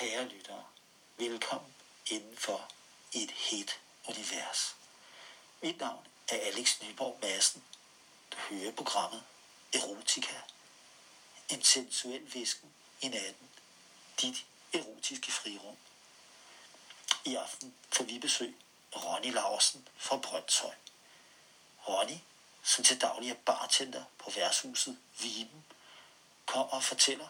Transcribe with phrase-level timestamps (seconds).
[0.00, 0.64] Kære lyttere,
[1.16, 1.74] velkommen
[2.06, 2.68] indenfor
[3.12, 4.76] et helt univers.
[5.62, 7.64] Mit navn er Alex Nyborg Madsen.
[8.32, 9.22] Du hører programmet
[9.74, 10.40] Erotika.
[11.48, 13.50] En sensuel visken i natten.
[14.20, 15.76] Dit erotiske frirum.
[17.24, 18.56] I aften får vi besøg
[18.92, 20.74] af Ronny Larsen fra Brøndshøj.
[21.88, 22.18] Ronny,
[22.62, 25.64] som til daglig er bartender på værtshuset Viben,
[26.46, 27.28] kommer og fortæller,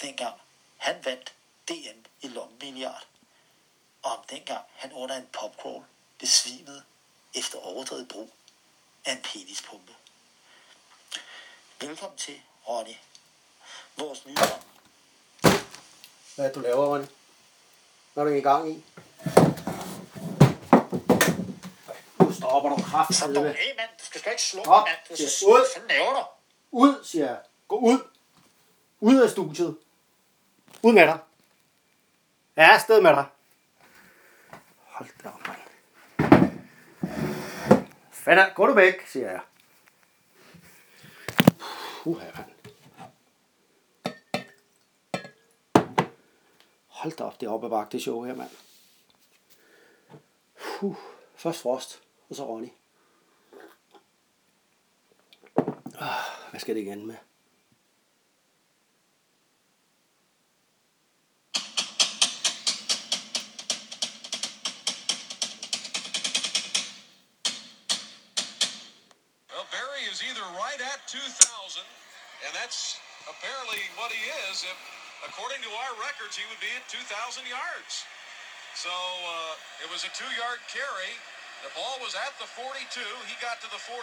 [0.00, 0.40] dengang
[0.76, 1.34] han vandt
[1.70, 3.06] DM i lommemilliard,
[4.02, 5.84] og om dengang han under en popcrawl
[6.18, 6.82] besvimede
[7.34, 8.30] efter overdrevet brug
[9.04, 9.92] af en penispumpe.
[11.80, 12.94] Velkommen til, Ronny.
[13.96, 14.34] Vores nye.
[16.34, 17.06] Hvad er det, du laver, Ronny?
[18.14, 18.84] Hvad er du i gang i?
[22.20, 23.34] Nu stopper du Så kraftedeme.
[23.34, 24.98] dog, hey mand, du skal sgu ikke slå mig, mand.
[25.08, 25.58] Du skal ud.
[25.58, 26.24] Hvad fanden laver du?
[26.70, 27.40] Ud, siger jeg.
[27.68, 27.98] Gå ud.
[29.00, 29.76] Ud af studiet.
[30.82, 31.18] Ud med dig.
[32.56, 33.24] Ja, afsted med dig.
[34.76, 35.60] Hold da op, mand.
[38.10, 39.40] Fanden, gå du væk, siger jeg.
[42.02, 42.34] Puh, mand.
[46.86, 48.50] Hold da op, det er op ad det show her, mand.
[50.80, 50.96] Puh.
[51.40, 52.68] Først Frost, og så Ronny.
[56.00, 57.16] Ah, Hvad skal det igen med?
[71.10, 71.82] 2,000,
[72.46, 74.62] and that's apparently what he is.
[74.62, 74.78] If,
[75.26, 77.02] according to our records, he would be at 2,000
[77.50, 78.06] yards.
[78.78, 81.12] So uh, it was a two-yard carry.
[81.66, 83.02] The ball was at the 42.
[83.26, 83.98] He got to the 44,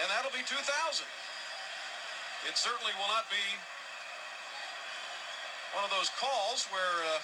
[0.00, 0.56] and that'll be 2,000.
[2.48, 3.44] It certainly will not be
[5.76, 7.20] one of those calls where uh,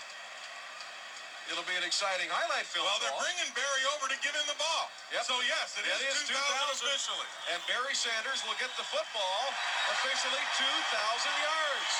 [1.53, 2.85] it'll be an exciting highlight film.
[2.87, 3.25] Well, they're call.
[3.25, 4.85] bringing Barry over to give him the ball.
[5.13, 5.25] Yep.
[5.29, 6.89] So, yes, it That is is 2,000 2,000.
[6.89, 7.29] officially.
[7.53, 9.43] And Barry Sanders will get the football
[9.95, 10.69] officially 2,000
[11.45, 11.93] yards.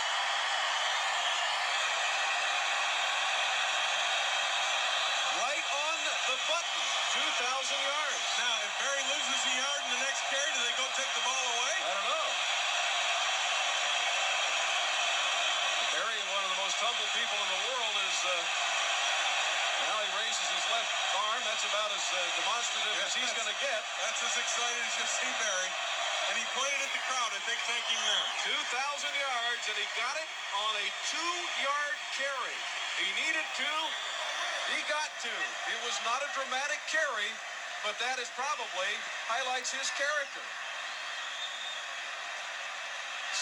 [5.35, 5.97] Right on
[6.31, 6.85] the button,
[7.19, 8.27] 2,000 yards.
[8.39, 11.25] Now, if Barry loses a yard in the next carry, do they go take the
[11.27, 11.75] ball away?
[11.75, 12.29] I don't know.
[15.99, 18.74] Barry, one of the most humble people in the world, is uh, now he raises
[20.55, 21.41] his left arm.
[21.51, 23.81] That's about as uh, demonstrative as he's going to get.
[24.07, 25.71] That's as excited as you'll see Barry.
[26.31, 28.25] And he pointed at the crowd, I think, thanking them.
[28.49, 32.59] 2,000 yards, and he got it on a two-yard carry.
[33.03, 33.73] He needed to.
[34.73, 35.35] He got to.
[35.75, 37.29] It was not a dramatic carry,
[37.85, 38.93] but that is probably
[39.29, 40.45] highlights his character.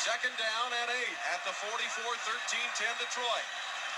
[0.03, 3.49] Second down and eight at the 44, 13, 10 Detroit.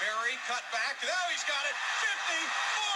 [0.03, 1.01] Barry cut back.
[1.01, 1.77] Now he's got it.
[2.05, 2.94] 50,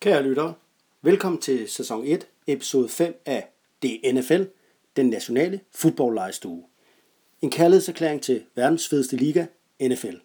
[0.00, 0.54] Kære lyttere,
[1.02, 3.48] velkommen til sæson 1, episode 5 af
[3.82, 4.42] DNFL,
[4.96, 6.64] den nationale fodboldlejestue.
[7.42, 9.46] En kærlighedserklæring til verdens fedeste liga,
[9.82, 10.16] NFL.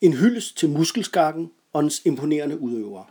[0.00, 3.04] En hyldest til muskelskakken og dens imponerende udøvere.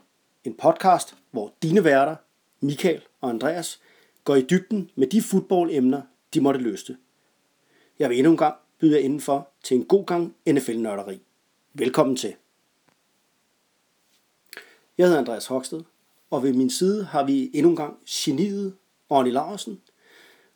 [0.43, 2.15] En podcast, hvor dine værter,
[2.59, 3.81] Michael og Andreas,
[4.23, 6.01] går i dybden med de fodboldemner,
[6.33, 6.97] de måtte løste.
[7.99, 11.19] Jeg vil endnu en gang byde jer indenfor til en god gang NFL-nørderi.
[11.73, 12.35] Velkommen til.
[14.97, 15.81] Jeg hedder Andreas Hoksted,
[16.29, 18.75] og ved min side har vi endnu en gang geniet
[19.11, 19.81] Ronny Larsen.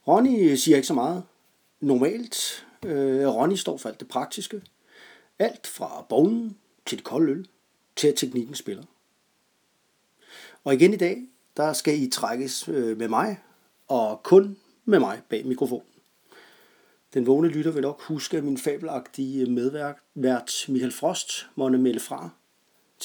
[0.07, 1.23] Ronny siger ikke så meget.
[1.79, 2.65] Normalt.
[2.85, 4.61] Øh, Ronny står for alt det praktiske.
[5.39, 7.47] Alt fra bowlen til det kolde øl,
[7.95, 8.83] til at teknikken spiller.
[10.63, 11.27] Og igen i dag,
[11.57, 13.39] der skal I trækkes øh, med mig,
[13.88, 15.88] og kun med mig bag mikrofonen.
[17.13, 22.29] Den vågne lytter vil nok huske, at min fabelagtige medvært Michael Frost måtte melde fra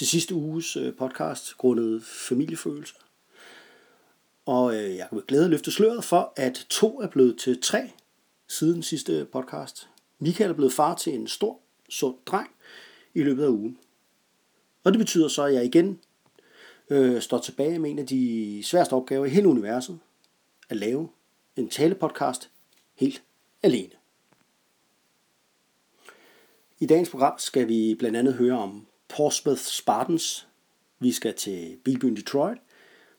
[0.00, 2.94] til sidste uges øh, podcast grundet familiefølelse.
[4.46, 7.90] Og øh, jeg kan med glæde løfte sløret for, at to er blevet til tre
[8.48, 9.88] siden sidste podcast.
[10.18, 12.50] Michael er blevet far til en stor, sund dreng
[13.14, 13.78] i løbet af ugen.
[14.84, 16.00] Og det betyder så, at jeg igen
[16.90, 19.98] øh, står tilbage med en af de sværeste opgaver i hele universet,
[20.68, 21.08] at lave
[21.56, 22.50] en talepodcast
[22.94, 23.22] helt
[23.62, 23.92] alene.
[26.78, 28.86] I dagens program skal vi blandt andet høre om
[29.16, 30.48] Portsmouth Spartans.
[30.98, 32.58] Vi skal til bilbyen Detroit.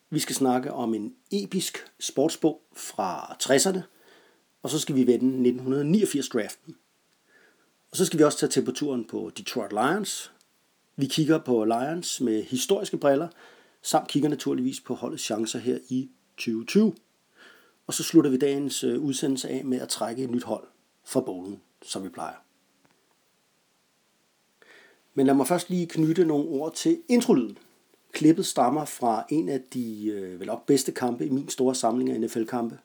[0.10, 3.80] Vi skal snakke om en episk sportsbog fra 60'erne.
[4.64, 6.76] Og så skal vi vende 1989-draften.
[7.92, 10.32] Og så skal vi også tage temperaturen på Detroit Lions.
[10.96, 13.28] Vi kigger på Lions med historiske briller,
[13.82, 16.94] samt kigger naturligvis på holdets chancer her i 2020.
[17.88, 20.68] Og så slutter vi dagens øh, udsendelse af med at trække et nyt hold
[21.06, 22.51] fra bowlen, som vi plejer.
[25.14, 27.58] Men lad mig først lige knytte nogle ord til introlyden.
[28.12, 32.10] Klippet stammer fra en af de øh, vel nok bedste kampe i min store samling
[32.10, 32.78] af NFL-kampe.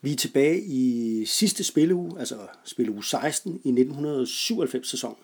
[0.00, 5.16] Vi er tilbage i sidste spilleuge, altså spilleuge 16 i 1997-sæsonen.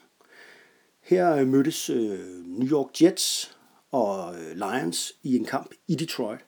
[1.00, 3.56] Her øh, mødtes øh, New York Jets
[3.90, 6.40] og øh, Lions i en kamp i Detroit.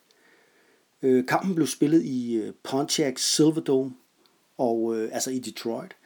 [1.03, 3.95] Øh, kampen blev spillet i øh, Pontiac Silverdome,
[4.59, 5.97] og øh, altså i Detroit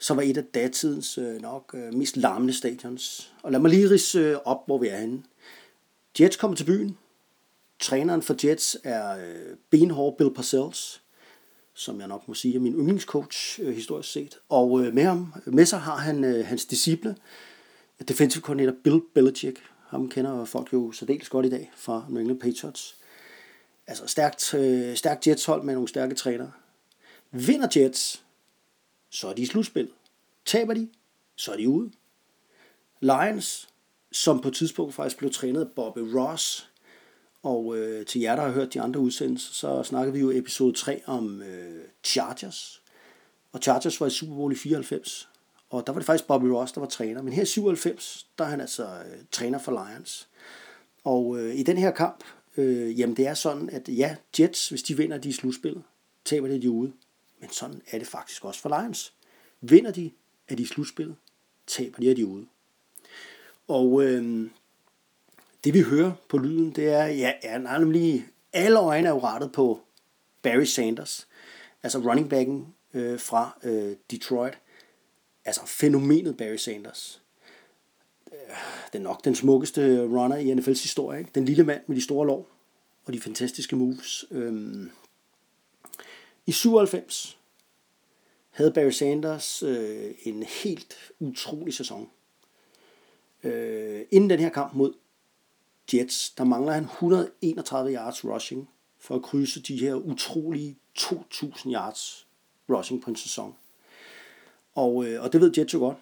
[0.00, 3.32] som var et af datidens øh, nok øh, mest larmende stadions.
[3.42, 5.22] Og lad mig lige rise øh, op, hvor vi er henne.
[6.20, 6.98] Jets kommer til byen.
[7.80, 11.02] Træneren for Jets er øh, benhård Bill Parcells,
[11.74, 14.38] som jeg nok må sige er min yndlingscoach øh, historisk set.
[14.48, 17.16] Og øh, med ham, med sig har han øh, hans disciple,
[18.08, 19.58] defensive coordinator Bill Belichick.
[19.88, 22.96] Ham kender folk jo særdeles godt i dag fra New England Patriots.
[23.86, 26.52] Altså stærkt, øh, stærkt Jets hold med nogle stærke trænere.
[27.30, 28.22] Vinder Jets,
[29.10, 29.92] så er de i slutspillet.
[30.44, 30.88] Taber de,
[31.36, 31.90] så er de ude.
[33.00, 33.68] Lions,
[34.12, 36.70] som på et tidspunkt faktisk blev trænet af Bobby Ross,
[37.42, 40.72] og øh, til jer, der har hørt de andre udsendelser, så snakkede vi jo episode
[40.72, 42.82] 3 om øh, Chargers.
[43.52, 45.28] Og Chargers var i Super Bowl i 94,
[45.70, 47.22] og der var det faktisk Bobby Ross, der var træner.
[47.22, 50.28] Men her i 97, der er han altså øh, træner for Lions.
[51.04, 52.24] Og øh, i den her kamp,
[52.56, 55.82] øh, jamen det er sådan, at ja, Jets, hvis de vinder, de i slutspillet,
[56.24, 56.92] taber det de ude.
[57.40, 59.14] Men sådan er det faktisk også for Lions.
[59.60, 60.10] Vinder de,
[60.48, 61.16] er de i slutspillet.
[61.66, 62.46] Taber de, er de ude.
[63.68, 64.50] Og øh,
[65.64, 69.52] det vi hører på lyden, det er, ja, er nemlig alle øjne er jo rettet
[69.52, 69.80] på
[70.42, 71.28] Barry Sanders,
[71.82, 74.58] altså running backen øh, fra øh, Detroit.
[75.44, 77.22] Altså fænomenet Barry Sanders.
[78.32, 78.56] Øh,
[78.92, 81.18] det er nok den smukkeste runner i NFL's historie.
[81.18, 81.30] Ikke?
[81.34, 82.48] Den lille mand med de store lår
[83.04, 84.24] og de fantastiske moves.
[84.30, 84.86] Øh,
[86.50, 87.38] i 97
[88.50, 92.10] havde Barry Sanders øh, en helt utrolig sæson.
[93.44, 94.92] Øh, inden den her kamp mod
[95.94, 98.68] Jets, der mangler han 131 yards rushing
[98.98, 102.26] for at krydse de her utrolige 2000 yards
[102.70, 103.54] rushing på en sæson.
[104.74, 105.96] Og, øh, og det ved Jets jo godt.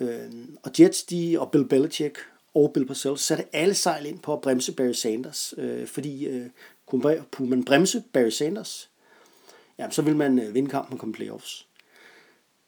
[0.00, 0.30] Øh,
[0.62, 2.18] og Jets de, og Bill Belichick
[2.54, 6.50] og Bill Parcells satte alle sejl ind på at bremse Barry Sanders, øh, fordi øh,
[6.86, 8.91] kunne man bremse Barry Sanders,
[9.78, 11.68] jamen, så vil man øh, vinde kampen og komme playoffs.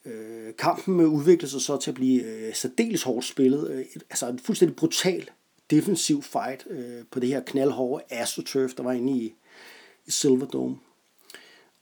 [0.05, 3.71] Øh, kampen øh, udviklede sig så til at blive øh, særdeles hårdt spillet.
[3.71, 5.31] Øh, altså en fuldstændig brutal
[5.71, 9.35] defensiv fight øh, på det her knaldhårde AstroTurf, der var inde i,
[10.07, 10.77] i Silverdome.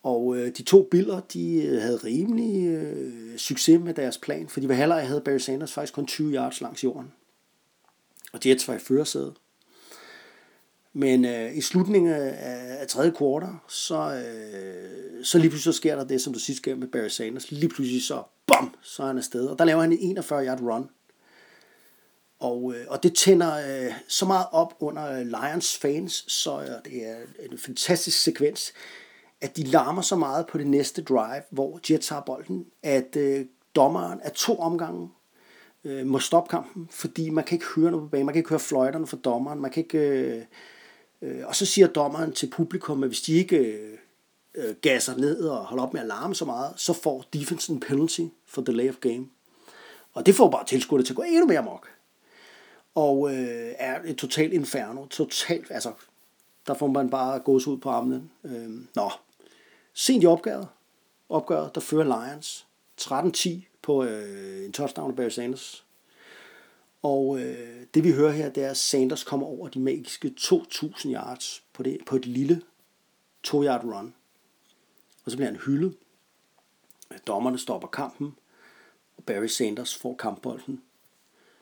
[0.02, 4.66] Og øh, de to billeder, de øh, havde rimelig øh, succes med deres plan, fordi
[4.66, 7.12] ved halvleg havde Barry Sanders faktisk kun 20 yards langs jorden.
[8.32, 9.34] Og Jets var i førersædet.
[10.92, 12.36] Men øh, i slutningen af,
[12.80, 16.58] af tredje kvartal, så, øh, så lige pludselig så sker der det, som du sidst
[16.58, 17.50] sker med Barry Sanders.
[17.50, 19.46] Lige pludselig så, bam, så er han afsted.
[19.46, 20.88] Og der laver han en 41 yard run.
[22.40, 26.92] Og, øh, og det tænder øh, så meget op under øh, Lions fans, så øh,
[26.92, 27.16] det er
[27.50, 28.72] en fantastisk sekvens,
[29.40, 33.46] at de larmer så meget på det næste drive, hvor Jets har bolden, at øh,
[33.76, 35.10] dommeren er to omgange
[35.84, 38.50] øh, må stoppe kampen, fordi man kan ikke høre noget på banen, man kan ikke
[38.50, 39.98] høre fløjterne fra dommeren, man kan ikke...
[39.98, 40.42] Øh,
[41.22, 43.98] Øh, og så siger dommeren til publikum, at hvis de ikke øh,
[44.54, 47.80] øh, gasser ned og holder op med at larme så meget, så får defense en
[47.80, 49.26] penalty for delay of game.
[50.12, 51.88] Og det får bare tilskuddet til at gå endnu mere mok.
[52.94, 55.06] Og øh, er et totalt inferno.
[55.06, 55.92] Totalt, altså,
[56.66, 58.28] der får man bare gås ud på armene.
[58.44, 59.10] Øh, nå,
[59.94, 60.68] sent i opgøret,
[61.28, 62.66] opgøret, der fører Lions
[63.00, 63.50] 13-10
[63.82, 65.84] på øh, en touchdown af Barry Sanders.
[67.02, 71.08] Og øh, det vi hører her, det er, at Sanders kommer over de magiske 2.000
[71.08, 72.62] yards på, det, på et lille
[73.46, 74.14] 2-yard run.
[75.24, 75.96] Og så bliver han hyldet.
[77.26, 78.34] Dommerne stopper kampen,
[79.16, 80.82] og Barry Sanders får kampbolden,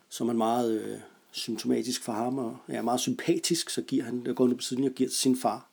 [0.09, 4.33] som er meget øh, symptomatisk for ham, og er meget sympatisk, så giver han, der
[4.33, 5.69] går ned på siden og giver til sin far.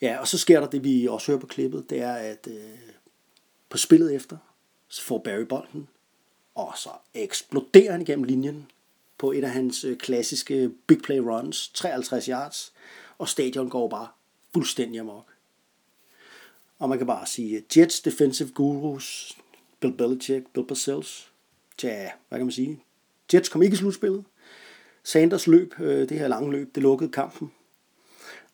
[0.00, 2.78] Ja, og så sker der det, vi også hører på klippet, det er, at øh,
[3.68, 4.36] på spillet efter,
[4.88, 5.88] så får Barry bolden,
[6.54, 8.70] og så eksploderer han igennem linjen
[9.18, 12.72] på et af hans øh, klassiske big play runs, 53 yards,
[13.18, 14.08] og stadion går bare
[14.54, 15.26] fuldstændig amok.
[16.78, 19.38] Og man kan bare sige, Jets defensive gurus,
[19.80, 21.32] Bill Belichick, Bill Parcells,
[21.78, 22.82] tja, hvad kan man sige?
[23.34, 24.24] Jets kom ikke i slutspillet.
[25.04, 27.52] Sanders løb, øh, det her lange løb, det lukkede kampen.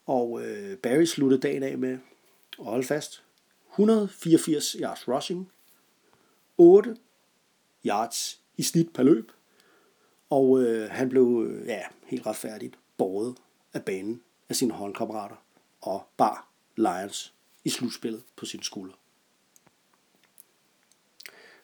[0.07, 1.99] Og øh, Barry sluttede dagen af med
[2.59, 3.23] og hold fast.
[3.73, 5.53] 184 yards rushing,
[6.59, 6.97] 8
[7.87, 9.33] yards i snit per løb,
[10.31, 13.37] og øh, han blev øh, ja, helt retfærdigt båret
[13.73, 15.37] af banen af sine håndkammerater
[15.81, 17.35] og bar Lions
[17.65, 18.97] i slutspillet på sine skuldre.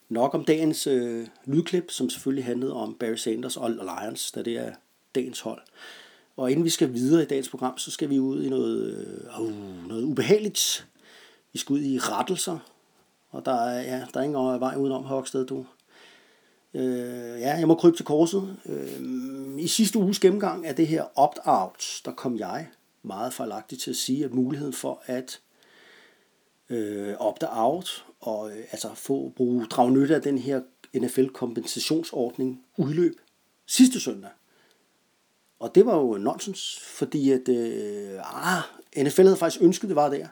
[0.09, 4.57] Nok om dagens øh, lydklip, som selvfølgelig handlede om Barry Sanders og Lions, da det
[4.57, 4.75] er
[5.15, 5.63] dagens hold.
[6.37, 9.41] Og inden vi skal videre i dagens program, så skal vi ud i noget, øh,
[9.41, 10.89] uh, noget ubehageligt.
[11.53, 12.59] Vi skal ud i rettelser,
[13.31, 15.67] og der er, ja, der er ingen vej udenom Hogsted, du.
[16.77, 18.57] Øh, ja, jeg må krybe til korset.
[18.67, 22.69] Øh, I sidste uges gennemgang af det her opt-out, der kom jeg
[23.03, 25.41] meget fejlagtigt til at sige, at muligheden for at
[26.71, 30.61] øh, opt-out og øh, altså få bruge, drage nytte af den her
[30.97, 33.15] NFL-kompensationsordning udløb
[33.67, 34.31] sidste søndag.
[35.59, 38.63] Og det var jo nonsens, fordi at, øh, ah,
[38.97, 40.27] NFL havde faktisk ønsket, det var der.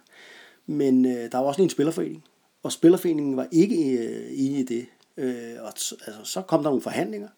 [0.67, 2.25] Men øh, der var også en spillerforening,
[2.63, 4.87] og spillerforeningen var ikke øh, enige i det.
[5.16, 7.28] Øh, og altså, så kom der nogle forhandlinger,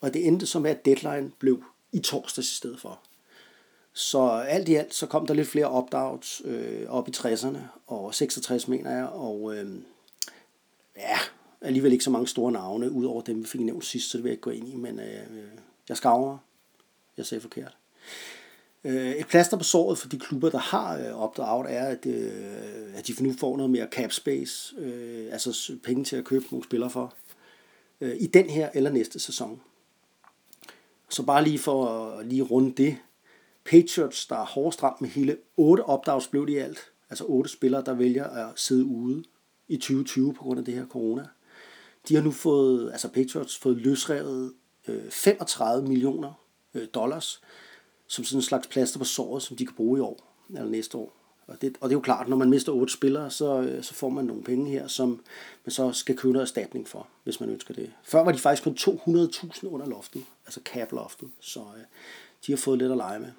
[0.00, 3.00] og det endte som, at deadline blev i torsdags i stedet for.
[3.92, 8.14] Så alt i alt, så kom der lidt flere opt-outs øh, op i 60'erne, og
[8.14, 9.74] 66 mener jeg, og øh,
[10.96, 11.18] ja,
[11.60, 14.30] alligevel ikke så mange store navne, udover dem, vi fik nævnt sidst, så det vil
[14.30, 15.48] jeg ikke gå ind i, men øh,
[15.88, 16.38] jeg skaver.
[17.16, 17.76] Jeg sagde forkert.
[18.84, 22.94] Øh, et plaster på såret for de klubber, der har øh, opt-out, er, at, øh,
[22.94, 24.74] at de nu får noget mere cap space,
[25.32, 27.14] altså penge til at købe nogle spillere for,
[28.00, 29.60] i den her eller næste sæson.
[31.08, 32.96] Så bare lige for at lige runde det.
[33.64, 36.78] Patriots, der er hårdest ramt med hele 8 opt-outs, blev de i alt.
[37.10, 39.24] Altså 8 spillere, der vælger at sidde ude
[39.68, 41.26] i 2020 på grund af det her corona.
[42.08, 44.52] De har nu fået, altså Patriots, fået løsrevet
[45.10, 46.32] 35 millioner
[46.94, 47.40] dollars,
[48.08, 50.98] som sådan en slags plaster på såret, som de kan bruge i år eller næste
[50.98, 51.12] år.
[51.46, 53.94] Og det, og det er jo klart, når man mister otte spillere, så, øh, så
[53.94, 55.24] får man nogle penge her, som
[55.64, 57.92] man så skal købe noget erstatning for, hvis man ønsker det.
[58.02, 61.84] Før var de faktisk kun 200.000 under loftet, altså cap-loftet, så øh,
[62.46, 63.32] de har fået lidt at lege med.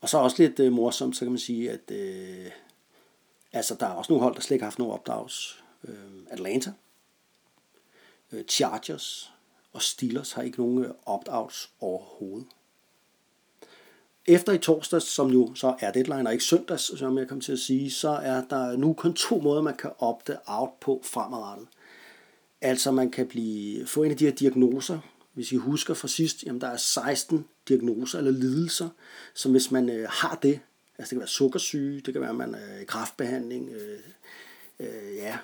[0.00, 2.50] Og så også lidt øh, morsomt, så kan man sige, at øh,
[3.52, 5.62] altså, der er også nogle hold, der slet ikke har haft nogen opdrags.
[5.84, 5.94] Øh,
[6.30, 6.72] Atlanta,
[8.32, 9.32] øh, Chargers
[9.72, 12.46] og Steelers har ikke nogen øh, opt-outs overhovedet.
[14.26, 17.52] Efter i torsdags, som jo så er deadline, og ikke søndags, som jeg kom til
[17.52, 21.68] at sige, så er der nu kun to måder, man kan opte out på fremadrettet.
[22.60, 24.98] Altså man kan blive, få en af de her diagnoser,
[25.34, 28.88] hvis I husker fra sidst, jamen der er 16 diagnoser eller lidelser,
[29.34, 30.60] som hvis man øh, har det,
[30.98, 33.98] altså det kan være sukkersyge, det kan være, at man er i kraftbehandling, øh,
[34.80, 35.38] øh, ja,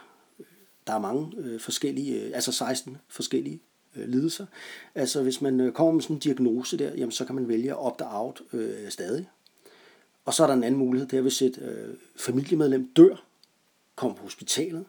[0.87, 3.61] der er mange øh, forskellige, øh, altså 16 forskellige
[3.97, 4.47] øh, lidelser.
[4.95, 7.71] Altså hvis man øh, kommer med sådan en diagnose der, jamen, så kan man vælge
[7.71, 9.29] at opt-out øh, stadig.
[10.25, 13.25] Og så er der en anden mulighed, det er, hvis et øh, familiemedlem dør,
[13.95, 14.85] kommer på hospitalet,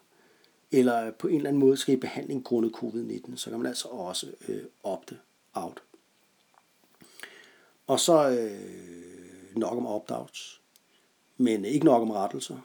[0.71, 3.87] eller på en eller anden måde skal i behandling grundet covid-19, så kan man altså
[3.87, 5.81] også øh, opt-out.
[7.87, 10.61] Og så øh, nok om opt-outs,
[11.37, 12.57] men ikke nok om rettelser.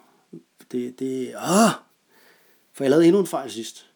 [0.72, 1.70] Det, det, ah,
[2.72, 3.90] for jeg lavede endnu en fejl sidst.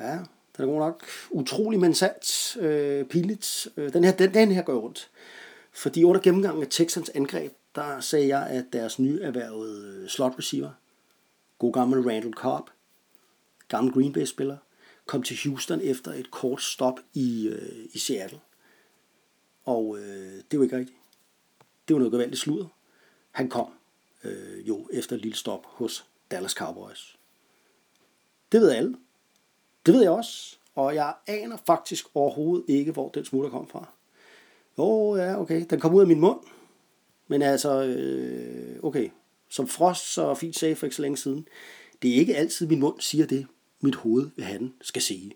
[0.00, 0.18] Ja,
[0.60, 3.68] den er god nok utrolig, mandsat, øh, pinligt.
[3.76, 5.10] Øh, den, her, den, den her går rundt.
[5.72, 10.70] Fordi under gennemgangen af Texans angreb, der sagde jeg, at deres nyerhvervede øh, slot receiver,
[11.58, 12.70] god gammel Randall Cobb,
[13.68, 14.56] gammel Green Bay-spiller,
[15.06, 18.40] kom til Houston efter et kort stop i, øh, i Seattle.
[19.64, 20.98] Og øh, det var ikke rigtigt.
[21.88, 22.66] Det var noget gevaldigt sludder.
[23.30, 23.66] Han kom
[24.24, 27.18] øh, jo efter et lille stop hos Dallas Cowboys.
[28.52, 28.96] Det ved alle.
[29.86, 33.88] Det ved jeg også, og jeg aner faktisk overhovedet ikke, hvor den smutter kom fra.
[34.78, 36.40] Jo, ja, okay, den kom ud af min mund.
[37.28, 39.10] Men altså, øh, okay,
[39.48, 41.48] som Frost så fint sagde for ikke så længe siden,
[42.02, 43.46] det er ikke altid, min mund siger det,
[43.80, 45.32] mit hoved vil have skal sige.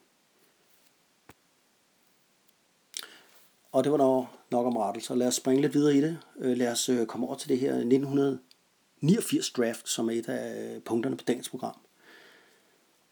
[3.72, 5.14] Og det var nok, nok om rettelser.
[5.14, 6.18] Lad os springe lidt videre i det.
[6.38, 10.74] Øh, lad os øh, komme over til det her 1989 draft, som er et af
[10.74, 11.74] øh, punkterne på dagens program.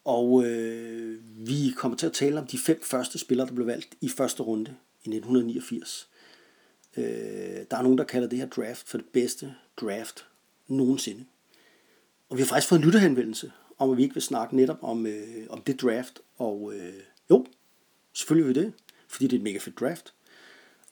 [0.05, 1.19] Og øh,
[1.49, 4.43] vi kommer til at tale om de fem første spillere, der blev valgt i første
[4.43, 4.71] runde
[5.05, 6.09] i 1989.
[6.97, 7.05] Øh,
[7.71, 10.27] der er nogen, der kalder det her draft for det bedste draft
[10.69, 11.25] nogensinde.
[12.29, 15.07] Og vi har faktisk fået en lytterhenvendelse om, at vi ikke vil snakke netop om,
[15.07, 16.21] øh, om det draft.
[16.37, 16.93] Og øh,
[17.31, 17.47] jo,
[18.13, 18.73] selvfølgelig vil vi det.
[19.09, 20.15] fordi det er et mega fedt draft.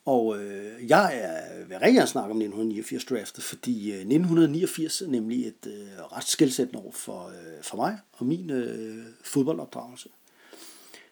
[0.05, 5.07] Og øh, jeg er, vil rigtig gerne snakke om 1989 draftet, fordi øh, 1989 er
[5.07, 10.09] nemlig et øh, ret skældsættende år for, øh, for mig og min øh, fodboldopdragelse.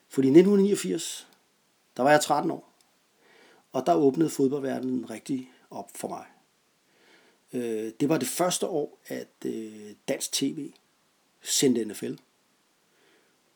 [0.08, 1.28] Fordi i 1989,
[1.96, 2.72] der var jeg 13 år,
[3.72, 6.24] og der åbnede fodboldverdenen rigtig op for mig.
[7.52, 10.72] Øh, det var det første år, at øh, dansk tv
[11.42, 12.14] sendte NFL.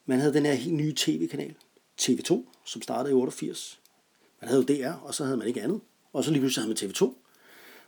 [0.06, 1.54] Man havde den her helt nye tv-kanal,
[2.00, 3.81] TV2, som startede i 88.
[4.42, 5.80] Man havde jo DR, og så havde man ikke andet.
[6.12, 7.14] Og så lige pludselig havde man TV2.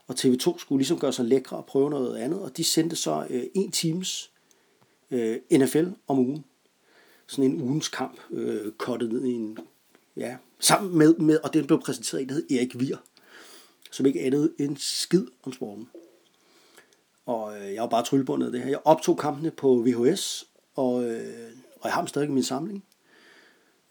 [0.06, 3.26] Og TV2 skulle ligesom gøre sig lækre og prøve noget andet, og de sendte så
[3.30, 4.30] øh, en times
[5.10, 6.44] øh, NFL om ugen.
[7.26, 9.58] Sådan en ugens kamp, øh, kottet ned i en,
[10.16, 12.96] ja, sammen med, med, og den blev præsenteret af en, der hed Erik Vier,
[13.90, 15.88] som ikke andet en skid om sporten.
[17.26, 18.68] Og øh, jeg var bare tryllebundet af det her.
[18.68, 22.84] Jeg optog kampene på VHS, og, øh, og jeg har dem stadig i min samling.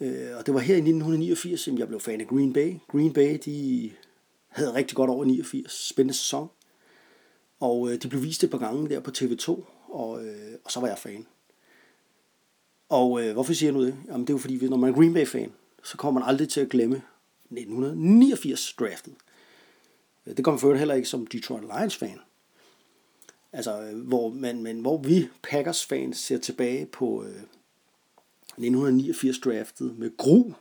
[0.04, 2.76] Øh, og det var her i 1989, at jeg blev fan af Green Bay.
[2.88, 3.92] Green Bay, de
[4.48, 5.88] havde rigtig godt over 89.
[5.90, 6.50] Spændende sæson.
[7.60, 10.80] Og øh, de blev vist et par gange der på TV2, og, øh, og så
[10.80, 11.28] var jeg fan.
[12.90, 13.96] Og øh, hvorfor siger jeg nu det?
[14.08, 15.52] Jamen det er jo fordi, når man er Green Bay-fan,
[15.84, 16.96] så kommer man aldrig til at glemme
[17.52, 19.14] 1989 draftet.
[20.26, 22.20] Øh, det kommer for heller ikke som Detroit Lions-fan.
[23.54, 27.42] Altså, øh, hvor, man, men hvor vi Packers-fans ser tilbage på øh,
[28.58, 30.54] 1989 draftet med gru,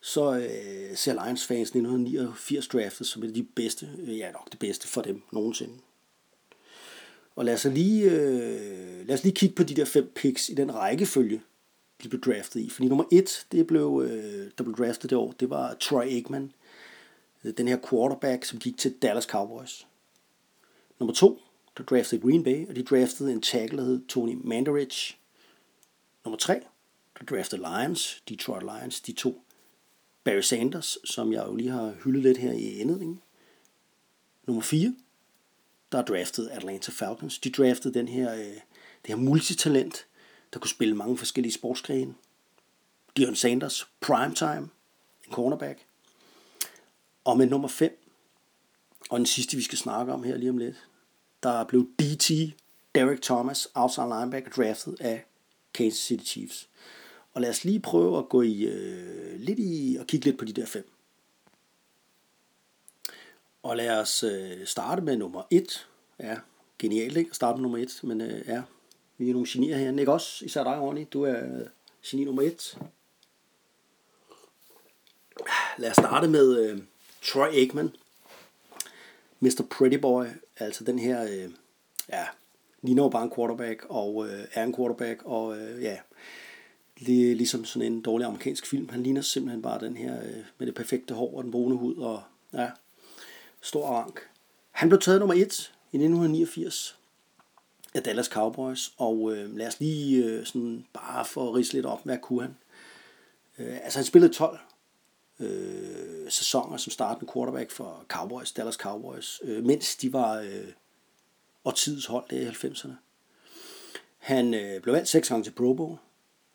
[0.00, 4.50] så øh, ser Lions fans 1989 draftet som et af de bedste, øh, ja nok
[4.52, 5.74] det bedste for dem nogensinde.
[7.36, 10.54] Og lad os lige, øh, lad os lige kigge på de der fem picks i
[10.54, 11.42] den rækkefølge,
[12.02, 12.70] de blev draftet i.
[12.70, 16.52] Fordi nummer et, det blev, øh, der blev draftet det år, det var Troy Aikman,
[17.44, 19.86] øh, den her quarterback, som gik til Dallas Cowboys.
[20.98, 21.40] Nummer to,
[21.78, 25.16] der draftede Green Bay, og de draftede en tackle, der hed Tony Mandarich.
[26.24, 26.60] Nummer 3,
[27.18, 29.44] der draftede Lions, Detroit Lions, de to.
[30.24, 33.22] Barry Sanders, som jeg jo lige har hyldet lidt her i indledningen.
[34.46, 34.94] Nummer 4,
[35.92, 37.38] der draftede Atlanta Falcons.
[37.38, 40.06] De draftede den her, øh, det her multitalent,
[40.52, 42.14] der kunne spille mange forskellige sportsgrene.
[43.16, 44.68] Dion Sanders, primetime,
[45.26, 45.86] en cornerback.
[47.24, 47.98] Og med nummer 5,
[49.10, 50.88] og den sidste, vi skal snakke om her lige om lidt,
[51.42, 52.30] der blev DT,
[52.94, 55.24] Derek Thomas, outside linebacker, draftet af
[55.74, 56.68] Kansas City Chiefs.
[57.34, 60.44] Og lad os lige prøve at gå i, øh, lidt i og kigge lidt på
[60.44, 60.90] de der fem.
[63.62, 65.88] Og lad os øh, starte med nummer 1.
[66.18, 66.36] Ja,
[66.78, 68.62] genialt ikke at starte med nummer 1, men øh, ja,
[69.18, 69.98] vi er nogle genier her.
[69.98, 70.44] Ikke også?
[70.44, 71.06] Især dig, Ronny.
[71.12, 71.66] Du er øh,
[72.06, 72.78] geni nummer 1.
[75.78, 76.82] Lad os starte med øh,
[77.22, 77.90] Troy Aikman.
[79.40, 79.62] Mr.
[79.70, 81.50] Pretty Boy, altså den her, øh,
[82.08, 82.26] ja,
[82.82, 85.98] ligner jo bare en quarterback, og øh, er en quarterback, og øh, ja,
[87.06, 88.88] det er ligesom sådan en dårlig amerikansk film.
[88.88, 91.96] Han ligner simpelthen bare den her øh, med det perfekte hår og den brune hud,
[91.96, 92.70] og ja,
[93.60, 94.20] stor rank.
[94.70, 95.40] Han blev taget nummer 1
[95.92, 96.98] i 1989
[97.94, 101.86] af Dallas Cowboys, og øh, lad os lige øh, sådan bare få at rise lidt
[101.86, 102.56] op, hvad kunne han?
[103.58, 104.58] Øh, altså han spillede 12
[105.40, 110.68] øh, sæsoner som startende quarterback for Cowboys, Dallas Cowboys, øh, mens de var øh,
[111.64, 112.92] og tids hold der i 90'erne.
[114.18, 115.98] Han øh, blev valgt seks gange til Pro Bowl,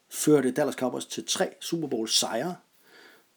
[0.10, 2.56] førte Dallas Cowboys til tre Super Bowl sejre,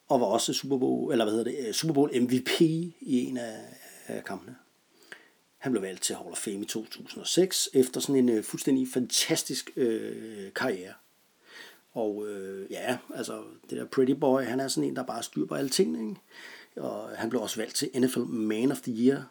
[0.09, 3.37] og var også Super Bowl, eller hvad hedder det, øh, Super Bowl MVP i en
[3.37, 3.59] af,
[4.07, 4.57] af kampene.
[5.59, 9.71] Han blev valgt til Hall of Fame i 2006, efter sådan en øh, fuldstændig fantastisk
[9.77, 10.93] øh, karriere.
[11.93, 15.47] Og øh, ja, altså det der Pretty Boy, han er sådan en, der bare styr
[15.47, 16.09] på alle tingene.
[16.09, 16.21] Ikke?
[16.77, 19.31] Og han blev også valgt til NFL Man of the Year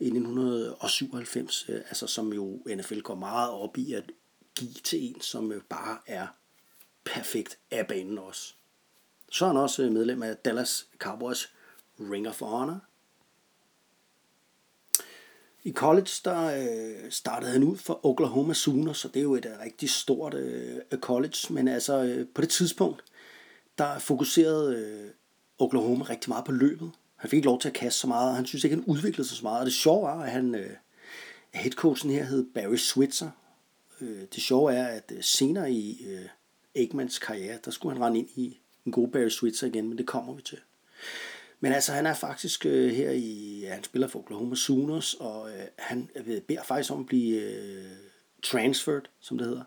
[0.00, 4.04] i 1997, øh, altså som jo NFL går meget op i at
[4.54, 6.26] give til en, som øh, bare er
[7.04, 8.54] perfekt af banen også.
[9.30, 11.54] Så er han også øh, medlem af Dallas Cowboys
[12.00, 12.80] Ring of Honor.
[15.64, 19.46] I college der øh, startede han ud for Oklahoma Sooners, så det er jo et
[19.46, 23.04] øh, rigtig stort øh, college, men altså øh, på det tidspunkt,
[23.78, 25.10] der fokuserede øh,
[25.58, 26.90] Oklahoma rigtig meget på løbet.
[27.20, 29.28] Han fik ikke lov til at kaste så meget, og han synes ikke, han udviklede
[29.28, 29.60] sig så meget.
[29.60, 30.70] Og det sjove er, at han, øh,
[31.54, 33.30] headcoachen her hed Barry Switzer.
[34.00, 36.26] Øh, det sjove er, at øh, senere i øh,
[36.74, 40.06] Eggmans karriere, der skulle han rende ind i en god Barry Switzer igen, men det
[40.06, 40.58] kommer vi til.
[41.60, 45.50] Men altså, han er faktisk øh, her i, ja, han spiller for Oklahoma Sooners, og
[45.50, 46.08] øh, han
[46.46, 47.90] beder faktisk om at blive øh,
[48.42, 49.64] transferred, som det hedder,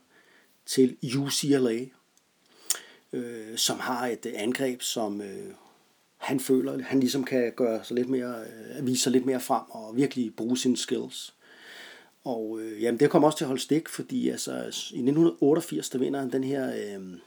[0.66, 1.86] til UCLA,
[3.14, 5.54] øh, som har et øh, angreb, som øh,
[6.24, 8.36] han føler, han ligesom kan gøre sig lidt mere,
[8.80, 11.34] øh, vise sig lidt mere frem og virkelig bruge sine skills.
[12.24, 16.00] Og øh, jamen, det kommer også til at holde stik, fordi altså, i 1988, der
[16.00, 17.18] vinder han den her, øh,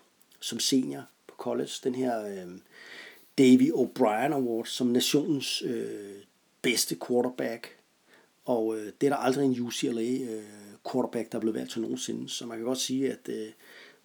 [0.40, 2.46] som senior på college, den her øh,
[3.38, 6.14] Davy O'Brien Award som nationens øh,
[6.62, 7.76] bedste quarterback.
[8.44, 10.42] Og øh, det er der aldrig en UCLA øh,
[10.92, 12.28] quarterback, der er blevet valgt til nogensinde.
[12.28, 13.48] Så man kan godt sige, at øh,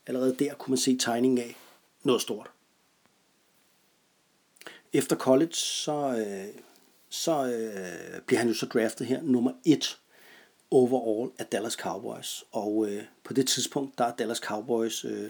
[0.08, 1.56] allerede der kunne man se tegningen af
[2.04, 2.52] noget stort.
[4.94, 6.62] Efter college, så, øh,
[7.10, 10.00] så øh, bliver han jo så draftet her nummer 1
[10.72, 12.44] overall af Dallas Cowboys.
[12.52, 15.30] Og øh, på det tidspunkt, der er Dallas Cowboys øh,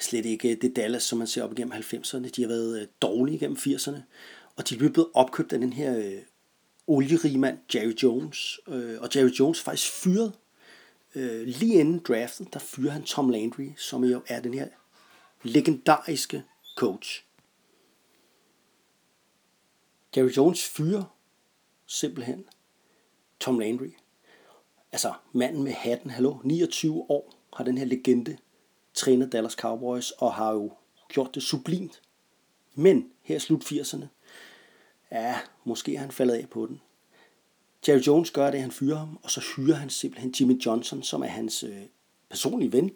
[0.00, 2.28] slet ikke det Dallas, som man ser op igennem 90'erne.
[2.28, 3.98] De har været øh, dårlige igennem 80'erne.
[4.56, 6.22] Og de er blevet opkøbt af den her øh,
[6.86, 8.60] olierige mand, Jerry Jones.
[8.68, 10.32] Øh, og Jerry Jones faktisk fyret
[11.14, 14.68] øh, lige inden draften, der fyrer han Tom Landry, som jo er den her
[15.42, 16.42] legendariske
[16.76, 17.25] coach.
[20.16, 21.04] Jerry Jones fyrer
[21.86, 22.44] simpelthen
[23.40, 23.90] Tom Landry.
[24.92, 28.36] Altså manden med hatten, hallo, 29 år har den her legende
[28.94, 30.72] trænet Dallas Cowboys og har jo
[31.08, 32.02] gjort det sublimt.
[32.74, 34.06] Men her i slut 80'erne,
[35.10, 36.80] ja, måske er han faldet af på den.
[37.88, 41.22] Jerry Jones gør det, han fyrer ham, og så hyrer han simpelthen Jimmy Johnson, som
[41.22, 41.82] er hans øh,
[42.30, 42.90] personlige ven,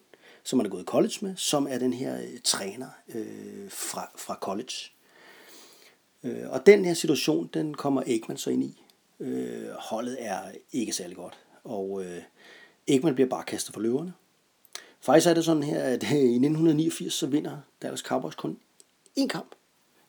[0.44, 4.12] som han er gået i college med, som er den her øh, træner øh, fra,
[4.18, 4.74] fra college.
[6.24, 8.82] Øh, og den her situation, den kommer Ekman så ind i.
[9.20, 10.40] Øh, holdet er
[10.72, 12.22] ikke særlig godt, og øh,
[12.86, 14.12] Ekman bliver bare kastet for løverne.
[15.00, 18.58] Faktisk er det sådan her, at i 1989 så vinder Dallas Cowboys kun
[19.18, 19.54] én kamp.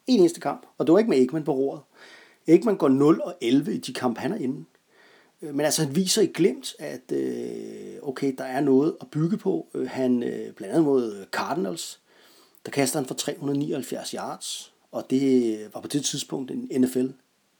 [0.07, 1.81] En eneste kamp, og det var ikke med Ekman på roret.
[2.47, 4.65] Ekman går 0 og 11 i de kampe, han er inde.
[5.41, 9.37] Øh, men altså, han viser i glemt, at øh, okay, der er noget at bygge
[9.37, 9.67] på.
[9.73, 11.99] Øh, han øh, blandt andet mod Cardinals,
[12.65, 17.07] der kaster han for 379 yards, og det var på det tidspunkt en NFL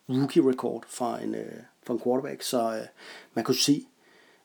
[0.10, 2.86] rookie record fra en, øh, fra en quarterback, så øh,
[3.34, 3.86] man kunne se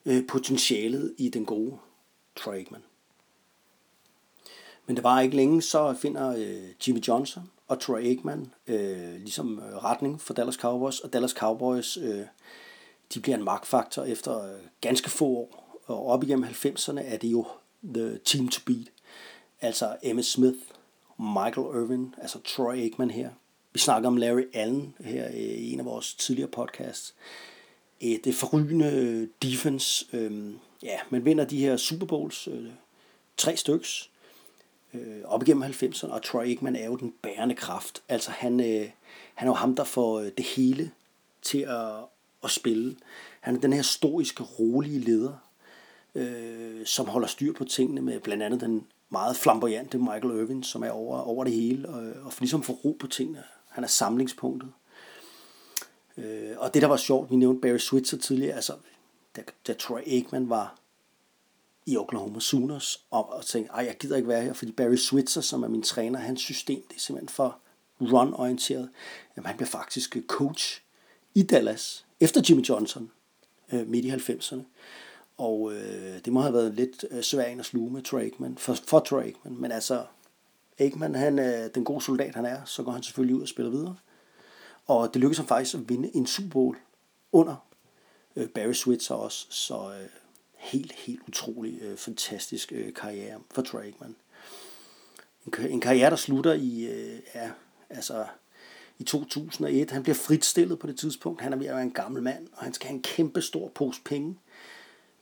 [0.05, 1.77] øh, potentialet i den gode
[2.35, 2.83] Troy Aikman.
[4.85, 9.59] Men det var ikke længe, så finder øh, Jimmy Johnson og Troy Aikman øh, ligesom
[9.59, 12.25] øh, retning for Dallas Cowboys, og Dallas Cowboys øh,
[13.13, 15.81] de bliver en magtfaktor efter øh, ganske få år.
[15.85, 17.45] Og op igennem 90'erne er det jo
[17.83, 18.87] the team to beat.
[19.61, 20.59] Altså Emmitt Smith,
[21.17, 23.29] Michael Irvin, altså Troy Aikman her.
[23.73, 27.15] Vi snakker om Larry Allen her i en af vores tidligere podcasts.
[28.03, 30.05] Øh, Et forrygende defense.
[30.13, 30.53] Øh,
[30.83, 32.65] ja, man vinder de her Super Bowls, øh,
[33.37, 34.09] tre styks,
[34.93, 38.03] øh, op igennem 90'erne, og Troy Aikman er jo den bærende kraft.
[38.09, 38.89] Altså han, øh,
[39.33, 40.91] han er jo ham, der får øh, det hele
[41.41, 41.91] til at,
[42.43, 42.95] at spille.
[43.39, 45.33] Han er den her historiske, rolige leder,
[46.15, 50.83] øh, som holder styr på tingene med blandt andet den meget flamboyante Michael Irvin, som
[50.83, 53.43] er over, over det hele, og, og ligesom får ro på tingene.
[53.69, 54.71] Han er samlingspunktet.
[56.17, 58.73] Øh, og det, der var sjovt, vi nævnte Barry Switzer tidligere, altså
[59.35, 60.79] da, da Troy Aikman var
[61.85, 65.41] i Oklahoma Sooners, og, og tænkte, ej, jeg gider ikke være her, fordi Barry Switzer,
[65.41, 67.57] som er min træner, hans system, det er simpelthen for
[68.01, 68.89] run-orienteret.
[69.37, 70.81] Jamen, han blev faktisk øh, coach
[71.35, 73.11] i Dallas, efter Jimmy Johnson,
[73.73, 74.61] øh, midt i 90'erne.
[75.37, 78.73] Og øh, det må have været lidt øh, svært at sluge med Troy Aikman, for,
[78.73, 79.57] for Troy Aikman.
[79.57, 80.05] Men altså,
[80.79, 83.71] Aikman, han er den gode soldat, han er, så går han selvfølgelig ud og spiller
[83.71, 83.95] videre.
[84.85, 86.77] Og det lykkedes ham faktisk at vinde en Super Bowl
[87.31, 87.55] under
[88.35, 89.47] øh, Barry Switzer også.
[89.49, 90.07] Så øh,
[90.55, 94.15] helt, helt utrolig øh, fantastisk øh, karriere for Troy Aikman.
[95.45, 97.51] En, en karriere, der slutter i, øh, ja,
[97.89, 98.25] altså,
[98.99, 99.91] i 2001.
[99.91, 101.41] Han bliver fritstillet på det tidspunkt.
[101.41, 103.67] Han er ved at være en gammel mand, og han skal have en kæmpe stor
[103.67, 104.37] pose penge.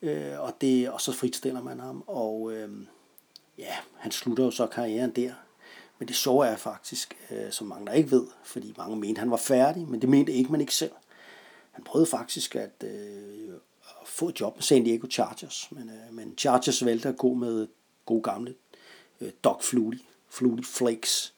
[0.05, 2.69] Øh, og, det, og så fritstiller man ham, og øh,
[3.57, 5.33] ja, han slutter jo så karrieren der.
[5.99, 9.31] Men det sjove er faktisk, øh, som mange der ikke ved, fordi mange mente, han
[9.31, 10.91] var færdig, men det mente ikke man ikke selv.
[11.71, 13.53] Han prøvede faktisk at, øh,
[14.01, 17.33] at få et job med San Diego Chargers, men, øh, men Chargers valgte at gå
[17.33, 17.67] med
[18.05, 18.55] god gamle
[19.21, 21.33] øh, Doc Flutie, Flutie Flakes,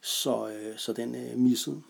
[0.00, 1.82] så, øh, så den øh, missede.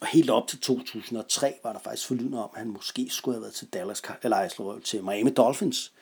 [0.00, 3.42] Og helt op til 2003 var der faktisk forlydende om, at han måske skulle have
[3.42, 5.92] været til Dallas, eller altså, til Miami Dolphins,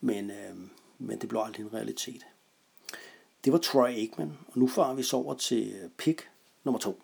[0.00, 0.56] men, øh,
[0.98, 2.26] men det blev aldrig en realitet.
[3.44, 6.28] Det var Troy Aikman, og nu farer vi så over til øh, pick
[6.64, 7.02] nummer to.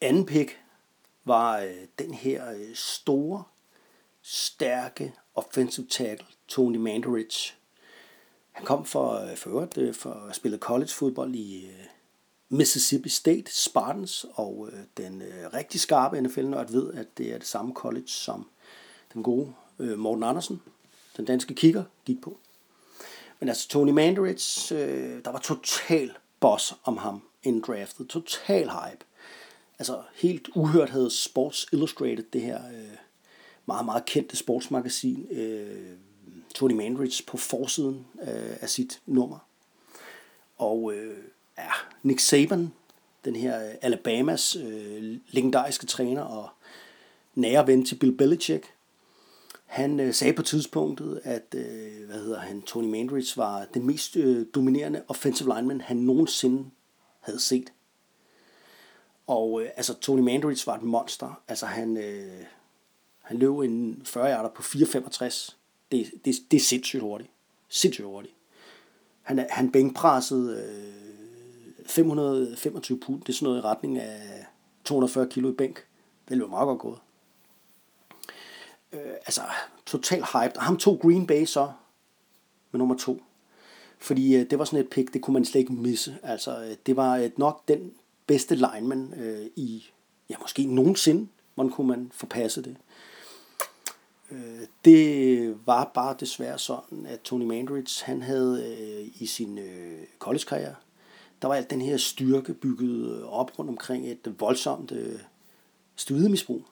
[0.00, 0.60] Anden pick
[1.24, 3.44] var øh, den her øh, store,
[4.22, 7.54] stærke offensive tackle, Tony Mandarich.
[8.52, 11.86] Han kom for, øh, for øvrigt øh, for at spille college fodbold i øh,
[12.52, 17.46] Mississippi State Spartans, og øh, den øh, rigtig skarpe NFL-nørd ved, at det er det
[17.46, 18.46] samme college, som
[19.14, 20.62] den gode øh, Morten Andersen,
[21.16, 22.38] den danske kigger, gik på.
[23.40, 28.08] Men altså Tony Mandarich, øh, der var total boss om ham inden draftet.
[28.08, 29.04] Total hype.
[29.78, 32.96] Altså helt uhørt havde Sports Illustrated, det her øh,
[33.66, 35.96] meget, meget kendte sportsmagasin, øh,
[36.54, 39.38] Tony Mandarich på forsiden øh, af sit nummer.
[40.58, 41.24] Og øh,
[41.58, 41.70] ja,
[42.02, 42.72] Nick Saban,
[43.24, 46.48] den her øh, Alabamas øh, legendariske træner og
[47.34, 48.66] nære ven til Bill Belichick,
[49.72, 54.16] han øh, sagde på tidspunktet, at øh, hvad hedder han, Tony Mandridge var den mest
[54.16, 56.70] øh, dominerende offensive lineman, han nogensinde
[57.20, 57.72] havde set.
[59.26, 61.42] Og øh, altså, Tony Mandridge var et monster.
[61.48, 62.44] Altså, han, øh,
[63.20, 65.56] han løb en 40 yarder på 4,65.
[65.92, 67.30] Det, det, det er sindssygt hurtigt.
[67.68, 68.34] Sindssygt hurtigt.
[69.22, 71.11] Han, han bænkpressede øh,
[71.86, 73.20] 525 pund.
[73.20, 74.46] Det er sådan noget i retning af
[74.84, 75.86] 240 kilo i bænk.
[76.28, 76.98] Det løb meget godt gået.
[78.92, 79.40] Øh, altså,
[79.86, 80.58] total hype.
[80.58, 81.72] Ham tog Green Bay så
[82.70, 83.22] med nummer to.
[83.98, 86.18] Fordi øh, det var sådan et pick, det kunne man slet ikke misse.
[86.22, 87.92] Altså, øh, det var øh, nok den
[88.26, 89.84] bedste lineman øh, i,
[90.30, 92.76] ja, måske nogensinde, man kunne man forpasse det.
[94.30, 99.98] Øh, det var bare desværre sådan, at Tony Mandridge, han havde øh, i sin øh,
[100.18, 100.74] college-karriere,
[101.42, 105.18] der var alt den her styrke bygget øh, op rundt omkring et voldsomt øh,
[105.96, 106.64] studemisbrug.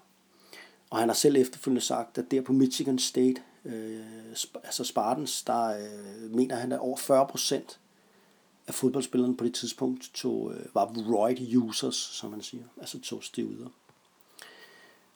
[0.91, 4.01] Og han har selv efterfølgende sagt, at der på Michigan State, øh,
[4.65, 7.81] altså Spartans, der øh, mener han, at over 40 procent
[8.67, 13.25] af fodboldspillerne på det tidspunkt tog, øh, var roid users, som man siger, altså tog
[13.25, 13.69] stivider.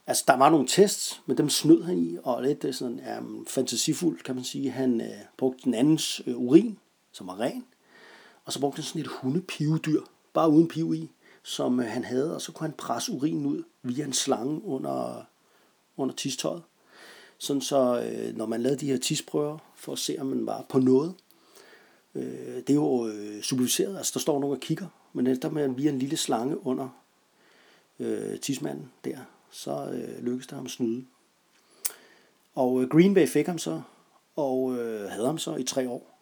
[0.06, 3.46] Altså, der var nogle tests, men dem snød han i, og lidt øh, sådan, um,
[3.46, 4.70] fantasifuldt, kan man sige.
[4.70, 6.78] Han øh, brugte den andens øh, urin,
[7.12, 7.64] som var ren,
[8.44, 10.00] og så brugte han sådan et hundepivedyr,
[10.32, 11.10] bare uden piv i,
[11.42, 15.22] som øh, han havde, og så kunne han presse urin ud via en slange under,
[15.96, 16.62] under tistøjet.
[17.38, 20.66] Sådan så, øh, når man lavede de her tisprøver, for at se, om man var
[20.68, 21.14] på noget,
[22.14, 25.68] øh, det er jo øh, superviseret, altså der står nogen og kigger, men der med
[25.68, 26.88] via en lille slange under
[27.98, 29.18] øh, tismanden der,
[29.50, 31.04] så øh, lykkedes det ham at snyde.
[32.54, 33.82] Og øh, Green Bay fik ham så,
[34.36, 36.18] og øh, havde ham så i tre år.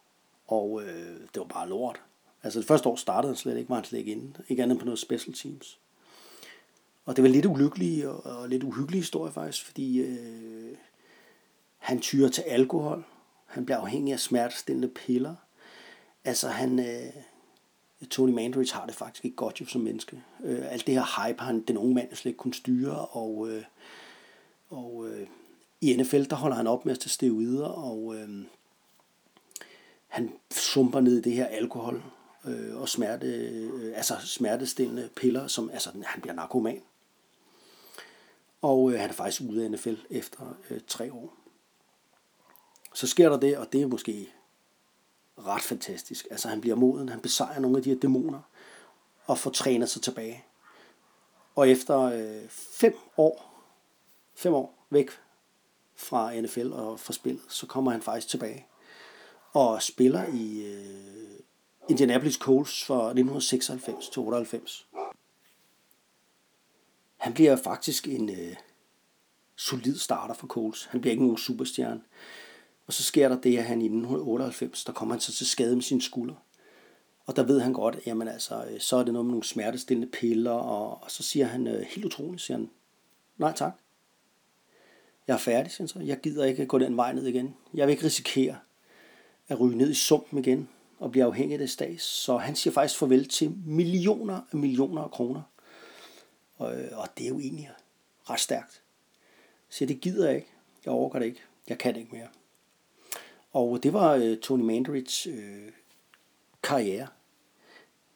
[0.47, 2.01] Og øh, det var bare lort.
[2.43, 4.43] Altså det første år startede han slet ikke, var han slet ikke inde.
[4.49, 5.79] Ikke andet på noget special teams.
[7.05, 10.75] Og det var lidt ulykkelig og, og lidt uhyggelig historie faktisk, fordi øh,
[11.77, 13.05] han tyrer til alkohol.
[13.45, 15.35] Han bliver afhængig af smertestillende piller.
[16.23, 17.13] Altså han, øh,
[18.09, 20.23] Tony Mandridge har det faktisk ikke godt jo som menneske.
[20.43, 23.63] Øh, alt det her hype, han, den unge mand slet ikke kunne styre, og, øh,
[24.69, 25.27] og øh,
[25.81, 28.29] i NFL, der holder han op med at tage steroider, og øh,
[30.07, 32.03] han sumper ned i det her alkohol
[32.45, 36.81] øh, og smerte, øh, altså smertestillende piller, som altså, han bliver narkoman.
[38.61, 41.33] Og øh, han er faktisk ude af NFL efter øh, tre år.
[42.93, 44.29] Så sker der det, og det er måske
[45.37, 46.27] ret fantastisk.
[46.31, 48.41] Altså han bliver moden, han besejrer nogle af de her dæmoner,
[49.25, 50.43] og får trænet sig tilbage.
[51.55, 53.65] Og efter øh, fem år,
[54.35, 55.09] fem år væk
[55.95, 58.65] fra NFL og fra spillet, så kommer han faktisk tilbage
[59.53, 61.32] og spiller i øh,
[61.89, 64.87] Indianapolis Colts fra 1996 til 98.
[67.17, 68.55] Han bliver faktisk en øh,
[69.55, 70.85] solid starter for Colts.
[70.85, 72.01] Han bliver ikke nogen superstjerne.
[72.87, 75.75] Og så sker der det, at han i 1998, der kommer han så til skade
[75.75, 76.35] med sin skulder.
[77.25, 80.11] Og der ved han godt, jamen altså, øh, så er det noget med nogle smertestillende
[80.11, 82.69] piller, og, og så siger han, øh, helt utroligt, siger han,
[83.37, 83.73] nej tak.
[85.27, 85.99] Jeg er færdig, siger han så.
[85.99, 87.55] Jeg gider ikke gå den vej ned igen.
[87.73, 88.57] Jeg vil ikke risikere
[89.47, 90.69] at ryge ned i sumpen igen
[91.03, 92.03] og bliver afhængig af det stats.
[92.03, 95.41] Så han siger faktisk farvel til millioner og millioner af kroner.
[96.57, 97.71] Og, øh, og det er jo egentlig
[98.29, 98.81] ret stærkt.
[99.69, 100.47] Så det gider jeg ikke.
[100.85, 101.41] Jeg overgår det ikke.
[101.69, 102.27] Jeg kan det ikke mere.
[103.51, 105.71] Og det var øh, Tony Mandarits øh,
[106.63, 107.07] karriere.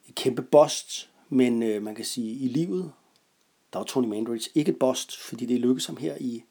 [0.08, 2.92] Et kæmpe bost, men øh, man kan sige, i livet,
[3.72, 6.44] der var Tony Mandridge ikke et bost, fordi det lykkedes ham her i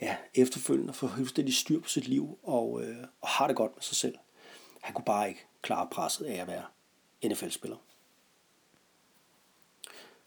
[0.00, 3.72] ja, efterfølgende at få fuldstændig styr på sit liv og, øh, og har det godt
[3.76, 4.14] med sig selv.
[4.86, 6.64] Han kunne bare ikke klare presset af at være
[7.24, 7.76] NFL-spiller.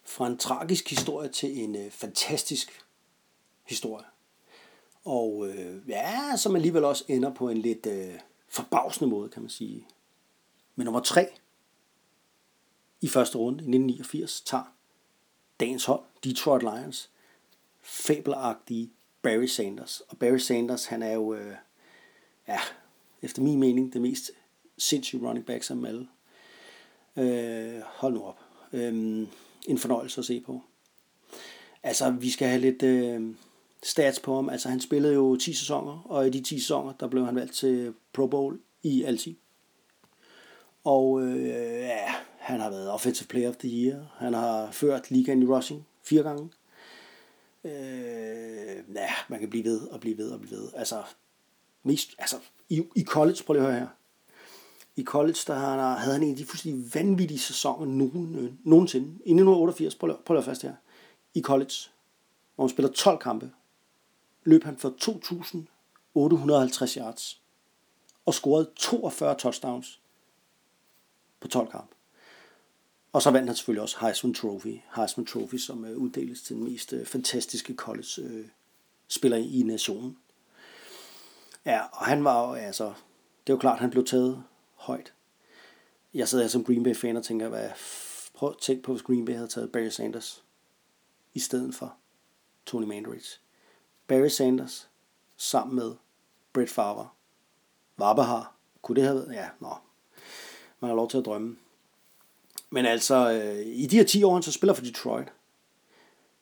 [0.03, 2.85] Fra en tragisk historie til en øh, fantastisk
[3.63, 4.05] historie.
[5.05, 9.49] Og øh, ja, som alligevel også ender på en lidt øh, forbavsende måde, kan man
[9.49, 9.87] sige.
[10.75, 11.27] Men nummer tre
[13.01, 14.73] i første runde i 1989 tager
[15.59, 17.09] dagens hold, Detroit Lions,
[17.81, 20.01] fabelagtige Barry Sanders.
[20.01, 21.55] Og Barry Sanders, han er jo, øh,
[22.47, 22.59] ja,
[23.21, 24.31] efter min mening, det mest
[24.79, 26.07] sindssyge running back som alle.
[27.17, 28.39] Øh, hold nu op.
[28.73, 29.27] Øh,
[29.67, 30.61] en fornøjelse at se på.
[31.83, 32.83] Altså, vi skal have lidt...
[32.83, 33.35] Øh,
[33.83, 34.49] stats på ham.
[34.49, 37.53] Altså han spillede jo 10 sæsoner, og i de 10 sæsoner, der blev han valgt
[37.53, 39.39] til Pro Bowl i alt 10.
[40.83, 41.45] Og øh,
[41.79, 44.15] ja, han har været Offensive Player of the Year.
[44.17, 46.49] Han har ført ligaen i rushing fire gange.
[47.63, 50.69] Øh, ja, man kan blive ved og blive ved og blive ved.
[50.75, 51.03] Altså,
[51.83, 52.35] mest, altså
[52.69, 53.87] i, i college, prøv lige at høre her.
[54.95, 59.07] I college, der havde han, en af de fuldstændig vanvittige sæsoner nogen, øh, nogensinde.
[59.07, 60.75] I 1988, prøv at, prøv at fast her,
[61.33, 61.73] i college,
[62.55, 63.51] hvor han spiller 12 kampe,
[64.43, 67.41] løb han for 2.850 yards
[68.25, 69.99] og scorede 42 touchdowns
[71.39, 71.95] på 12 kampe.
[73.13, 76.63] Og så vandt han selvfølgelig også Heisman Trophy, Heisman Trophy som øh, uddeles til den
[76.63, 80.17] mest øh, fantastiske college-spiller øh, i nationen.
[81.65, 82.85] Ja, og han var jo, altså,
[83.47, 84.43] det er jo klart, han blev taget
[84.79, 85.13] højt.
[86.13, 87.69] Jeg sidder her som Green Bay fan og tænker, hvad,
[88.33, 90.43] prøv at tænke på, hvis Green Bay havde taget Barry Sanders
[91.33, 91.95] i stedet for
[92.65, 93.39] Tony Mandarich.
[94.07, 94.89] Barry Sanders
[95.37, 95.95] sammen med
[96.53, 97.09] Brett Favre.
[97.97, 98.55] Vabahar.
[98.81, 99.33] Kunne det have været?
[99.33, 99.73] Ja, nå.
[100.79, 101.57] Man har lov til at drømme.
[102.69, 105.27] Men altså, øh, i de her 10 år, han så spiller for Detroit,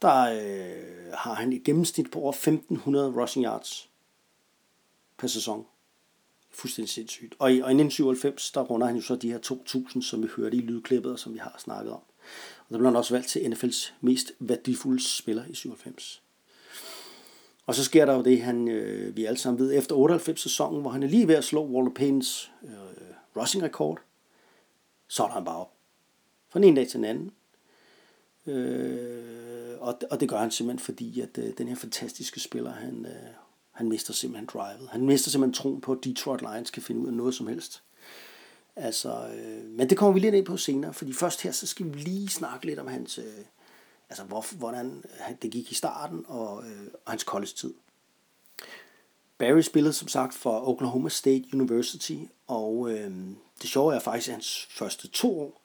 [0.02, 3.89] der øh, har han et gennemsnit på over 1500 rushing yards
[5.17, 5.65] per sæson.
[6.57, 7.35] Fuldstændig sindssygt.
[7.39, 10.27] Og i, og i 1997, der runder han jo så de her 2000, som vi
[10.35, 11.99] hørte i lydklippet, og som vi har snakket om.
[12.59, 16.21] Og der blev han også valgt til NFL's mest værdifulde spiller i 97.
[17.65, 20.89] Og så sker der jo det, han, øh, vi alle sammen ved, efter 98-sæsonen, hvor
[20.89, 22.71] han er lige ved at slå Walter Paynes øh,
[23.35, 24.01] rushing-rekord,
[25.07, 25.73] så er han bare op.
[26.49, 27.31] Fra en dag til den anden.
[28.45, 33.05] Øh, og, og det gør han simpelthen, fordi at øh, den her fantastiske spiller, han,
[33.05, 33.46] øh,
[33.77, 34.89] han mister simpelthen drivet.
[34.91, 37.83] Han mister simpelthen troen på, at Detroit Lions kan finde ud af noget som helst.
[38.75, 41.85] Altså, øh, men det kommer vi lidt ind på senere, fordi først her, så skal
[41.85, 43.45] vi lige snakke lidt om hans, øh,
[44.09, 45.03] altså hvor, hvordan
[45.41, 47.73] det gik i starten og, øh, og hans college-tid.
[49.37, 53.11] Barry spillede som sagt for Oklahoma State University, og øh,
[53.61, 55.61] det sjove er faktisk, at hans første to år,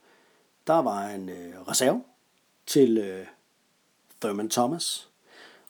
[0.67, 2.03] der var en øh, reserve
[2.67, 3.27] til øh,
[4.21, 5.12] Thurman Thomas.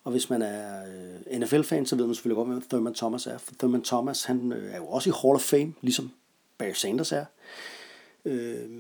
[0.05, 3.38] Og hvis man er øh, NFL-fan, så ved man selvfølgelig godt, hvem Thurman Thomas er.
[3.38, 6.12] For Thurman Thomas, han øh, er jo også i Hall of Fame, ligesom
[6.59, 7.25] Barry Sanders er.
[8.25, 8.71] Øh,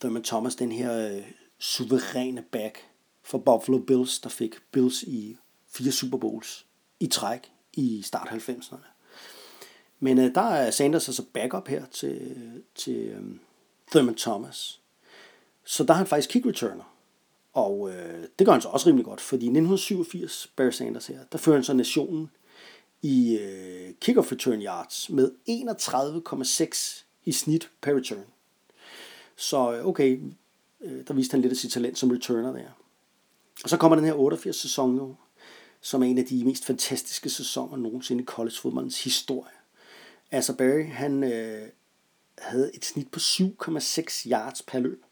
[0.00, 1.22] Thurman Thomas, den her øh,
[1.58, 2.78] suveræne back
[3.22, 5.36] for Buffalo Bills, der fik Bills i
[5.68, 6.66] fire Super Bowls
[7.00, 8.86] i træk i start 90'erne.
[10.00, 13.22] Men øh, der er Sanders altså backup her til, øh, til øh,
[13.90, 14.80] Thurman Thomas.
[15.64, 16.91] Så der er han faktisk kick returner.
[17.52, 21.18] Og øh, det gør han så også rimelig godt, fordi i 1987, Barry Sanders her,
[21.32, 22.30] der fører han så nationen
[23.02, 28.24] i øh, kickoff return yards med 31,6 i snit per return.
[29.36, 30.20] Så øh, okay,
[30.80, 32.68] øh, der viste han lidt af sit talent som returner der.
[33.64, 35.14] Og så kommer den her 88 sæson jo,
[35.80, 39.52] som er en af de mest fantastiske sæsoner nogensinde i college historie.
[40.30, 41.68] Altså Barry, han øh,
[42.38, 45.04] havde et snit på 7,6 yards per løb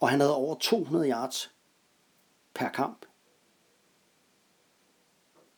[0.00, 1.50] og han havde over 200 yards
[2.54, 3.06] per kamp.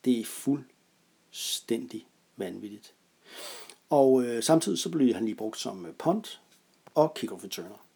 [0.04, 2.94] Det er fuldstændig vanvittigt.
[3.90, 6.40] Og øh, samtidig så blev han lige brugt som øh, punt
[6.94, 7.86] og kickoff returner.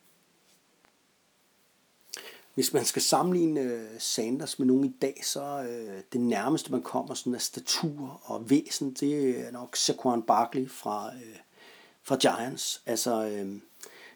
[2.55, 6.83] Hvis man skal sammenligne øh, Sanders med nogen i dag, så øh, det nærmeste man
[6.83, 11.37] kommer sådan af statur og væsen, det er nok Saquon Barkley fra, øh,
[12.03, 12.83] fra Giants.
[12.87, 13.61] Altså, øh,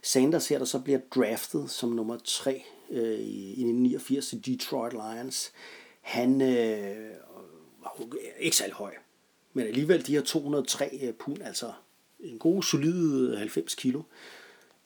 [0.03, 5.53] Sanders her, der så bliver draftet som nummer 3 øh, i 1989 til Detroit Lions,
[6.01, 7.11] han øh,
[7.83, 8.07] var
[8.39, 8.95] ikke særlig høj,
[9.53, 11.73] men alligevel de her 203 øh, pund, altså
[12.21, 14.03] en god, solid øh, 90 kilo,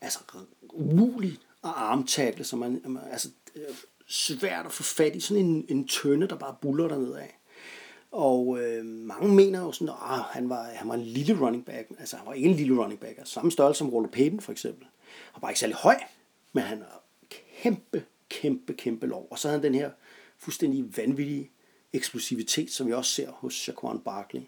[0.00, 0.18] altså
[0.62, 3.62] umuligt at armtakle, så man, altså øh,
[4.06, 7.38] svært at få fat i sådan en, en tønde, der bare buller dernede af.
[8.14, 11.90] Og øh, mange mener jo sådan, at han var, han var en lille running back.
[11.98, 13.18] Altså, han var ikke en lille running back.
[13.18, 14.86] Altså, samme størrelse som Roller Payton, for eksempel.
[15.32, 15.96] Han var ikke særlig høj,
[16.52, 17.02] men han var
[17.62, 19.28] kæmpe, kæmpe, kæmpe lov.
[19.30, 19.90] Og så havde han den her
[20.38, 21.50] fuldstændig vanvittige
[21.92, 24.42] eksplosivitet, som vi også ser hos Shaquan Barkley.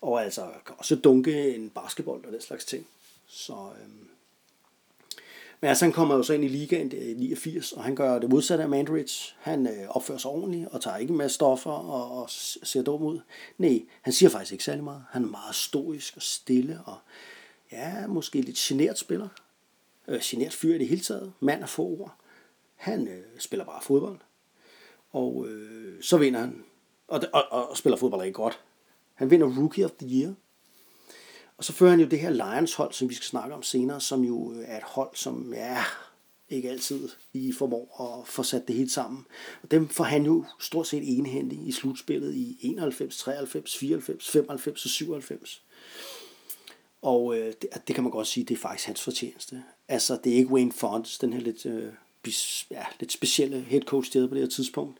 [0.00, 2.86] Og altså kan også dunke en basketball og den slags ting.
[3.26, 3.88] Så, øh,
[5.60, 8.30] men altså, han kommer jo så ind i ligaen i 89, og han gør det
[8.30, 9.34] modsatte af Mandridge.
[9.38, 13.20] Han øh, opfører sig ordentligt og tager ikke med stoffer og, og ser dum ud.
[13.58, 15.04] Nej, han siger faktisk ikke særlig meget.
[15.10, 16.96] Han er meget stoisk og stille og
[17.72, 19.28] ja, måske lidt genert spiller
[20.08, 22.14] øh, genert fyr i det hele taget, mand af få ord.
[22.74, 24.18] Han øh, spiller bare fodbold,
[25.10, 26.64] og øh, så vinder han,
[27.08, 28.60] og, og, og, og spiller fodbold ikke godt.
[29.14, 30.34] Han vinder Rookie of the Year,
[31.58, 34.00] og så fører han jo det her Lions hold, som vi skal snakke om senere,
[34.00, 35.84] som jo er et hold, som ja,
[36.48, 39.26] ikke altid i formår at få sat det helt sammen.
[39.62, 44.84] Og dem får han jo stort set enhændig i slutspillet i 91, 93, 94, 95
[44.84, 45.62] og 97.
[47.02, 49.62] Og øh, det, det kan man godt sige, det er faktisk hans fortjeneste.
[49.88, 51.92] Altså, det er ikke Wayne Fonts, den her lidt, øh,
[52.22, 54.98] bis, ja, lidt specielle head coach, der på det her tidspunkt.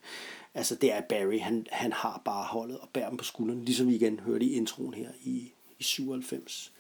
[0.55, 1.41] Altså, det er Barry.
[1.41, 4.53] Han, han har bare holdet og bærer dem på skuldrene, ligesom vi igen hørte i
[4.53, 6.73] introen her i, i 97.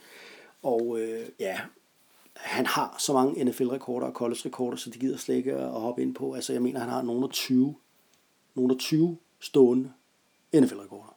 [0.62, 1.61] Og øh, ja,
[2.36, 6.14] han har så mange NFL-rekorder og college-rekorder, så det gider slet ikke at hoppe ind
[6.14, 6.34] på.
[6.34, 7.74] Altså, jeg mener, han har nogle af 20,
[8.55, 9.92] nogle af 20 stående
[10.55, 11.16] NFL-rekorder.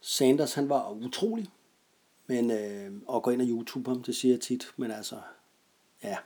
[0.00, 1.46] Sanders, han var utrolig,
[2.26, 5.16] men øh, at gå ind og YouTube ham, det siger jeg tit, men altså,
[6.02, 6.16] ja,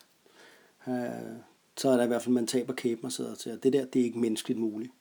[0.88, 1.36] øh,
[1.76, 4.00] så er der i hvert fald, man taber kæben og sidder til, det der, det
[4.00, 4.92] er ikke menneskeligt muligt.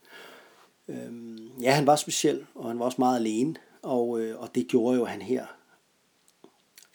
[0.88, 4.67] Øh, ja, han var speciel, og han var også meget alene, og, øh, og det
[4.67, 5.45] gjorde jo, han her,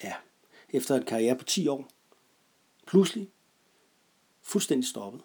[0.03, 0.13] ja,
[0.69, 1.87] efter en karriere på 10 år,
[2.87, 3.29] pludselig
[4.41, 5.21] fuldstændig stoppet.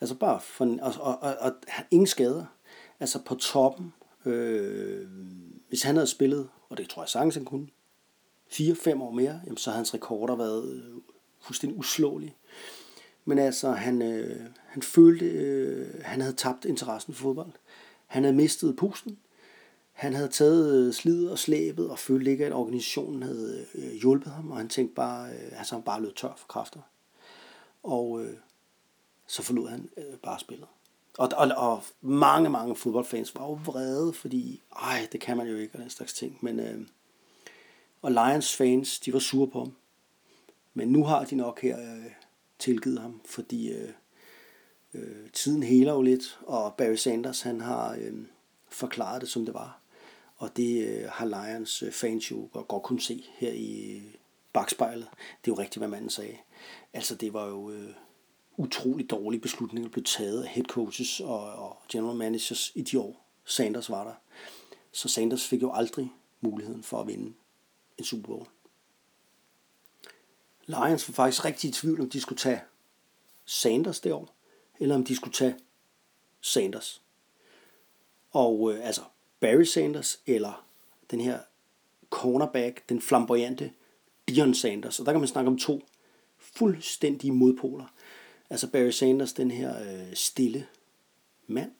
[0.00, 1.52] Altså bare for, og, og, og, og
[1.90, 2.44] ingen skader.
[3.00, 3.92] Altså på toppen,
[4.24, 5.08] øh,
[5.68, 7.68] hvis han havde spillet, og det tror jeg sagtens han kunne,
[8.50, 11.00] 4-5 år mere, jamen, så havde hans rekorder været øh,
[11.40, 12.36] fuldstændig uslåelige.
[13.24, 17.52] Men altså, han, øh, han følte, øh, han havde tabt interessen for fodbold.
[18.06, 19.18] Han havde mistet pusten.
[19.92, 24.32] Han havde taget øh, slid og slæbet og følte ikke, at organisationen havde øh, hjulpet
[24.32, 26.80] ham, og han tænkte bare, øh, altså han bare lød tør for kræfter.
[27.82, 28.36] Og øh,
[29.26, 30.68] så forlod han øh, bare spillet.
[31.18, 35.56] Og, og, og mange, mange fodboldfans var jo vrede, fordi, ej, det kan man jo
[35.56, 36.38] ikke, og den slags ting.
[36.40, 36.80] Men, øh,
[38.02, 39.72] og Lions fans, de var sure på ham.
[40.74, 42.10] Men nu har de nok her øh,
[42.58, 43.92] tilgivet ham, fordi øh,
[44.94, 48.14] øh, tiden heler jo lidt, og Barry Sanders, han har øh,
[48.68, 49.81] forklaret det, som det var.
[50.42, 54.14] Og det øh, har Lions øh, fans jo godt, godt kunne se her i øh,
[54.52, 55.08] bagspejlet.
[55.44, 56.36] Det er jo rigtigt, hvad manden sagde.
[56.92, 57.94] Altså, det var jo øh,
[58.56, 63.00] utrolig dårlige beslutninger, der blev taget af head coaches og, og general managers i de
[63.00, 64.14] år, Sanders var der.
[64.92, 67.34] Så Sanders fik jo aldrig muligheden for at vinde
[67.98, 68.46] en Super Bowl.
[70.66, 72.60] Lions var faktisk rigtig i tvivl, om de skulle tage
[73.44, 74.34] Sanders det år,
[74.80, 75.56] eller om de skulle tage
[76.40, 77.02] Sanders.
[78.30, 79.02] Og øh, altså
[79.42, 80.64] Barry Sanders, eller
[81.10, 81.38] den her
[82.10, 83.70] cornerback, den flamboyante
[84.28, 85.00] Dion Sanders.
[85.00, 85.82] Og der kan man snakke om to
[86.38, 87.84] fuldstændige modpoler.
[88.50, 90.66] Altså Barry Sanders, den her øh, stille
[91.46, 91.70] mand,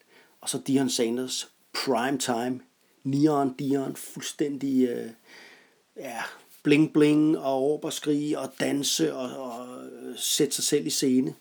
[0.40, 2.60] og så Dion Sanders, prime time,
[3.04, 5.10] neon Dion, fuldstændig øh,
[5.96, 6.22] ja,
[6.62, 10.90] bling bling og råb og skrige og danse og, og øh, sætte sig selv i
[10.90, 11.34] scene.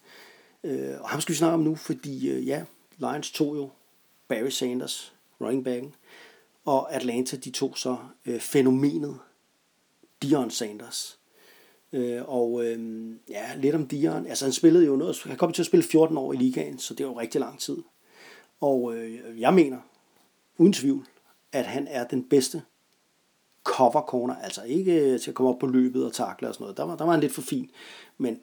[0.64, 2.64] Øh, og ham skal vi snakke om nu, fordi øh, ja,
[2.98, 3.70] Lions tog jo
[4.28, 5.96] Barry Sanders, running backen,
[6.66, 9.20] og Atlanta de tog så øh, fænomenet
[10.22, 11.20] Dion Sanders.
[11.94, 14.28] Øh, og øh, ja, lidt om Dion.
[14.28, 16.94] Altså han spillede jo noget, han kom til at spille 14 år i ligaen, så
[16.94, 17.78] det var jo rigtig lang tid.
[18.62, 19.78] Og øh, jeg mener,
[20.58, 21.08] uden tvivl,
[21.52, 22.62] at han er den bedste
[23.64, 26.64] cover corner, altså ikke øh, til at komme op på løbet og takle og sådan
[26.64, 26.78] noget.
[26.78, 27.72] Der var, der var han lidt for fin,
[28.18, 28.40] men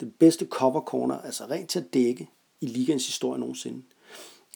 [0.00, 2.30] den bedste cover corner, altså rent til at dække
[2.60, 3.82] i ligaens historie nogensinde.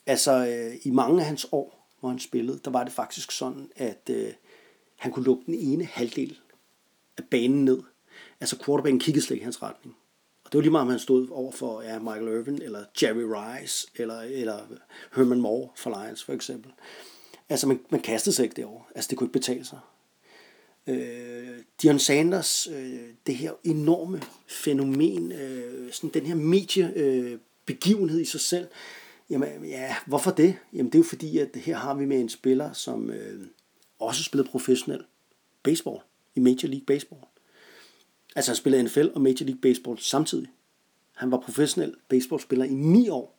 [0.06, 3.70] Altså øh, i mange af hans år, hvor han spillede, der var det faktisk sådan,
[3.76, 4.32] at øh,
[4.96, 6.38] han kunne lukke den ene halvdel
[7.16, 7.82] af banen ned.
[8.40, 9.96] Altså quarterbacken kiggede slet ikke i hans retning.
[10.44, 13.24] Og det var lige meget, om han stod over for ja, Michael Irvin, eller Jerry
[13.26, 14.58] Rice, eller, eller
[15.16, 16.72] Herman Moore for Lions for eksempel.
[17.48, 18.84] Altså, man, man kastede sig ikke derovre.
[18.94, 19.78] Altså, det kunne ikke betale sig.
[20.86, 28.20] Øh, Dion Sanders, øh, det her enorme fænomen, øh, sådan den her mediebegivenhed øh, begivenhed
[28.20, 28.66] i sig selv,
[29.30, 30.56] jamen, ja, hvorfor det?
[30.72, 33.46] Jamen, det er jo fordi, at her har vi med en spiller, som øh,
[33.98, 35.04] også spiller professionel
[35.62, 36.00] baseball
[36.34, 37.22] i Major League Baseball.
[38.36, 40.48] Altså, han spillede NFL og Major League Baseball samtidig.
[41.12, 43.38] Han var professionel baseballspiller i 9 år,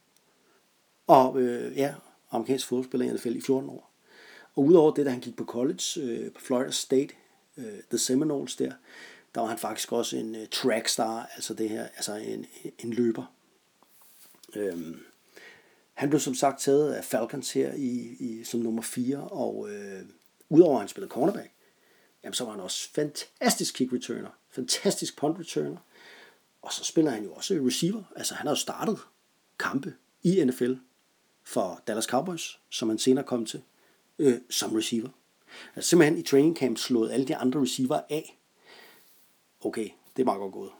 [1.07, 1.93] og øh, ja,
[2.31, 3.91] amerikansk fodboldspiller i NFL i 14 år.
[4.55, 7.13] Og udover det, da han gik på college øh, på Florida State,
[7.57, 8.71] øh, The Seminoles der,
[9.35, 12.45] der var han faktisk også en øh, trackstar, altså det her, altså en,
[12.79, 13.33] en løber.
[14.55, 14.99] Øhm,
[16.01, 20.01] han blev som sagt taget af Falcons her i, i som nummer 4, og øh,
[20.49, 21.51] udover at han spillede cornerback,
[22.23, 25.77] jamen så var han også fantastisk kick returner, fantastisk punt returner,
[26.61, 28.03] og så spiller han jo også receiver.
[28.15, 28.99] Altså han har jo startet
[29.59, 29.93] kampe
[30.23, 30.73] i NFL
[31.43, 33.61] for Dallas Cowboys, som han senere kom til
[34.19, 35.09] øh, som receiver.
[35.75, 38.39] Altså simpelthen i training camp slået alle de andre receiver af.
[39.61, 40.71] Okay, det er meget godt gået.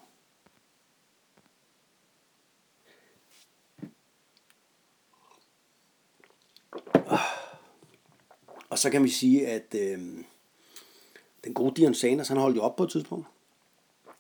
[8.70, 10.00] Og så kan vi sige, at øh,
[11.44, 13.28] den gode Dion Sanders, han holdt jo op på et tidspunkt.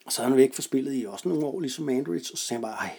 [0.05, 2.33] Og så er han væk for spillet i også nogle år, ligesom Mandridge.
[2.33, 2.95] Og så sagde han bare, ej,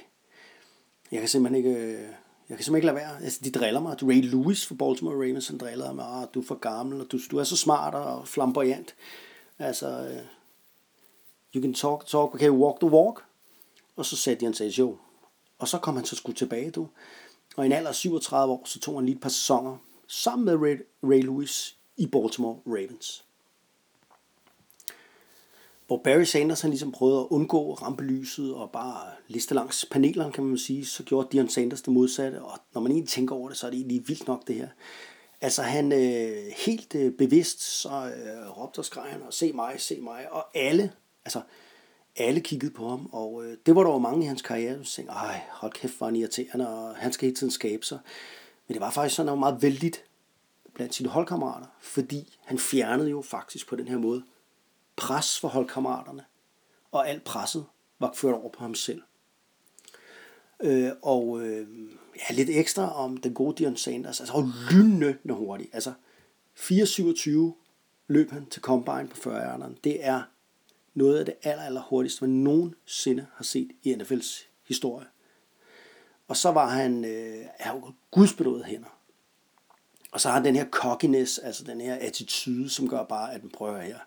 [1.11, 2.01] jeg kan simpelthen ikke, øh,
[2.49, 3.24] jeg kan simpelthen ikke lade være.
[3.24, 4.03] Altså, de driller mig.
[4.03, 6.07] Ray Lewis for Baltimore Ravens, han driller mig.
[6.07, 8.95] Ah, du er for gammel, og du, du er så smart og flamboyant.
[9.59, 10.22] Altså, øh,
[11.55, 13.24] you can talk, talk, okay, walk the walk.
[13.97, 14.97] Og så sagde Dion Sanders, jo.
[15.59, 16.88] Og så kom han så skulle tilbage, du.
[17.57, 19.76] Og i en alder af 37 år, så tog han lige et par sæsoner
[20.07, 23.24] sammen med Ray, Ray Lewis i Baltimore Ravens.
[25.86, 30.44] hvor Barry Sanders han ligesom prøvede at undgå rampelyset og bare liste langs panelerne, kan
[30.44, 33.59] man sige, så gjorde Dion Sanders det modsatte, og når man egentlig tænker over det,
[33.59, 34.68] så er det egentlig vildt nok det her.
[35.40, 39.80] Altså han øh, helt øh, bevidst, så øh, råbte og skreg han, og se mig,
[39.80, 40.92] se mig, og alle,
[41.24, 41.40] altså
[42.16, 44.84] alle kiggede på ham, og øh, det var der jo mange i hans karriere, der
[44.84, 47.98] tænkte, ej, hold kæft, hvor han irriterende, og han skal hele tiden skabe sig.
[48.68, 50.04] Men det var faktisk sådan, at han var meget vældigt
[50.74, 54.22] blandt sine holdkammerater, fordi han fjernede jo faktisk på den her måde
[54.96, 56.24] pres for holdkammeraterne,
[56.92, 57.64] og alt presset
[57.98, 59.02] var ført over på ham selv.
[60.62, 61.66] Øh, og øh,
[62.16, 64.32] ja, lidt ekstra om den gode Dion Sanders, altså
[64.70, 65.70] lynende hurtigt.
[65.72, 65.92] Altså
[66.56, 67.30] 4.27
[68.06, 70.22] løb han til Combine på 40 Det er
[70.95, 75.07] noget af det aller, aller hurtigste, man nogensinde har set i NFL's historie.
[76.28, 78.99] Og så var han øh, er gudsbenået hænder.
[80.12, 83.43] Og så har han den her cockiness, altså den her attitude, som gør bare, at
[83.43, 83.99] den prøver her.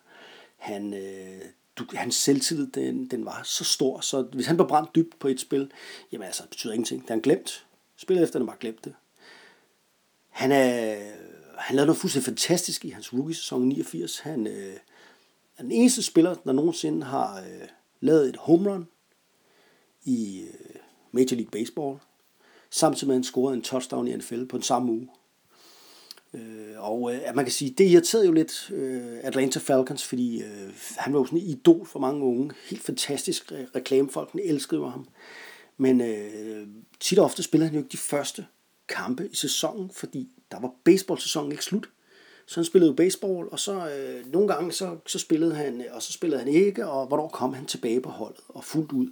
[0.58, 1.42] Han, øh,
[1.76, 5.28] du, hans selvtillid, den, den var så stor, så hvis han var brændt dybt på
[5.28, 5.72] et spil,
[6.12, 7.02] jamen altså, det betyder ingenting.
[7.02, 7.66] Det har han glemt.
[7.98, 8.96] Spillet efter, han bare glemt det.
[10.30, 10.96] Han, er,
[11.58, 14.20] han lavede noget fuldstændig fantastisk i hans rookie-sæson 89.
[14.20, 14.78] Han øh,
[15.58, 17.68] er den eneste spiller, der nogensinde har øh,
[18.00, 18.88] lavet et home run
[20.04, 20.80] i øh,
[21.12, 21.98] Major League Baseball,
[22.70, 25.10] samtidig med at han scorede en touchdown i NFL på den samme uge.
[26.34, 30.74] Øh, og øh, man kan sige, det irriterede jo lidt øh, Atlanta Falcons, fordi øh,
[30.98, 32.52] han var jo sådan en idol for mange unge.
[32.70, 35.08] Helt fantastisk reklamefolkene elskede jo ham.
[35.78, 36.68] Men øh,
[37.00, 38.46] tit og ofte spillede han jo ikke de første
[38.88, 41.90] kampe i sæsonen, fordi der var baseball-sæsonen ikke slut.
[42.46, 46.02] Så han spillede jo baseball, og så øh, nogle gange så, så spillede han, og
[46.02, 49.08] så spillede han ikke, og hvornår kom han tilbage på holdet og fuldt ud.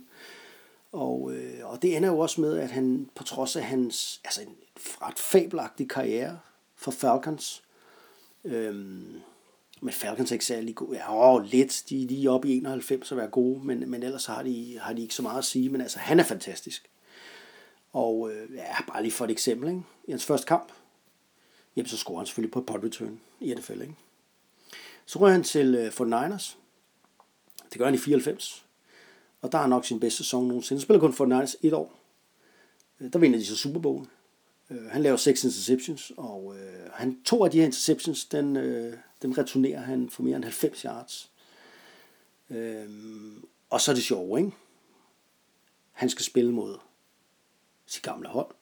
[0.92, 4.42] Og, øh, og det ender jo også med, at han på trods af hans altså
[4.42, 4.56] en
[5.02, 6.40] ret fabelagtig karriere,
[6.76, 7.64] for Falcons.
[8.44, 8.76] øh,
[9.82, 10.98] men Falcons er ikke særlig gode.
[10.98, 11.84] Ja, åh, lidt.
[11.90, 14.94] De, er er oppe i 91 at være gode, men, men ellers har de, har
[14.94, 15.70] de ikke så meget at sige.
[15.70, 16.90] Men altså, han er fantastisk.
[17.94, 19.70] Og øh, ja, bare lige for et eksempel.
[19.70, 19.82] Ikke?
[20.08, 20.72] I hans første kamp,
[21.76, 23.82] jamen, så scorer han selvfølgelig på punt return i NFL.
[23.82, 23.96] Ikke?
[25.06, 26.58] Så rører han til øh, for Niners.
[27.70, 28.66] Det gør han i 94.
[29.42, 30.80] Og der er nok sin bedste sæson nogensinde.
[30.80, 32.00] Han spiller kun for Niners et år.
[33.00, 34.06] Øh, der vinder de så Super Bowl.
[34.70, 38.98] Øh, han laver seks interceptions, og øh, han, to af de her interceptions, den, øh,
[39.22, 41.32] den returnerer han for mere end 90 yards.
[42.50, 42.90] Øh,
[43.70, 44.52] og så er det sjovt, ikke?
[45.92, 46.78] Han skal spille mod
[47.86, 48.56] sit gamle hold.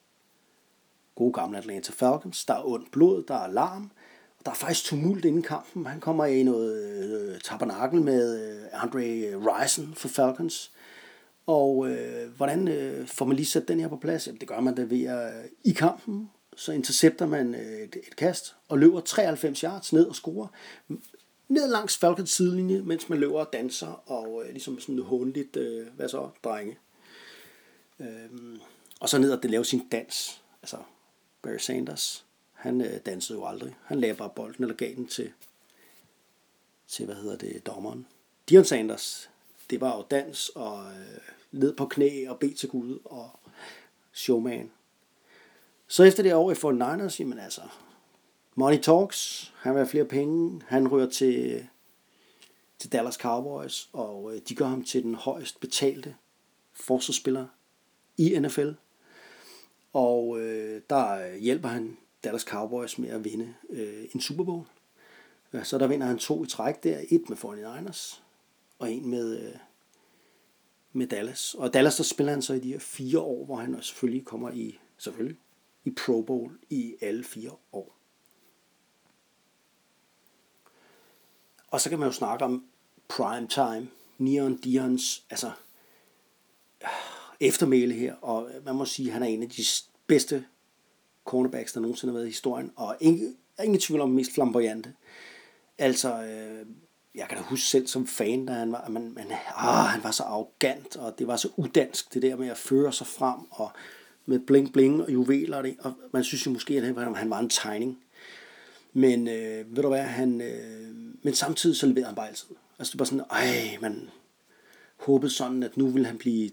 [1.15, 2.45] Gode gamle Atlanta Falcons.
[2.45, 3.91] Der er ondt blod, der er larm.
[4.39, 5.85] Og der er faktisk tumult inden kampen.
[5.85, 8.99] Han kommer i noget øh, tabernakel med øh, Andre
[9.35, 10.71] Rison for Falcons.
[11.45, 14.27] Og øh, hvordan øh, får man lige sat den her på plads?
[14.27, 17.95] Jamen, det gør man da ved at øh, i kampen, så intercepter man øh, et,
[17.95, 20.47] et kast og løber 93 yards ned og scorer
[21.51, 25.87] ned langs Falcons sidelinje, mens man løber og danser og øh, ligesom sådan håndligt, øh,
[25.95, 26.77] hvad så, drenge.
[27.99, 28.59] Øhm,
[28.99, 30.41] og så ned og det lave sin dans.
[30.61, 30.77] Altså,
[31.41, 33.75] Barry Sanders, han øh, dansede jo aldrig.
[33.85, 35.31] Han lagde bare bolden eller gav den til,
[36.87, 38.07] til hvad hedder det, dommeren.
[38.49, 39.29] Dion Sanders,
[39.69, 41.17] det var jo dans og øh,
[41.51, 43.39] ned på knæ og bed til Gud og
[44.13, 44.71] showman.
[45.87, 47.61] Så efter det år i Fort Niners, jamen altså,
[48.55, 51.67] money talks, han vil have flere penge, han rører til,
[52.79, 56.15] til Dallas Cowboys, og øh, de gør ham til den højst betalte
[56.73, 57.47] forsvarsspiller
[58.17, 58.69] i NFL.
[59.93, 64.65] Og øh, der hjælper han Dallas Cowboys med at vinde øh, en Super Bowl.
[65.53, 67.01] Øh, så der vinder han to i træk der.
[67.09, 68.21] Et med 49ers,
[68.79, 69.55] og en med, øh,
[70.93, 71.53] med Dallas.
[71.53, 74.51] Og Dallas, der spiller han så i de her fire år, hvor han selvfølgelig kommer
[74.51, 75.37] i, selvfølgelig,
[75.85, 77.97] i Pro Bowl i alle fire år.
[81.67, 82.65] Og så kan man jo snakke om
[83.07, 85.51] prime time, Neon Dions, altså
[87.41, 89.63] eftermæle her, og man må sige, at han er en af de
[90.07, 90.45] bedste
[91.25, 94.93] cornerbacks, der nogensinde har været i historien, og ingen, ingen tvivl om mest flamboyante.
[95.77, 96.65] Altså, øh,
[97.15, 99.25] jeg kan da huske selv som fan, da han var, man, man,
[99.55, 102.93] ah, han var så arrogant, og det var så udansk, det der med at føre
[102.93, 103.71] sig frem, og
[104.25, 107.13] med bling bling og juveler, og, det, og man synes jo måske, at han var,
[107.13, 108.03] han var en tegning.
[108.93, 112.47] Men øh, ved du hvad, han, øh, men samtidig så leverede han bare altid.
[112.79, 114.09] Altså det var sådan, ej, man
[114.97, 116.49] håbede sådan, at nu ville han blive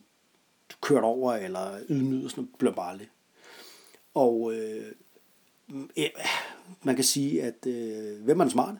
[0.81, 3.09] kørt over, eller ydmyget, sådan bliver blev bare aldrig.
[4.15, 4.93] Og øh,
[6.83, 8.79] man kan sige, at øh, hvem er den smarte?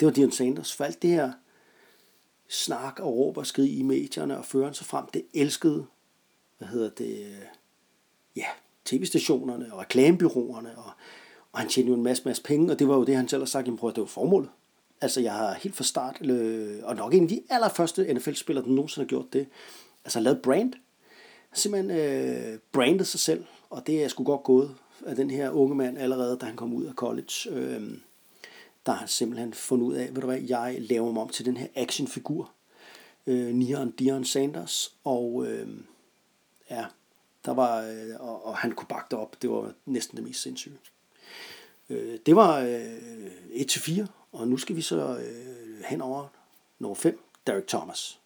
[0.00, 0.76] det var Dion Sanders.
[0.76, 1.32] For alt det her
[2.48, 5.86] snak og råb og skrig i medierne og føren sig frem, det elskede,
[6.58, 7.36] hvad hedder det,
[8.36, 8.46] ja,
[8.84, 10.90] tv-stationerne og reklamebyråerne, og,
[11.52, 13.40] og han tjente jo en masse, masse penge, og det var jo det, han selv
[13.40, 14.50] har sagt, jamen prøv, det var formålet.
[15.00, 18.70] Altså, jeg har helt fra start, øh, og nok en af de allerførste NFL-spillere, der
[18.70, 19.48] nogensinde har gjort det,
[20.04, 20.72] altså lavet brand.
[21.54, 24.74] Simpelthen øh, brandet sig selv, og det er sgu godt gået
[25.06, 27.50] af den her unge mand allerede, da han kom ud af college.
[27.50, 27.98] Øh,
[28.86, 31.44] der har han simpelthen fundet ud af, ved du hvad, jeg laver mig om til
[31.44, 32.50] den her actionfigur.
[33.26, 35.68] Øh, Neon Dion Sanders, og øh,
[36.70, 36.84] ja,
[37.44, 39.42] der var, øh, og, og han kunne bakke det op.
[39.42, 40.78] Det var næsten det mest sindssyge.
[41.90, 46.26] Øh, det var øh, 1-4, og nu skal vi så øh, hen over
[46.78, 48.20] nummer 5, Derek Thomas.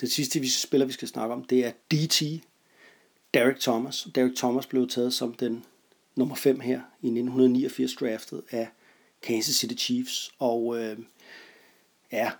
[0.00, 2.22] Det sidste vi spiller, vi skal snakke om, det er DT,
[3.34, 4.08] Derek Thomas.
[4.14, 5.64] Derek Thomas blev taget som den
[6.16, 8.68] nummer 5 her i 1989 draftet af
[9.22, 10.30] Kansas City Chiefs.
[10.38, 10.98] Og øh,
[12.12, 12.30] ja,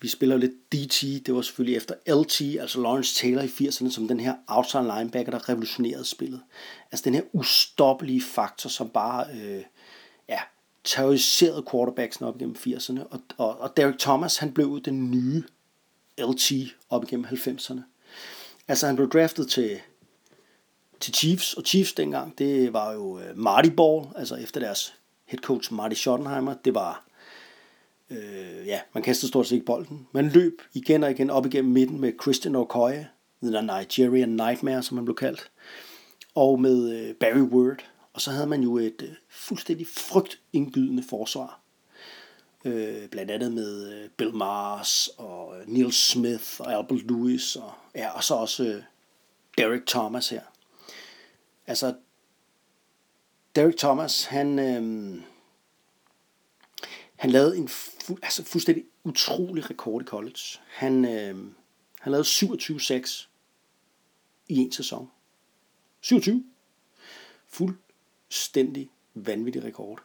[0.00, 4.08] vi spiller lidt DT, det var selvfølgelig efter LT, altså Lawrence Taylor i 80'erne, som
[4.08, 6.40] den her outside linebacker, der revolutionerede spillet.
[6.92, 9.62] Altså den her ustoppelige faktor, som bare øh,
[10.28, 10.38] ja,
[10.84, 13.00] terroriserede quarterbacksen op gennem 80'erne.
[13.10, 15.42] Og, og, og Derek Thomas, han blev den nye
[16.18, 16.52] LT
[16.90, 17.80] op igennem 90'erne.
[18.68, 19.80] Altså han blev draftet til,
[21.00, 24.94] til Chiefs, og Chiefs dengang, det var jo øh, Marty Ball, altså efter deres
[25.24, 27.04] head coach Marty Schottenheimer, det var
[28.10, 30.08] Øh, ja, man kastede stort set ikke bolden.
[30.12, 33.06] Man løb igen og igen op igennem midten med Christian Okoye,
[33.42, 35.50] The Nigerian Nightmare, som han blev kaldt,
[36.34, 37.84] og med øh, Barry Word.
[38.12, 41.60] Og så havde man jo et øh, fuldstændig frygtindgydende forsvar.
[42.64, 47.72] Øh, blandt andet med øh, Bill Mars og øh, Neil Smith og Albert Lewis og,
[47.94, 48.82] ja, og så også øh,
[49.58, 50.42] Derek Thomas her.
[51.66, 51.94] Altså,
[53.56, 55.22] Derek Thomas, han, øh,
[57.16, 60.40] han lavede en fu- altså fuldstændig utrolig rekord i college.
[60.66, 61.36] Han, øh,
[62.00, 63.28] han lavede 27-6
[64.48, 65.10] i en sæson.
[66.00, 66.44] 27.
[67.46, 70.02] Fuldstændig vanvittig rekord.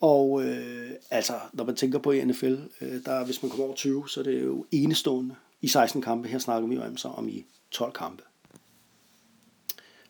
[0.00, 3.74] Og øh, altså, når man tænker på i NFL, øh, der, hvis man kommer over
[3.74, 6.28] 20, så er det jo enestående i 16 kampe.
[6.28, 8.22] Her snakker vi jo så om i 12 kampe.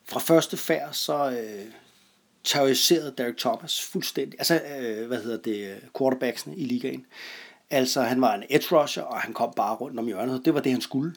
[0.04, 1.72] Fra første færd, så, øh,
[2.44, 4.40] terroriserede Derek Thomas fuldstændig.
[4.40, 7.06] Altså, øh, hvad hedder det, quarterbacksene i ligaen.
[7.70, 10.44] Altså, han var en edge rusher, og han kom bare rundt om hjørnet.
[10.44, 11.14] Det var det, han skulle.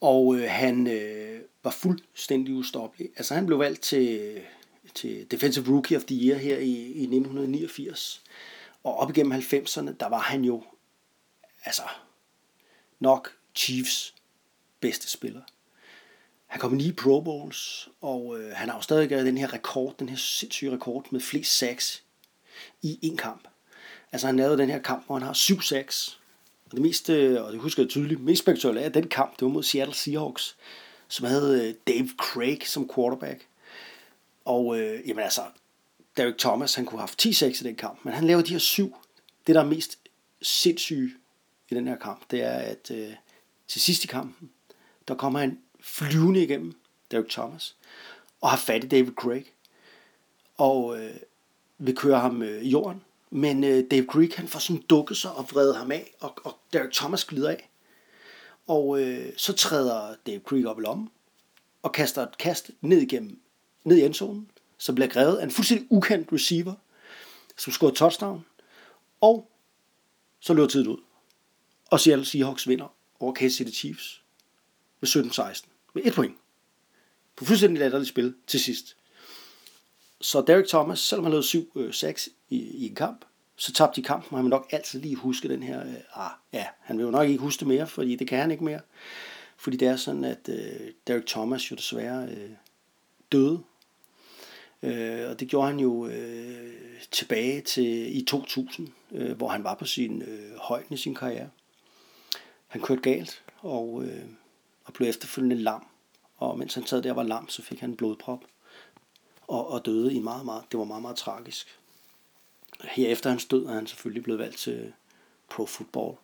[0.00, 3.08] Og øh, han øh, var fuldstændig ustoppelig.
[3.16, 4.40] Altså, han blev valgt til,
[4.94, 8.22] til Defensive Rookie of the Year her i, i 1989.
[8.84, 10.64] Og op igennem 90'erne, der var han jo,
[11.64, 11.82] altså,
[13.00, 14.14] nok Chiefs
[14.80, 15.40] bedste spiller.
[16.46, 19.94] Han kom i ni Pro Bowls, og øh, han har jo stadig den her rekord,
[19.98, 22.02] den her sindssyge rekord med flest sacks
[22.82, 23.48] i en kamp.
[24.12, 26.20] Altså han lavede den her kamp, hvor han har syv sacks.
[26.64, 29.42] Og det mest, øh, og det husker jeg tydeligt, mest spektakulære af den kamp, det
[29.42, 30.56] var mod Seattle Seahawks,
[31.08, 33.46] som havde øh, Dave Craig som quarterback.
[34.50, 35.42] Og øh, jamen altså,
[36.16, 38.58] Derek Thomas, han kunne have haft 10-6 i den kamp, men han laver de her
[38.58, 38.96] syv.
[39.46, 39.98] Det, der er mest
[40.42, 41.10] sindssyge
[41.68, 43.12] i den her kamp, det er, at øh,
[43.68, 44.50] til sidst i kampen,
[45.08, 46.80] der kommer han flyvende igennem
[47.10, 47.76] Derek Thomas,
[48.40, 49.44] og har fat i David Craig,
[50.56, 51.16] og øh,
[51.78, 53.02] vil køre ham øh, i jorden.
[53.30, 56.58] Men øh, Dave Craig han får sådan dukket sig og vredet ham af, og, og
[56.72, 57.70] Derek Thomas glider af.
[58.66, 61.10] Og øh, så træder Dave Craig op i lommen,
[61.82, 63.40] og kaster et kast ned igennem,
[63.84, 66.74] ned i endzonen, som bliver grevet af en fuldstændig ukendt receiver,
[67.56, 68.44] som scorer touchdown,
[69.20, 69.50] og
[70.40, 70.98] så løber tiden ud.
[71.90, 74.22] Og Seattle Seahawks vinder over Kansas City Chiefs
[75.00, 76.36] med 17-16 med et point.
[77.36, 78.96] På fuldstændig latterligt spil til sidst.
[80.20, 82.14] Så Derek Thomas, selvom han lavede 7-6 øh,
[82.48, 83.24] i, i en kamp,
[83.56, 86.30] så tabte de kampen, og han vil nok altid lige huske den her, øh, ah,
[86.52, 88.80] ja, han vil jo nok ikke huske det mere, fordi det kan han ikke mere.
[89.56, 92.50] Fordi det er sådan, at øh, Derek Thomas jo desværre øh,
[93.32, 93.62] døde.
[94.82, 99.74] Øh, og det gjorde han jo øh, tilbage til i 2000, øh, hvor han var
[99.74, 101.50] på sin øh, højden i sin karriere.
[102.66, 104.24] Han kørte galt, og øh,
[104.90, 105.86] og blev efterfølgende lam.
[106.36, 108.44] Og mens han sad der og var lam, så fik han en blodprop
[109.48, 111.78] og, og døde i meget, meget, det var meget, meget tragisk.
[112.84, 114.92] Herefter hans død er han selvfølgelig blevet valgt til øh,
[115.50, 116.16] Pro Football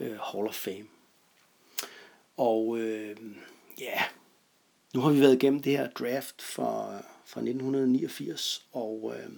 [0.00, 0.86] øh, Hall of Fame.
[2.36, 3.16] Og øh,
[3.80, 4.02] ja,
[4.94, 9.30] nu har vi været igennem det her draft fra, fra 1989, og øh,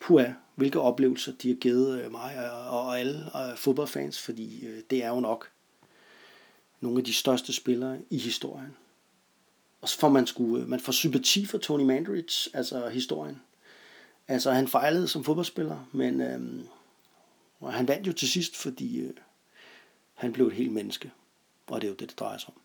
[0.00, 4.82] puha, hvilke oplevelser de har givet øh, mig og, og alle og fodboldfans, fordi øh,
[4.90, 5.50] det er jo nok
[6.80, 8.76] nogle af de største spillere i historien.
[9.80, 13.40] Og så får man sku, øh, man får sympati for Tony Mandridge, altså historien.
[14.28, 16.64] Altså han fejlede som fodboldspiller, men øh,
[17.60, 19.14] og han vandt jo til sidst, fordi øh,
[20.14, 21.12] han blev et helt menneske.
[21.66, 22.60] Og det er jo det, det drejer sig om.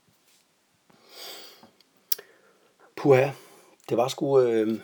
[3.03, 3.29] Puha,
[3.89, 4.79] det var sgu øh,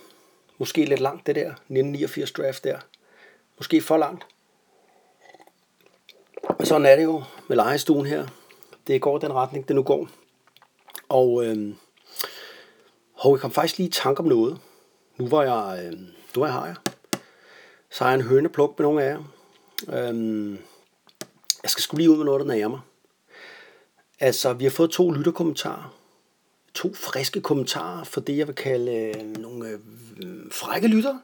[0.58, 2.80] måske lidt langt det der, 1989 draft der.
[3.58, 4.26] Måske for langt.
[6.58, 8.28] Men sådan er det jo med lejestuen her.
[8.88, 10.08] Det går den retning, det nu går.
[11.10, 11.74] Og øh,
[13.14, 14.60] hov, jeg kom faktisk lige i tanke om noget.
[15.18, 16.00] Nu var jeg, øh,
[16.36, 16.76] nu er jeg har jeg.
[17.90, 19.24] Så har jeg en hønepluk med nogle af jer.
[19.90, 20.52] Øh,
[21.64, 22.82] jeg skal skulle lige ud med noget, der nærmer mig.
[24.20, 25.99] Altså, vi har fået to lytterkommentarer.
[26.80, 29.80] To friske kommentarer for det, jeg vil kalde øh, nogle øh,
[30.52, 31.22] frække lyttere.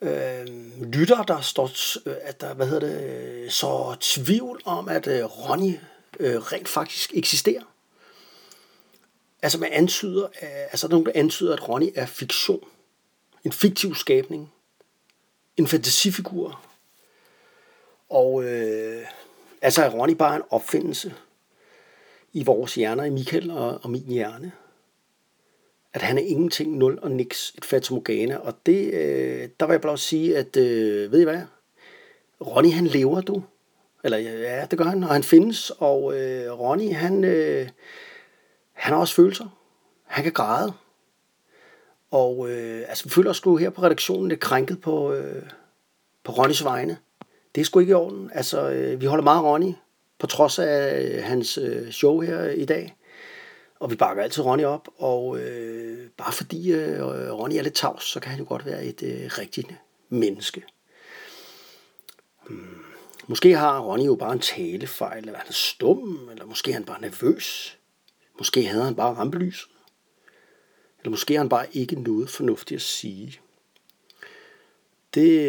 [0.00, 0.46] Øh,
[0.82, 1.70] lytter, der står,
[2.08, 5.78] øh, at der, hvad hedder det, øh, så tvivl om, at øh, Ronny
[6.20, 7.62] øh, rent faktisk eksisterer.
[9.42, 12.64] Altså, man antyder, øh, altså, der er nogen, der antyder, at Ronny er fiktion.
[13.44, 14.52] En fiktiv skabning.
[15.56, 16.60] En fantasifigur.
[18.08, 19.06] Og øh,
[19.62, 21.14] altså, er Ronny bare en opfindelse
[22.34, 24.52] i vores hjerner, i Michael og, og min hjerne.
[25.92, 28.36] At han er ingenting, nul og niks, et fatamorgana.
[28.36, 31.40] Og det, øh, der vil jeg blot sige, at øh, ved I hvad?
[32.40, 33.42] Ronny, han lever, du.
[34.04, 35.70] Eller ja, det gør han, og han findes.
[35.70, 37.68] Og øh, Ronny, han, øh,
[38.72, 39.58] han har også følelser.
[40.04, 40.72] Han kan græde.
[42.10, 45.42] Og øh, altså, vi føler os her på redaktionen lidt krænket på, øh,
[46.24, 46.98] på Ronnys vegne.
[47.54, 48.30] Det er sgu ikke i orden.
[48.34, 49.72] Altså, øh, vi holder meget af Ronny,
[50.18, 52.96] på trods af øh, hans øh, show her i dag.
[53.80, 57.02] Og vi bakker altid Ronny op, og øh, bare fordi øh,
[57.32, 59.68] Ronny er lidt tavs, så kan han jo godt være et øh, rigtigt
[60.08, 60.62] menneske.
[62.46, 62.84] Hmm.
[63.26, 66.84] Måske har Ronny jo bare en talefejl, eller han er stum, eller måske er han
[66.84, 67.78] bare nervøs.
[68.38, 69.70] Måske havde han bare rampelyset.
[70.98, 73.40] Eller måske har han bare ikke noget fornuftigt at sige.
[75.14, 75.40] Det,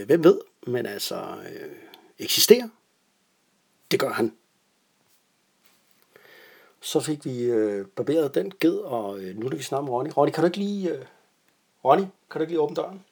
[0.00, 1.68] øh, hvem ved, men altså, øh,
[2.18, 2.68] eksisterer.
[3.90, 4.36] Det gør han.
[6.80, 10.10] Så fik vi øh, barberet den ged, og øh, nu er vi snakke med Ronny.
[10.16, 11.06] Ronny, kan du ikke lige, øh,
[11.84, 13.04] Ronny, kan du ikke lige åbne døren?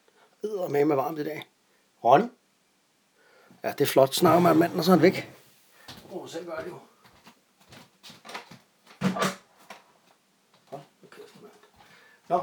[0.43, 1.49] Det er med med varmt i dag.
[2.05, 2.25] Ronny?
[3.65, 4.15] Ja, det er flot.
[4.15, 5.33] Snakker med manden, og så er han væk.
[6.13, 6.79] Åh, oh, selv gør det jo.
[12.29, 12.41] Nå,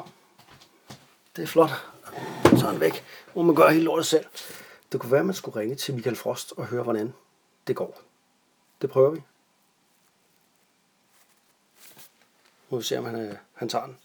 [1.36, 1.70] det er flot.
[2.44, 3.04] Så er han væk.
[3.36, 4.26] Må man gøre helt lortet selv.
[4.92, 7.14] Det kunne være, at man skulle ringe til Michael Frost og høre, hvordan
[7.68, 8.11] det går.
[8.82, 9.22] Det prøver vi.
[12.70, 13.98] Nu vi se, om han, øh, han tager den.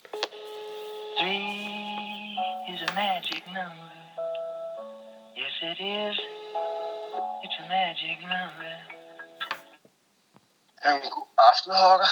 [1.18, 3.90] Three is a magic number.
[5.38, 6.16] Yes, it is.
[7.44, 8.74] It's a magic number.
[10.84, 12.06] Jamen, god aften, Hokker.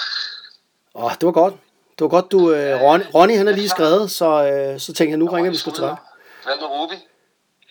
[0.95, 1.53] Åh, det var godt.
[1.99, 2.51] Det var godt, du...
[2.53, 5.57] Øh, Ronny, Ronny, han er lige skrevet, så, øh, så tænkte jeg, nu ringer vi
[5.57, 5.95] sgu til dig.
[6.43, 6.93] Hvad med Ruby?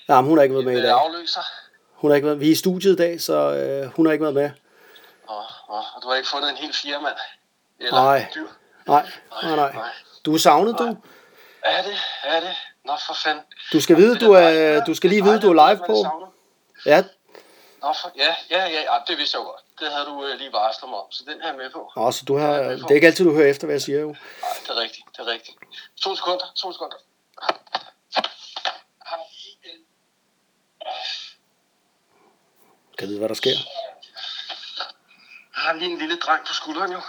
[0.08, 0.90] Nej, men hun har ikke været med i dag.
[0.90, 1.40] afløser?
[1.92, 4.22] Hun har ikke været, vi er i studiet i dag, så øh, hun har ikke
[4.22, 4.50] været med.
[5.74, 7.16] Og, du har ikke fundet en hel firmand?
[7.80, 8.26] Eller Nej.
[8.34, 8.48] dyr?
[8.86, 9.06] Nej,
[9.42, 9.92] nej, nej.
[10.24, 10.96] Du er savnet, du.
[11.62, 11.96] Er det?
[12.24, 12.56] Er det?
[12.84, 13.44] Nå, for fanden.
[13.72, 16.30] Du skal vide, du er, du skal lige vide, du er live på.
[16.86, 17.04] Ja,
[17.84, 19.62] Nå, for, ja, ja, ja, ja, det vidste jeg godt.
[19.80, 21.92] Det havde du øh, lige varslet mig om, så den er med på.
[21.96, 24.06] Nå, så du har, det er ikke altid, du hører efter, hvad jeg siger jo.
[24.06, 25.56] Nej, det er rigtigt, det er rigtigt.
[26.02, 26.96] To sekunder, to sekunder.
[32.98, 33.56] Kan vide, hvad der sker.
[35.56, 37.00] Jeg har lige en lille dreng på skulderen jo.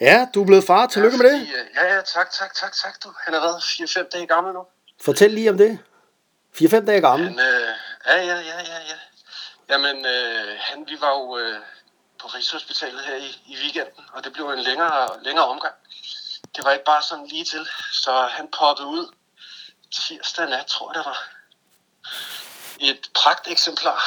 [0.00, 0.86] Ja, du er blevet far.
[0.86, 1.38] Tillykke med det.
[1.40, 3.12] Fordi, øh, Ja, ja, tak, tak, tak, tak du.
[3.24, 4.66] Han har været 4-5 dage gammel nu.
[5.00, 5.78] Fortæl lige om det.
[6.54, 7.28] 4-5 dage gammel.
[7.28, 7.68] Han, øh,
[8.06, 8.98] ja, ja, ja, ja, ja.
[9.68, 11.60] Jamen, øh, han, vi var jo øh,
[12.20, 15.74] på Rigshospitalet her i, i weekenden, og det blev en længere, længere omgang.
[16.56, 19.14] Det var ikke bare sådan lige til, så han poppede ud
[19.92, 21.28] tirsdag nat, tror jeg det var.
[22.80, 24.04] Et pragt eksemplar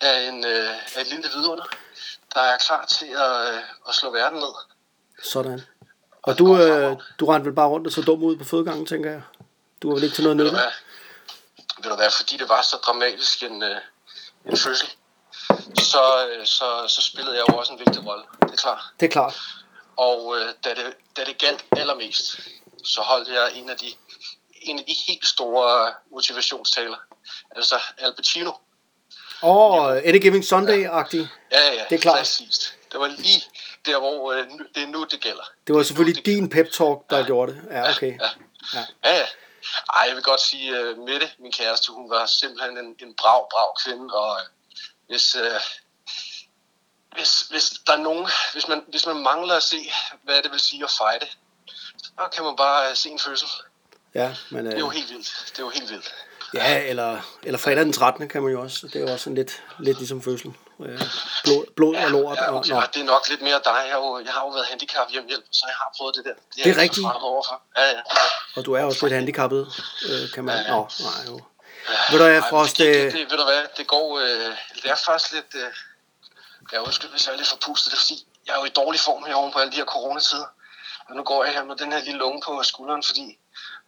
[0.00, 1.64] af, en, øh, af et lille vidunder,
[2.34, 4.54] der er klar til at, øh, at slå verden ned.
[5.22, 5.60] Sådan.
[6.22, 9.10] Og du, øh, du rendte vel bare rundt og så dum ud på fødegangen, tænker
[9.10, 9.22] jeg.
[9.82, 10.52] Du var vel ikke til noget nytte?
[11.82, 13.76] Ved du hvad, fordi det var så dramatisk en, øh,
[14.46, 14.88] en fødsel,
[15.78, 18.24] så, øh, så, så spillede jeg jo også en vigtig rolle.
[18.42, 18.82] Det er klart.
[19.00, 19.40] Det er klart.
[19.96, 22.40] Og øh, da, det, da det galt allermest,
[22.84, 23.92] så holdt jeg en af de,
[24.62, 26.96] en af de helt store motivationstaler.
[27.56, 28.52] Altså Al Pacino.
[29.42, 31.28] Åh, oh, Eddie Giving Sunday-agtig.
[31.52, 31.84] Ja, ja, ja.
[31.90, 32.18] Det er klart.
[32.18, 32.74] Præcist.
[32.92, 33.44] Det var lige
[33.86, 35.42] der, hvor øh, nu, det er nu, det gælder.
[35.66, 37.62] Det var selvfølgelig nu, det din pep-talk, der gjorde det.
[37.70, 38.18] Ja, okay.
[38.20, 38.28] Ja.
[38.74, 38.84] Ja.
[39.04, 39.26] Ja, ja.
[39.94, 43.48] Ej, jeg vil godt sige, at Mette, min kæreste, hun var simpelthen en, en brav,
[43.50, 44.46] brav kvinde, og øh,
[45.08, 45.60] hvis, øh,
[47.16, 50.60] hvis, hvis der er nogen, hvis man, hvis man mangler at se, hvad det vil
[50.60, 51.26] sige at fejde,
[51.96, 53.48] så kan man bare øh, se en fødsel.
[54.14, 55.44] Ja, men, Det er jo helt vildt.
[55.50, 56.14] Det er jo helt vildt.
[56.54, 58.28] Ja, eller, eller fredag den 13.
[58.28, 58.86] kan man jo også.
[58.86, 60.52] Det er jo også en lidt, lidt ligesom fødsel.
[60.80, 61.00] Øh,
[61.44, 62.38] blod, blod og lort.
[62.38, 62.70] Ja, Og, okay.
[62.70, 62.76] nå.
[62.76, 63.82] ja, det er nok lidt mere dig.
[63.86, 66.34] Jeg har jo, jeg har jo været handicap hjemmehjælp, så jeg har prøvet det der.
[66.56, 67.06] Det er jeg rigtigt.
[67.06, 67.62] overfor.
[67.76, 68.00] Ja, ja.
[68.56, 69.72] Og du er også lidt handicappet,
[70.10, 70.56] øh, kan man...
[70.56, 70.76] Ja, ja.
[70.76, 71.40] Nå, nej, jo.
[72.10, 74.50] Ved du hvad, Frost, det, det, det, ved du hvad, det går, øh,
[74.82, 75.70] det er faktisk lidt, øh,
[76.72, 79.00] jeg undskyld, hvis jeg er lidt forpustet, det er fordi, jeg er jo i dårlig
[79.00, 80.46] form her oven på alle de her coronatider.
[81.08, 83.38] Og nu går jeg her med den her lille unge på skulderen, fordi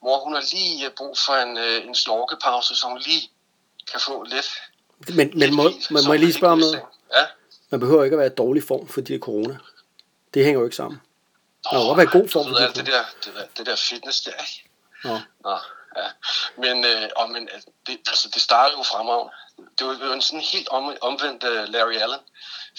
[0.03, 3.31] mor, hun har lige øh, brug for en, øh, en snorkepause, så hun lige
[3.91, 4.47] kan få lidt.
[5.09, 6.83] men, men lidt må, hvil, man må jeg lige spørge om noget?
[7.15, 7.27] Ja.
[7.71, 9.59] Man behøver ikke at være i dårlig form, fordi det er corona.
[10.35, 11.01] Det hænger jo ikke sammen.
[11.73, 13.67] Man må være i god form, Du ved alt det er der, det der, det
[13.67, 14.71] der fitness der, ikke?
[15.05, 15.21] Nå.
[15.45, 15.59] Nå,
[15.97, 16.09] ja.
[16.57, 19.33] Men, øh, og, men altså, det, altså, det startede jo fremragende.
[19.79, 22.21] Det var jo en sådan helt om, omvendt uh, Larry Allen.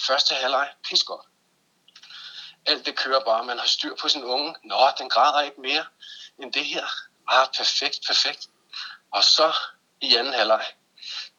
[0.07, 1.25] Første halvleg, pis godt.
[2.65, 4.55] Alt det kører bare, man har styr på sin unge.
[4.63, 5.85] Nå, den græder ikke mere
[6.37, 6.85] end det her.
[7.27, 8.47] Ah, perfekt, perfekt.
[9.11, 9.53] Og så
[10.01, 10.65] i anden halvleg,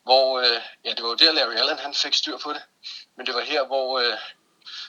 [0.02, 2.62] hvor, øh, ja, det var jo der Larry Allen, han fik styr på det.
[3.16, 4.18] Men det var her, hvor, øh,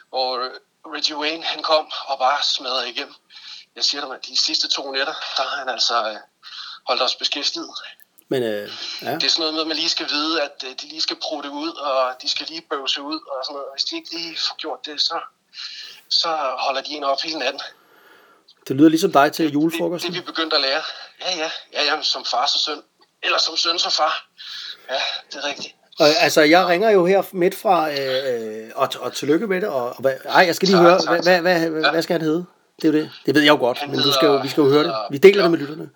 [0.09, 0.49] hvor
[0.95, 3.15] Reggie Wayne, han kom og bare smadrede igennem.
[3.75, 6.17] Jeg siger dig, at de sidste to nætter, der har han altså øh,
[6.87, 7.69] holdt os beskæftiget.
[8.27, 8.71] Men øh,
[9.01, 11.01] ja, Det er sådan noget med, at man lige skal vide, at øh, de lige
[11.01, 13.67] skal prutte ud, og de skal lige bøvse ud og sådan noget.
[13.73, 15.19] Hvis de ikke lige får gjort det, så,
[16.09, 17.61] så holder de en op hele natten.
[18.68, 20.11] Det lyder ligesom dig til Det, julefrokosten.
[20.11, 20.82] det er vi begyndt at lære.
[21.22, 22.82] Ja, ja, ja, ja, som far og søn.
[23.24, 24.28] Eller som søn og far.
[24.89, 24.95] Ja,
[25.32, 25.76] det er rigtigt.
[25.99, 29.89] Og, altså, jeg ringer jo her midt fra, øh, og, og tillykke med det, og,
[29.99, 31.91] og ej, jeg skal lige Tak, høre, tak, hvad, hvad, hvad, Ja.
[31.91, 32.45] hvad skal han hedde?
[32.82, 33.11] Det er jo det.
[33.26, 34.80] Det ved jeg jo godt, Han men du skal jo, hedder- vi skal jo høre
[34.84, 34.88] det.
[34.88, 35.51] hedder Vi deler det Bjørn.
[35.51, 35.89] med lytterne.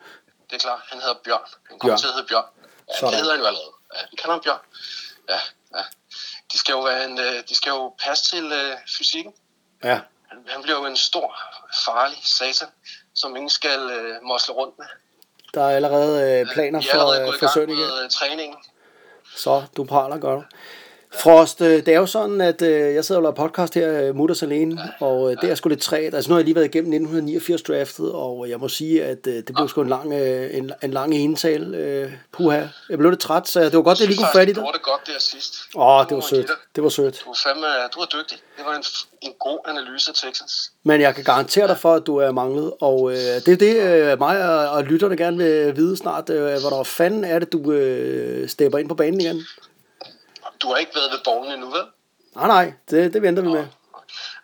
[0.50, 0.80] Det er klart.
[0.92, 1.40] Han hedder Bjørn.
[1.70, 2.00] Han kommer Bjørn.
[2.00, 2.46] til at hedde Bjørn.
[2.90, 3.12] Ja, Sådan.
[3.14, 3.72] det hedder han jo allerede.
[3.96, 4.60] Ja, vi kalder ham Bjørn.
[5.30, 5.40] Ja,
[5.78, 5.84] ja.
[6.52, 9.34] De skal jo, være en, øh, de skal jo passe til øh, fysikken.
[9.84, 10.00] Ja,
[10.30, 11.36] Han, bliver jo en stor,
[11.86, 12.68] farlig satan,
[13.16, 14.86] som ingen skal øh, mosle rundt med.
[15.54, 17.80] der er allerede øh, planer Vi er allerede for, øh, for gang søn igen.
[17.80, 18.58] med øh, træningen.
[19.36, 20.44] Så du praler, du.
[21.14, 24.16] Frost, øh, det er jo sådan, at øh, jeg sidder og laver podcast her, øh,
[24.16, 26.14] Mutters alene, og det er sgu lidt træt.
[26.14, 29.52] Altså nu har jeg lige været igennem 1989 draftet, og jeg må sige, at det
[29.56, 31.76] blev sgu en lang, en, en lang ental.
[31.76, 32.62] Øh, puha.
[32.90, 34.56] Jeg blev lidt træt, så det var godt, at jeg lige kunne fat i Du
[34.60, 34.64] det.
[34.64, 35.56] gjorde det godt der sidst.
[35.76, 36.52] Åh, oh, Du det var sødt.
[36.76, 37.22] Det var sødt.
[37.26, 38.38] Du er fandme, du er dygtig.
[38.58, 38.84] Det var en,
[39.22, 40.72] en god analyse af Texans.
[40.84, 43.76] Men jeg kan garantere dig for, at du er manglet, og øh, det er det,
[44.12, 46.30] øh, mig og, og lytterne gerne vil vide snart.
[46.30, 49.42] Øh, hvor der fanden er det, du øh, stepper ind på banen igen?
[50.62, 51.84] Du har ikke været ved borgen endnu, vel?
[52.36, 53.66] Nej, nej, det, det venter vi med.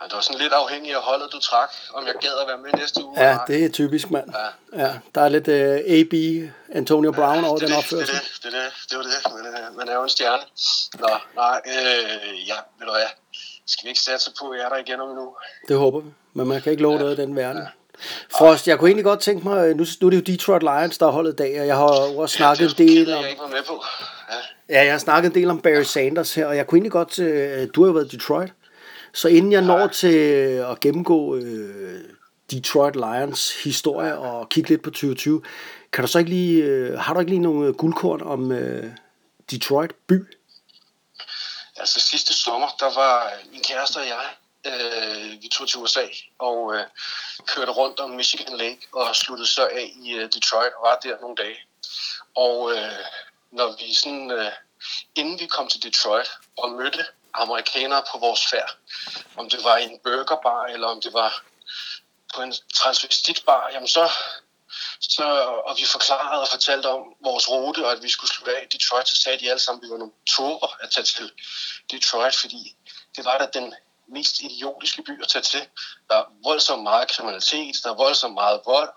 [0.02, 2.58] Ja, det var sådan lidt afhængig af holdet, du trak, om jeg gad at være
[2.58, 3.22] med næste uge.
[3.24, 4.30] Ja, det er typisk, mand.
[4.76, 6.14] Ja, der er lidt øh, AB,
[6.76, 8.16] Antonio Brown over det, den opførsel.
[8.16, 9.44] er det, det, er det, det var det.
[9.44, 10.44] Man, er- man er jo en stjerne.
[11.00, 13.08] Nå, nej, øh, ja, ved du hvad.
[13.68, 15.34] Skal vi ikke satse på, at jeg er der igen om en uge?
[15.68, 17.68] Det håber vi, men man kan ikke love noget i den verden.
[18.38, 21.06] Frost, jeg kunne egentlig godt tænke mig, nu, nu er det jo Detroit Lions, der
[21.06, 23.30] har holdet dag, og jeg har jo også snakket en det del gider om, jeg
[23.30, 23.84] ikke være med på.
[24.70, 27.20] Ja, jeg har snakket en del om Barry Sanders her, og jeg kunne egentlig godt,
[27.20, 28.54] øh, du har jo været i Detroit,
[29.14, 30.18] så inden jeg når til
[30.72, 32.02] at gennemgå øh,
[32.52, 35.42] Detroit Lions historie og kigge lidt på 2020,
[35.94, 38.92] kan du så ikke lige, øh, har du ikke lige nogle guldkorn om øh,
[39.52, 40.26] Detroit by?
[41.86, 44.28] altså sidste sommer, der var min kæreste og jeg,
[44.66, 46.08] øh, vi tog til USA
[46.40, 46.84] og øh,
[47.48, 51.22] kørte rundt om Michigan Lake og sluttede så af i øh, Detroit og var der
[51.22, 51.58] nogle dage.
[52.36, 53.06] Og øh,
[53.56, 54.52] når vi sådan, øh,
[55.16, 58.78] inden vi kom til Detroit og mødte amerikanere på vores færd,
[59.38, 61.44] om det var i en burgerbar eller om det var
[62.36, 64.12] på en transvestitbar, jamen så,
[65.00, 65.24] så,
[65.66, 68.78] og vi forklarede og fortalte om vores rute, og at vi skulle slutte af i
[68.78, 71.32] Detroit, så sagde de alle sammen, at vi var nogle tåber at tage til
[71.92, 72.76] Detroit, fordi
[73.16, 73.74] det var da den
[74.08, 75.68] mest idiotiske by at tage til.
[76.10, 78.90] Der er voldsomt meget kriminalitet, der er voldsomt meget vold,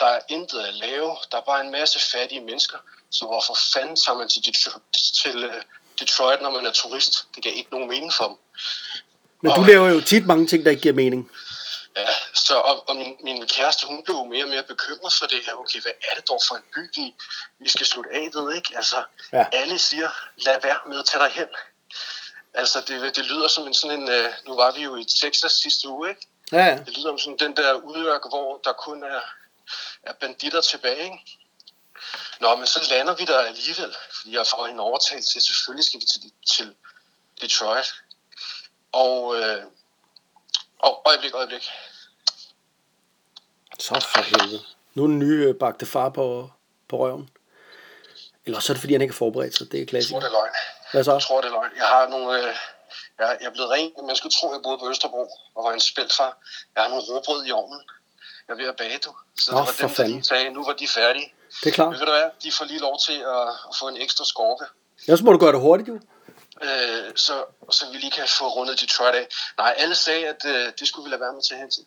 [0.00, 2.78] der er intet at lave, der er bare en masse fattige mennesker,
[3.10, 4.82] så hvorfor fanden tager man til Detroit,
[5.22, 5.62] til øh,
[6.00, 7.26] Detroit, når man er turist?
[7.34, 8.36] Det gav ikke nogen mening for dem.
[9.40, 11.30] Men du Og- laver jo tit mange ting, der ikke giver mening.
[11.96, 15.40] Ja, så og, og min, min kæreste, hun blev mere og mere bekymret for det
[15.46, 15.52] her.
[15.54, 17.14] Okay, hvad er det dog for en by, vi,
[17.58, 18.72] vi skal slutte af ved, ikke?
[18.76, 19.44] Altså, ja.
[19.52, 21.46] alle siger, lad være med at tage dig hen.
[22.54, 24.08] Altså, det, det lyder som en sådan en...
[24.08, 26.26] Øh, nu var vi jo i Texas sidste uge, ikke?
[26.52, 26.76] Ja, ja.
[26.86, 29.20] Det lyder som sådan den der udørk, hvor der kun er,
[30.02, 31.38] er banditter tilbage, ikke?
[32.40, 36.00] Nå, men så lander vi der alligevel, fordi jeg får en overtalt til, selvfølgelig skal
[36.00, 36.74] vi til, til
[37.40, 37.94] Detroit.
[38.92, 39.62] Og, øh,
[40.78, 41.70] og øjeblik, øjeblik.
[43.78, 44.60] Så for helvede.
[44.94, 46.50] Nu er den nye øh, bagte far på,
[46.88, 47.30] på røven.
[48.46, 49.66] Eller så er det, fordi han ikke er forberedt sig.
[49.66, 50.12] Det er Jeg klassisk.
[50.12, 50.52] tror, det er løgn.
[50.92, 51.12] Hvad så?
[51.12, 51.70] Jeg tror, det er løgn.
[51.76, 52.38] Jeg har nogle...
[52.38, 52.54] Øh,
[53.18, 53.92] jeg, jeg er blevet ren.
[54.06, 56.38] Man skulle tro, jeg boede på Østerbro og var en spældfar.
[56.74, 57.80] Jeg har nogle råbrød i ovnen.
[58.48, 59.16] Jeg er ved at bage, du.
[59.38, 61.32] Så Nå, det var for dem, der sagde, nu var de færdige.
[61.64, 61.90] Det er klart.
[61.90, 62.30] Men ved du hvad?
[62.42, 64.64] De får lige lov til at, at få en ekstra skorpe.
[65.06, 66.00] Ellers må du gøre det hurtigt, jo.
[66.62, 69.28] Øh, så, så vi lige kan få rundet Detroit af.
[69.58, 71.84] Nej, alle sagde, at øh, det skulle vi lade være med til hen til.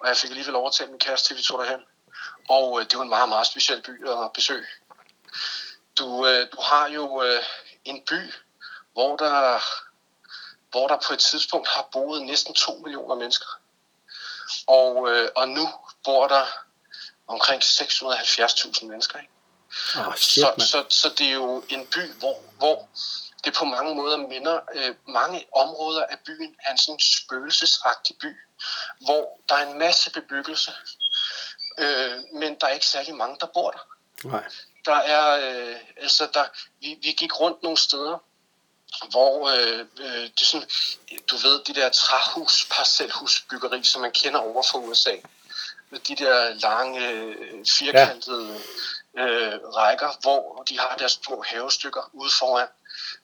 [0.00, 1.80] Og jeg fik alligevel overtalt min kæreste til, vi tog derhen.
[2.48, 4.66] Og øh, det var en meget, meget speciel by at besøge.
[5.98, 7.42] Du, øh, du har jo øh,
[7.84, 8.32] en by,
[8.92, 9.60] hvor der,
[10.70, 13.46] hvor der på et tidspunkt har boet næsten 2 millioner mennesker.
[14.66, 15.68] Og, øh, og nu
[16.04, 16.46] bor der
[17.30, 19.18] omkring 670.000 mennesker.
[19.18, 19.32] Ikke?
[19.96, 22.88] Åh, shit, Så, så, så det er jo en by, hvor, hvor
[23.44, 28.36] det på mange måder minder, øh, mange områder af byen er en sådan spøgelsesagtig by,
[29.00, 30.72] hvor der er en masse bebyggelse,
[31.78, 33.86] øh, men der er ikke særlig mange, der bor der.
[34.28, 34.44] Nej.
[34.84, 36.44] Der er, øh, altså der,
[36.80, 38.18] vi, vi gik rundt nogle steder,
[39.10, 40.68] hvor øh, øh, det er sådan,
[41.30, 45.16] du ved, de der træhus, parcelhusbyggeri, som man kender over fra USA,
[45.90, 48.60] med de der lange, øh, firkantede
[49.16, 49.26] ja.
[49.26, 52.68] øh, rækker, hvor de har deres små havestykker ude foran.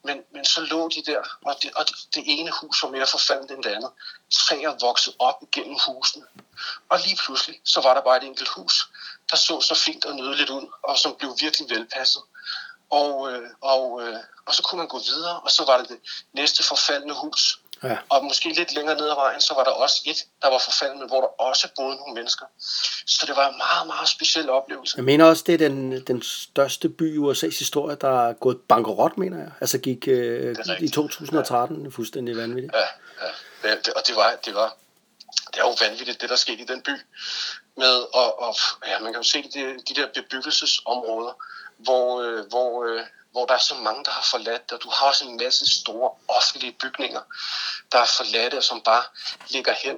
[0.02, 3.06] Men, men så lå de der, og det, og det, det ene hus var mere
[3.06, 3.90] forfaldet end det andet.
[4.32, 6.24] Træer voksede op igennem husene.
[6.88, 8.90] Og lige pludselig, så var der bare et enkelt hus,
[9.30, 12.22] der så så fint og nydeligt ud, og som blev virkelig velpasset.
[12.90, 16.00] Og, øh, og, øh, og så kunne man gå videre, og så var det det
[16.32, 17.60] næste forfaldende hus.
[17.83, 17.97] Ja.
[18.09, 21.07] Og måske lidt længere ned ad vejen, så var der også et, der var forfaldende,
[21.07, 22.47] hvor der også boede nogle mennesker.
[23.07, 24.97] Så det var en meget, meget speciel oplevelse.
[24.97, 28.61] Jeg mener også, det er den, den største by i USA's historie, der er gået
[28.61, 29.51] bankerot, mener jeg.
[29.61, 30.95] Altså gik øh, i rigtigt.
[30.95, 31.89] 2013 ja.
[31.89, 32.74] fuldstændig vanvittigt.
[32.74, 32.81] Ja,
[33.68, 33.74] ja.
[33.77, 34.77] Det, og det var, det var,
[35.47, 36.91] det er jo vanvittigt, det der skete i den by.
[37.77, 38.55] Med, og, og
[38.87, 41.33] ja, man kan jo se de, de der bebyggelsesområder,
[41.79, 43.03] hvor, øh, hvor, øh,
[43.37, 45.80] hvor der er så mange, der har forladt det, og du har også en masse
[45.80, 47.20] store offentlige bygninger,
[47.93, 49.03] der er forladte, og som bare
[49.49, 49.97] ligger hen.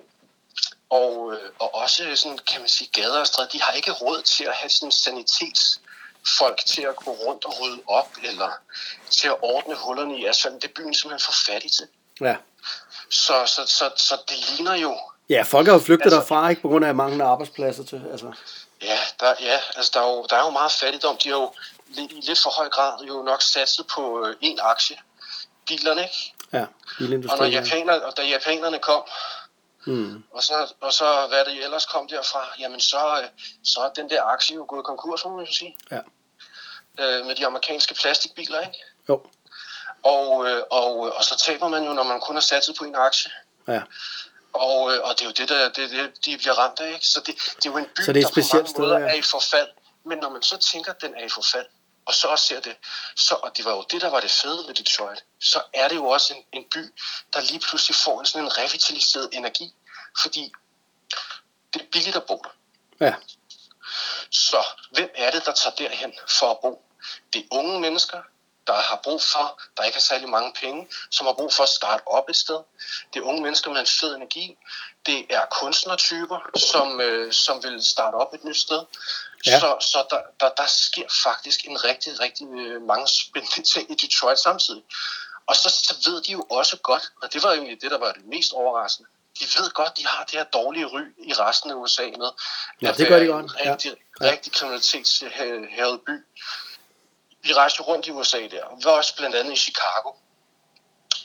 [0.90, 4.22] Og, øh, og også sådan, kan man sige, gader og stræder, de har ikke råd
[4.22, 8.50] til at have sådan sanitetsfolk til at gå rundt og rydde op, eller
[9.10, 10.60] til at ordne hullerne i asfalten.
[10.60, 11.86] Det er byen simpelthen for fattig til.
[12.20, 12.36] Ja.
[13.10, 14.98] Så, så, så, så det ligner jo,
[15.30, 18.02] Ja, folk har jo flygtet Altså- derfra, ikke på grund af manglende arbejdspladser til.
[18.10, 18.32] Altså.
[18.82, 21.16] Ja, der, ja altså der, er jo, der er jo meget fattigdom.
[21.16, 21.52] De har jo
[21.88, 24.96] lidt, i lidt for høj grad jo nok satset på øh, en aktie.
[25.66, 26.34] Bilerne, ikke?
[26.52, 27.52] Ja, Og, når bilindustrien.
[27.52, 27.58] ja.
[27.60, 29.02] japaner, og da japanerne kom,
[29.86, 30.24] Mm.
[30.30, 33.28] og så, og så hvad det ellers kom derfra, jamen så, øh,
[33.64, 35.76] så er den der aktie jo gået konkurs, må man jo sige.
[35.90, 35.98] Ja.
[37.00, 38.78] Øh, med de amerikanske plastikbiler, ikke?
[39.08, 39.26] Jo,
[40.02, 42.94] Og, øh, og, og så taber man jo, når man kun har satset på en
[42.94, 43.30] aktie.
[43.68, 43.82] ja.
[44.58, 46.92] Og, øh, og det er jo det, der, det, det, de bliver ramt af.
[46.94, 47.06] Ikke?
[47.06, 49.14] Så det, det er jo en by, Så det er der på mange måder er
[49.14, 49.68] i forfald.
[50.04, 51.66] Men når man så tænker, at den er i forfald,
[52.06, 52.76] og så også ser det,
[53.16, 55.96] så, og det var jo det, der var det fede ved Detroit, så er det
[55.96, 56.94] jo også en, en by,
[57.32, 59.74] der lige pludselig får en sådan en revitaliseret energi,
[60.22, 60.52] fordi
[61.74, 62.50] det er billigt at bo der.
[63.06, 63.14] Ja,
[64.30, 66.84] Så hvem er det, der tager derhen for at bo?
[67.32, 68.22] Det er unge mennesker,
[68.68, 71.68] der har brug for, der ikke har særlig mange penge, som har brug for at
[71.68, 72.60] starte op et sted.
[73.14, 74.56] Det er unge mennesker med en fed energi.
[75.06, 78.82] Det er kunstnertyper, som, øh, som vil starte op et nyt sted.
[79.46, 79.60] Ja.
[79.60, 83.94] Så, så der, der, der sker faktisk en rigtig, rigtig øh, mange spændende ting i
[83.94, 84.82] Detroit samtidig.
[85.46, 88.12] Og så, så ved de jo også godt, og det var egentlig det, der var
[88.12, 89.08] det mest overraskende,
[89.40, 92.30] de ved godt, de har det her dårlige ry i resten af USA med.
[92.82, 93.52] Ja, det gør de godt.
[93.64, 93.70] Ja.
[93.72, 94.30] rigtig, Ja.
[94.30, 96.26] rigtig kriminalitetshavet by.
[97.42, 100.12] Vi rejste rundt i USA der, vi var også blandt andet i Chicago.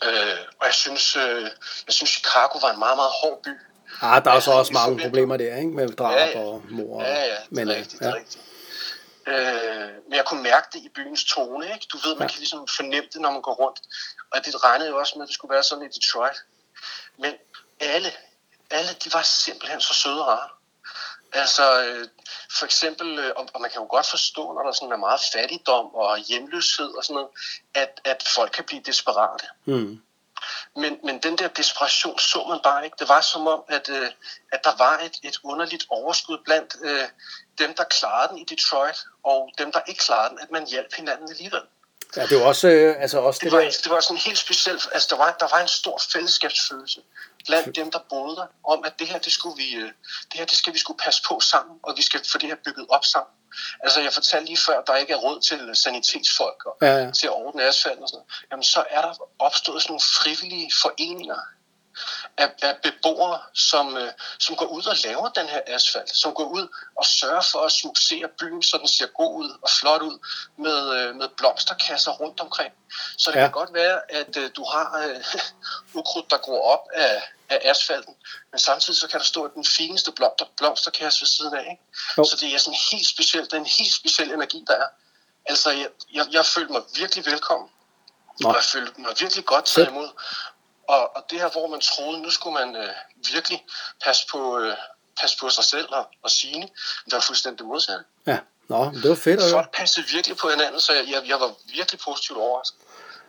[0.04, 1.42] Øh, og jeg synes, øh,
[1.88, 3.50] jeg synes, Chicago var en meget, meget hård by.
[4.02, 5.70] ah, der er så Ja, også mange problemer der, ikke?
[5.70, 6.40] Med drab Ja, ja.
[6.40, 7.04] og mor.
[7.04, 8.06] Ja, ja, det Men, er øh, rigtigt, ja.
[8.08, 8.44] det er rigtigt.
[9.28, 11.86] Øh, men jeg kunne mærke det i byens tone, ikke?
[11.94, 12.32] Du ved, man Ja.
[12.34, 13.80] kan ligesom fornemme det, når man går rundt.
[14.32, 16.38] Og det regnede jo også med, at det skulle være sådan i Detroit.
[17.18, 17.34] Men
[17.80, 18.12] alle,
[18.72, 20.50] alle, de var simpelthen så søde og rare.
[21.34, 22.08] Altså, øh,
[22.58, 25.22] for eksempel, øh, og og man kan jo godt forstå, når der sådan er meget
[25.34, 27.30] fattigdom og hjemløshed og sådan noget,
[27.74, 29.46] at, at folk kan blive desperate.
[29.66, 30.02] Mm.
[30.76, 32.96] Men, men den der desperation så man bare ikke.
[33.00, 34.10] Det var som om, at, øh,
[34.52, 37.08] at der var et, et underligt overskud blandt øh,
[37.58, 40.94] dem, der klarede den i Detroit, og dem, der ikke klarede den, at man hjalp
[40.94, 41.62] hinanden alligevel.
[42.16, 44.38] Ja, det jo også, øh, altså også Det det var, der, det var sådan helt
[44.38, 44.90] specielt.
[44.94, 47.02] Altså, der var, der var en stor fællesskabsfølelse
[47.46, 49.92] blandt dem, der boede der, om at det her, det, skulle vi, øh,
[50.32, 52.56] det her, det skal vi skulle passe på sammen, og vi skal få det her
[52.66, 53.34] bygget op sammen.
[53.84, 57.12] Altså, jeg fortalte lige før, at der ikke er råd til sanitetsfolk og Ja, ja.
[57.12, 58.48] til at ordne asfalt og sådan noget.
[58.52, 61.40] Jamen, så er der opstået sådan nogle frivillige foreninger
[62.38, 66.44] af, af beboere, som, øh, som går ud og laver den her asfalt, som går
[66.44, 70.20] ud og sørger for at smuksere byen, så den ser god ud og flot ud,
[70.58, 72.74] med, øh, med blomsterkasser rundt omkring.
[73.18, 73.42] Så det Ja.
[73.42, 75.24] kan godt være, at øh, du har øh,
[76.00, 78.16] ukrudt, der gror op af, af asfalten,
[78.52, 81.62] men samtidig så kan der stå den fineste blomster, blomsterkasse ved siden af.
[81.72, 81.84] Ikke?
[82.18, 82.24] Jo.
[82.24, 84.88] Så det er sådan helt specielt, det er en helt speciel energi, der er.
[85.46, 87.70] Altså, jeg, jeg, jeg følte mig virkelig velkommen.
[88.40, 88.50] Nå.
[88.50, 90.10] Og jeg følte mig virkelig godt taget imod.
[90.88, 92.90] Og, og det her, hvor man troede, nu skulle man øh,
[93.34, 93.66] virkelig
[94.06, 94.74] passe på, øh,
[95.22, 96.68] passe på sig selv og, og sine,
[97.12, 98.04] var fuldstændig det modsatte.
[98.28, 98.38] ja.
[98.68, 99.42] Nå, det var fedt.
[99.52, 102.80] Folk passede virkelig på hinanden, så jeg, jeg, jeg var virkelig positivt overrasket.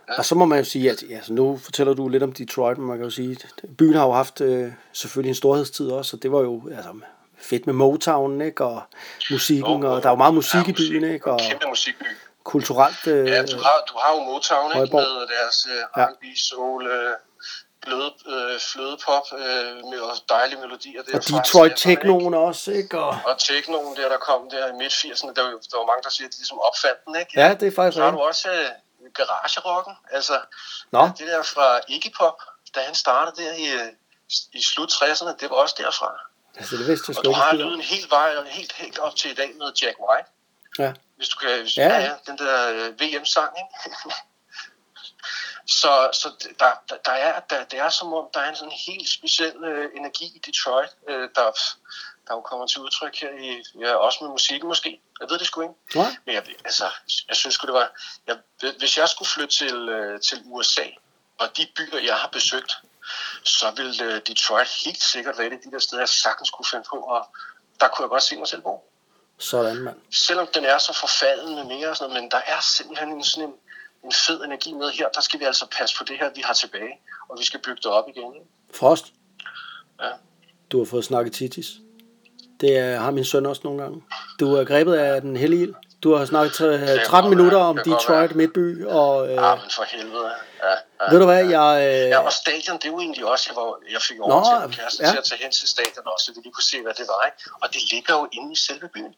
[0.09, 2.79] Og så må man jo sige, at ja, så nu fortæller du lidt om Detroit,
[2.79, 3.31] men man kan jo sige,
[3.63, 6.95] at byen har jo haft øh, selvfølgelig en storhedstid også, og det var jo altså,
[7.39, 8.65] fedt med Motown, ikke?
[8.65, 8.83] Og
[9.31, 11.31] musikken, Jo, og der er jo meget musik ja, i byen, ikke?
[11.31, 12.05] Og Kæmpe musikby.
[12.45, 13.07] kulturelt...
[13.07, 14.97] Øh, Ja, du har, du har jo Motown, ikke?
[14.97, 16.05] Med deres øh, Ja.
[16.05, 17.11] R&B, soul, øh,
[17.87, 21.01] bløde, øh, flødepop øh, med dejlige melodier.
[21.01, 22.01] og derfra, Detroit så jeg sådan, ikke?
[22.03, 22.99] Technoen også, ikke?
[22.99, 26.11] Og, Og technoen der, der kom der i midt-80'erne, der, var der var mange, der
[26.11, 27.33] siger, at de ligesom opfandt den, ikke?
[27.41, 28.69] ja, det er faktisk Så har du også øh,
[29.15, 30.41] garagerocken, altså
[30.91, 32.37] Nå, det der fra Iggy Pop,
[32.75, 33.89] da han startede der i, øh,
[34.53, 36.11] i slut 60'erne, det var også derfra.
[36.57, 39.35] altså det vidste jeg Og du har lyden helt vej, helt, helt op til i
[39.35, 40.29] dag med Jack White.
[40.79, 40.93] Ja.
[41.17, 42.01] Hvis du kan, hvis, Ja, ja, ja.
[42.01, 43.97] ja, den der øh, VM-sang, ikke?
[45.67, 48.79] så så der, der, der er, der, det er som om, der er en sådan
[48.87, 51.51] helt speciel øh, energi i Detroit, øh, der,
[52.27, 55.01] der jo kommer til udtryk her i, ja, også med musikken måske.
[55.21, 55.75] Jeg ved det sgu ikke.
[55.95, 56.17] Nej.
[56.27, 56.85] Men jeg, altså,
[57.29, 57.93] jeg synes det var...
[58.27, 58.39] Jeg,
[58.79, 60.87] hvis jeg skulle flytte til, øh, til USA,
[61.39, 62.73] og de byer, jeg har besøgt,
[63.45, 66.67] så ville øh, Detroit helt sikkert være et af de der steder, jeg sagtens kunne
[66.71, 67.29] finde på, og
[67.81, 68.91] der kunne jeg godt se mig selv bo.
[69.39, 69.97] Sådan, mand.
[70.13, 73.25] Selvom den er så forfalden med mere og sådan noget, men der er simpelthen en,
[73.25, 73.55] sådan en,
[74.05, 75.09] en fed energi med her.
[75.09, 76.93] Der skal vi altså passe på det her, vi har tilbage,
[77.29, 78.33] og vi skal bygge det op igen.
[78.75, 79.07] Frost,
[80.03, 80.09] Ja.
[80.73, 81.67] du har fået snakket titis.
[82.61, 84.03] Det er, har min søn også nogle gange.
[84.41, 85.75] Du er grebet af den hellige ild.
[86.03, 88.35] Du har snakket øh, kan 13 godt minutter om Detroit.
[88.37, 90.31] Midtby, og øh, Ja, men for helvede.
[90.63, 91.11] Ja, ja.
[91.11, 91.71] ved du hvad, jeg...
[91.89, 94.45] Øh, Ja, og stadion, det er jo egentlig også, jeg, var, jeg fik Nå, over
[94.61, 95.07] til min kæreste ja.
[95.09, 95.13] ja.
[95.13, 97.21] til at tage hen til stadion også, så vi lige kunne se, hvad det var.
[97.27, 97.39] Ikke?
[97.63, 99.13] Og det ligger jo inde i selve byen.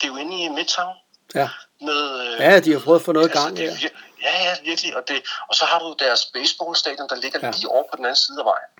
[0.00, 0.94] Det er jo inde i Midtown.
[1.34, 1.48] ja.
[1.80, 3.56] Med, øh, ja, de har prøvet at få noget i gang.
[3.56, 3.88] det Ja.
[4.24, 4.96] Ja, ja, virkelig.
[4.96, 5.18] Og, det,
[5.48, 7.50] og så har du deres baseballstadion, der ligger Ja.
[7.50, 8.70] lige over på den anden side af vejen.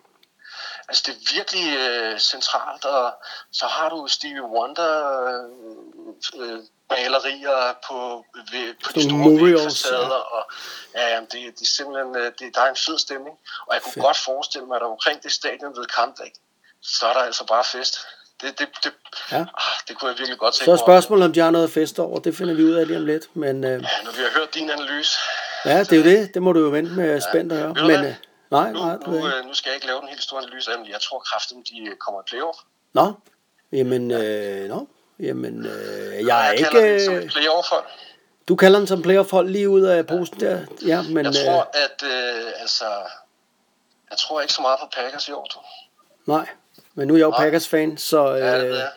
[0.89, 3.15] Altså, det er virkelig øh, centralt, og
[3.53, 4.95] så har du Stevie Wonder
[5.29, 5.45] øh,
[6.41, 10.37] øh, malerier på, ved, på de store vægfacader, ja.
[10.37, 10.43] og
[10.95, 13.37] ja, jamen, det, det er simpelthen, øh, det, der er en fed stemning.
[13.67, 14.05] Og jeg kunne Fedt.
[14.05, 16.33] godt forestille mig, at omkring det stadion ved kampdag,
[16.83, 17.95] så er der altså bare fest.
[18.45, 18.93] Det, det, det,
[19.33, 19.37] Ja.
[19.37, 19.45] ah,
[19.89, 22.19] det kunne jeg virkelig godt tænke Så er spørgsmålet, om de har noget fest over.
[22.19, 23.37] Det finder vi ud af lige om lidt.
[23.37, 25.19] Men øh, Ja, når vi har hørt din analyse,
[25.65, 26.35] ja, det er jo det.
[26.35, 27.75] Det må du jo vente med spændt at høre.
[27.75, 28.15] Men øh,
[28.51, 29.29] nej, Nu, nej, nu, ikke.
[29.39, 30.87] øh, nu skal jeg ikke lave den helt store analyse af dem.
[30.87, 32.59] Jeg tror kraftigt, de øh, kommer i playoff.
[32.93, 33.13] Nå,
[33.73, 34.89] jamen, øh, nå.
[35.21, 37.25] Jamen, øh, jeg er jeg kalder ikke...
[37.25, 37.85] et playoff-hold.
[38.49, 40.61] Du kalder den som playerhold lige ud af posen der.
[40.87, 41.17] Ja, men...
[41.27, 42.85] Jeg øh, tror, at øh, altså,
[44.11, 45.47] jeg tror ikke så meget på Packers i år.
[45.55, 45.59] Du.
[46.33, 46.49] Nej,
[46.95, 47.39] men nu er jeg jo Nej.
[47.41, 48.35] Packers-fan, så...
[48.35, 48.91] Øh, Ja, det ved jeg.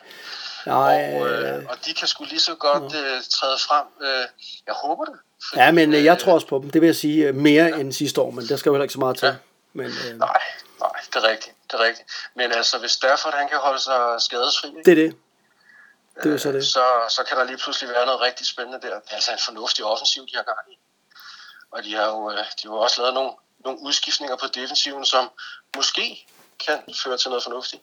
[0.66, 3.86] nej, Og, øh, øh, og de kan sgu lige så godt øh, træde frem.
[4.00, 4.24] Øh,
[4.66, 5.14] jeg håber det.
[5.48, 6.70] Fordi, ja, men øh, jeg tror øh, også på dem.
[6.70, 8.92] Det vil jeg sige øh, mere end sidste år, men der skal jo heller ikke
[8.92, 9.26] så meget til.
[9.26, 9.34] Ja.
[9.72, 10.40] Men øh, Nej,
[10.80, 11.54] nej, det er rigtigt.
[11.70, 12.08] Det er rigtigt.
[12.34, 14.82] Men altså, hvis Stafford han kan holde sig skadesfri, ikke?
[14.84, 15.16] det er det.
[16.22, 16.66] Det er så det.
[16.66, 18.94] så, så kan der lige pludselig være noget rigtig spændende der.
[18.94, 20.78] Det er altså en fornuftig offensiv, de har gang i.
[21.70, 23.30] Og de har jo, øh, de har jo også lavet nogle,
[23.64, 25.30] nogle udskiftninger på defensiven, som
[25.76, 26.26] måske
[26.66, 27.82] kan føre til noget fornuftigt.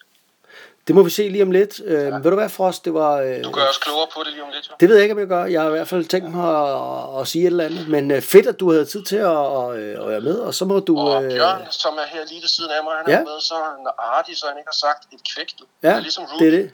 [0.88, 1.82] Det må vi se lige om lidt.
[1.86, 2.86] Øh, Ved du hvad, Frost?
[2.86, 3.13] Det var...
[3.21, 4.73] Øh, Du gør os klogere på det lige om lidt, jo.
[4.80, 5.45] det ved jeg ikke, om jeg gør.
[5.45, 7.88] Jeg har i hvert fald tænkt mig at, at sige et eller andet.
[7.88, 10.36] Men øh, fedt, at du havde tid til at, at, øh, at være med.
[10.39, 10.97] Og så må du...
[10.99, 13.15] Og Øh, Bjørn, som er her lige ved siden af mig, han Ja.
[13.19, 13.55] er med, så
[13.97, 15.47] artig, så han ikke har sagt et kvæk.
[15.59, 15.65] du.
[15.84, 16.57] ja, det er ligesom det er Ruby.
[16.63, 16.71] det.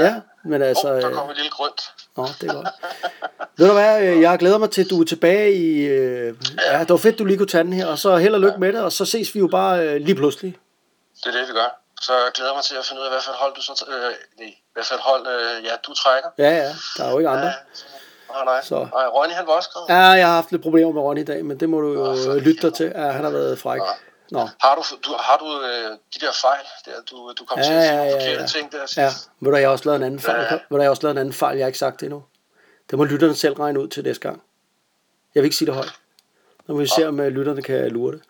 [0.00, 0.14] Ja,
[0.44, 0.88] men altså...
[0.92, 1.80] Oh, der øh, kommer et lille grønt.
[2.16, 2.68] Nå, det er godt.
[3.56, 5.80] Ved du hvad, øh, jeg glæder mig til, at du er tilbage i...
[5.80, 6.34] Øh,
[6.72, 8.58] ja, det var fedt, du lige kunne tage den her, og så held og lykke
[8.60, 10.56] med det, og så ses vi jo bare øh, lige pludselig.
[11.24, 11.70] Det er det, vi gør.
[12.02, 13.84] Så jeg glæder mig til at finde ud af, hvad for et hold du så...
[13.88, 16.28] Øh, nej, hvad for et hold, øh, ja, du trækker.
[16.38, 17.46] Ja, ja, der er jo ikke andre.
[17.46, 17.52] Ja,
[18.34, 18.62] nej, nej.
[18.62, 18.88] Så.
[18.92, 19.88] Nej, Ronny, han var også skrevet.
[19.88, 22.32] Ja, jeg har haft lidt problemer med Ronny i dag, men det må du jo
[22.32, 22.86] øh, lytte dig til.
[22.94, 23.80] Ja, han har været fræk.
[24.30, 27.64] Nå, Har du, du, har du øh, de der fejl, der, du, du kom Ja,
[27.64, 28.46] til at sige ja, ja, forkerte ja.
[28.46, 28.98] ting der sidst?
[28.98, 29.10] ja,
[29.40, 30.40] ved du, jeg har også lavet en anden fejl.
[30.40, 30.52] Ja.
[30.52, 32.24] Ved du, jeg har også lavet en anden fejl, jeg har ikke sagt det endnu.
[32.90, 34.42] Det må lytterne selv regne ud til næste gang.
[35.34, 35.94] Jeg vil ikke sige det højt.
[36.70, 38.22] Nu må vi se, om øh, lytterne kan lure det.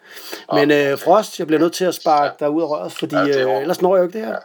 [0.53, 3.61] Men øh, Frost, jeg bliver nødt til at sparke dig ud af røret, fordi øh,
[3.61, 4.39] ellers når jeg jo ikke det her.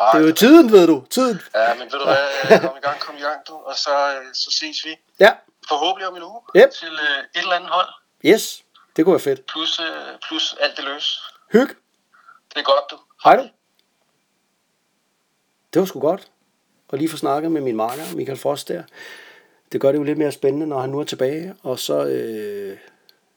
[0.00, 1.04] Ej, Det er jo tiden, ved du.
[1.10, 1.40] Tiden.
[1.54, 4.26] Ja, men ved du hvad, kom i gang, kom i gang du, og så, øh,
[4.34, 5.32] så ses vi Ja,
[5.68, 6.70] forhåbentlig om en uge Yep.
[6.70, 7.86] til øh, et eller andet hold,
[8.24, 8.64] yes.
[8.96, 9.46] Det kunne være fedt.
[9.46, 9.86] plus, øh,
[10.28, 11.18] plus alt det løs.
[11.52, 11.68] Hyg.
[12.50, 12.96] Det er godt, du.
[13.24, 13.42] Hej du.
[15.74, 16.28] Det var sgu godt.
[16.88, 18.82] Og lige få snakket med min marker, Michael Frost der.
[19.72, 21.54] Det gør det jo lidt mere spændende, når han nu er tilbage.
[21.62, 22.78] Og så, øh,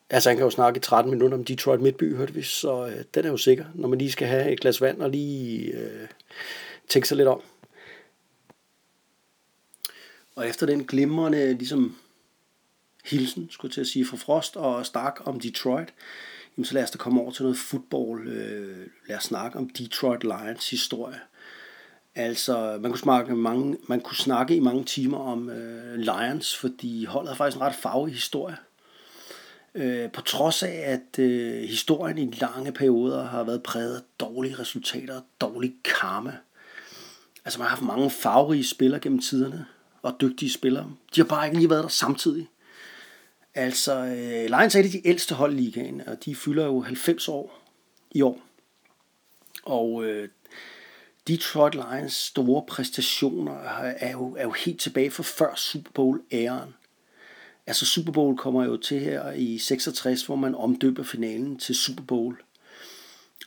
[0.10, 2.42] altså han kan jo snakke i 13 minutter om Detroit Midtby, hørte vi.
[2.42, 5.10] Så øh, den er jo sikker, når man lige skal have et glas vand og
[5.10, 6.08] lige øh,
[6.88, 7.42] tænke sig lidt om.
[10.36, 11.98] Og efter den glimrende ligesom,
[13.06, 15.94] hilsen, skulle jeg til at sige, fra Frost og Stark om Detroit,
[16.58, 18.28] jamen, så lad os da komme over til noget fodbold.
[18.28, 21.20] Øh, lad os snakke om Detroit Lions historie.
[22.16, 27.06] Altså, man kunne, snakke mange, man kunne snakke i mange timer om øh, Lions, fordi
[27.06, 28.58] holdet har faktisk en ret farve historie.
[29.76, 34.60] Øh, på trods af, at øh, historien i lange perioder har været præget af dårlige
[34.60, 36.38] resultater og dårlig karma.
[37.46, 39.66] Altså, man har haft mange farverige spillere gennem tiderne,
[40.02, 40.92] og dygtige spillere.
[41.16, 42.48] De har bare ikke lige været der samtidig.
[43.54, 46.82] Altså, øh, Lions er et af de ældste hold i ligaen, og de fylder jo
[46.82, 47.62] 90 år
[48.12, 48.42] i år.
[49.64, 50.30] Og øh,
[51.28, 56.74] Detroit Lions store præstationer er jo, er jo helt tilbage fra før Super Bowl-æren.
[57.68, 62.04] Altså Super Bowl kommer jo til her i 66, hvor man omdøber finalen til Super
[62.04, 62.42] Bowl.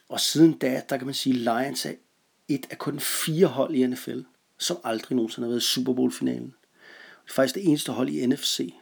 [0.08, 1.92] Og siden da, der kan man sige, Lions er
[2.48, 4.20] et af kun fire hold i NFL,
[4.58, 6.54] som aldrig nogensinde har været i Super Bowl-finalen.
[7.24, 8.74] Det er faktisk det eneste hold i NFC.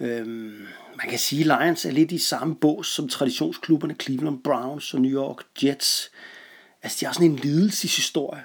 [0.00, 0.66] Øhm,
[0.96, 5.00] man kan sige, at Lions er lidt i samme bås som traditionsklubberne Cleveland Browns og
[5.00, 6.10] New York Jets.
[6.82, 8.44] Altså, de har sådan en lidelseshistorie.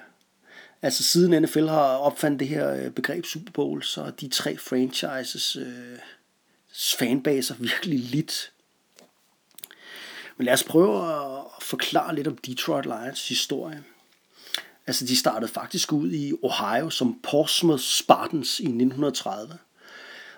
[0.82, 4.56] Altså, siden NFL har opfandt det her øh, begreb Super Bowl, så er de tre
[4.56, 5.98] franchises øh,
[6.98, 8.52] fanbaser virkelig lidt.
[10.36, 13.84] Men lad os prøve at forklare lidt om Detroit Lions historie.
[14.86, 19.58] Altså, de startede faktisk ud i Ohio som Portsmouth Spartans i 1930.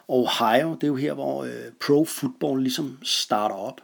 [0.09, 3.81] Ohio, det er jo her, hvor øh, pro football ligesom starter op.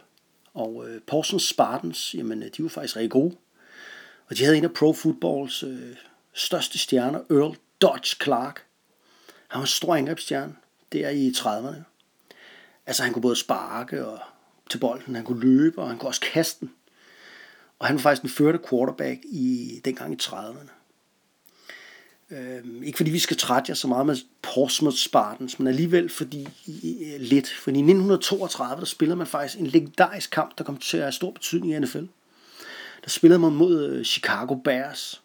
[0.53, 3.35] Og øh, Portsmouth Spartans, jamen, de var faktisk rigtig gode.
[4.29, 5.95] Og de havde en af pro footballs øh,
[6.37, 8.63] største stjerner, Earl Dodge Clark.
[9.47, 10.55] Han var en stor angrebsstjerne
[10.91, 11.83] der i 30'erne.
[12.85, 14.19] Altså han kunne både sparke og
[14.69, 16.71] til bolden, han kunne løbe, og han kunne også kaste den.
[17.79, 20.71] Og han var faktisk den førte quarterback i dengang i 30'erne.
[22.31, 26.47] Øhm, ikke fordi vi skal trætte jer så meget med Portsmouth Spartans, men alligevel fordi
[27.19, 27.49] lidt.
[27.49, 31.11] For i 1932, der spillede man faktisk en legendarisk kamp, der kom til at have
[31.11, 32.03] stor betydning i NFL.
[33.03, 35.21] Der spillede man mod øh, Chicago Bears.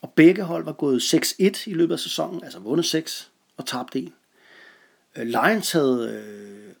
[0.00, 3.96] Og begge hold var gået 6-1 i løbet af sæsonen, altså vundet 6 og tabt
[3.96, 4.12] 1.
[5.16, 6.74] Øh, Lions havde øh,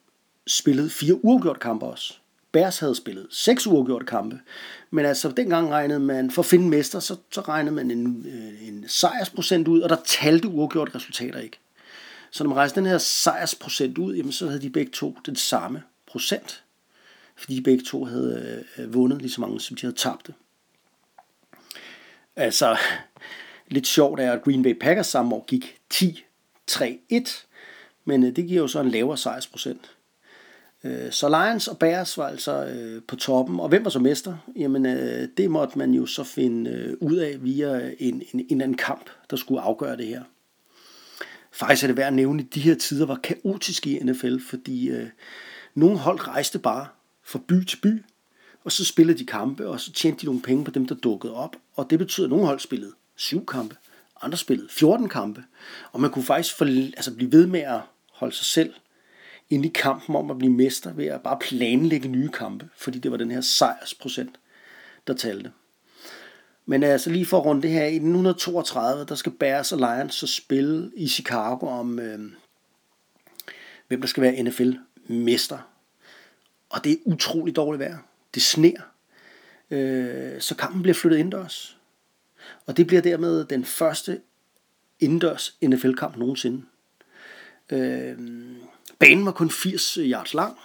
[0.46, 2.14] spillet fire uafgjorte kampe også.
[2.52, 4.40] Bears havde spillet seks uafgjorte kampe.
[4.90, 8.68] Men altså, dengang regnede man, for at finde mester, så, så regnede man en, øh,
[8.68, 11.58] en sejrsprocent ud, og der talte uafgjorte resultater ikke.
[12.30, 15.36] Så når man rejste den her sejrsprocent ud, jamen, så havde de begge to den
[15.36, 16.64] samme procent.
[17.36, 20.34] Fordi de begge to havde øh, vundet lige så mange, som de havde tabt det.
[22.38, 22.76] Altså,
[23.68, 27.46] lidt sjovt er, at Green Bay Packers samme år gik 10-3-1,
[28.04, 29.90] men øh, det giver jo så en lavere sejrsprocent.
[30.84, 34.36] Øh, så Lions og Bears var altså øh, på toppen, og hvem var så mester?
[34.56, 34.84] Jamen,
[35.36, 39.36] det måtte man jo så finde ud af via en, en, en anden kamp, der
[39.36, 40.22] skulle afgøre det her.
[41.52, 44.88] Faktisk er det værd at nævne, at de her tider var kaotiske i NFL, fordi
[44.88, 45.08] øh,
[45.74, 46.86] nogle hold rejste bare
[47.22, 48.04] fra by til by,
[48.64, 51.34] og så spillede de kampe, og så tjente de nogle penge på dem, der dukkede
[51.34, 51.56] op.
[51.78, 53.76] Og det betyder, at nogle hold spillede syv kampe,
[54.22, 55.44] andre spillede 14 kampe,
[55.92, 57.80] og man kunne faktisk for, altså blive ved med at
[58.12, 58.74] holde sig selv
[59.50, 63.10] ind i kampen om at blive mester ved at bare planlægge nye kampe, fordi det
[63.10, 64.38] var den her sejrsprocent,
[65.06, 65.52] der talte.
[66.66, 70.14] Men altså lige for at runde det her, i 1932, der skal Bears og Lions
[70.14, 72.32] så spille i Chicago om, øh,
[73.88, 75.58] hvem der skal være NFL-mester.
[76.70, 77.98] Og det er utrolig dårligt vejr.
[78.34, 78.80] Det sner.
[79.70, 81.78] Øh, så kampen bliver flyttet indendørs.
[82.66, 84.20] Og det bliver dermed den første
[85.00, 86.62] indendørs NFL-kamp nogensinde.
[87.70, 88.18] Øh,
[88.98, 90.56] Banen var kun 80 yards lang.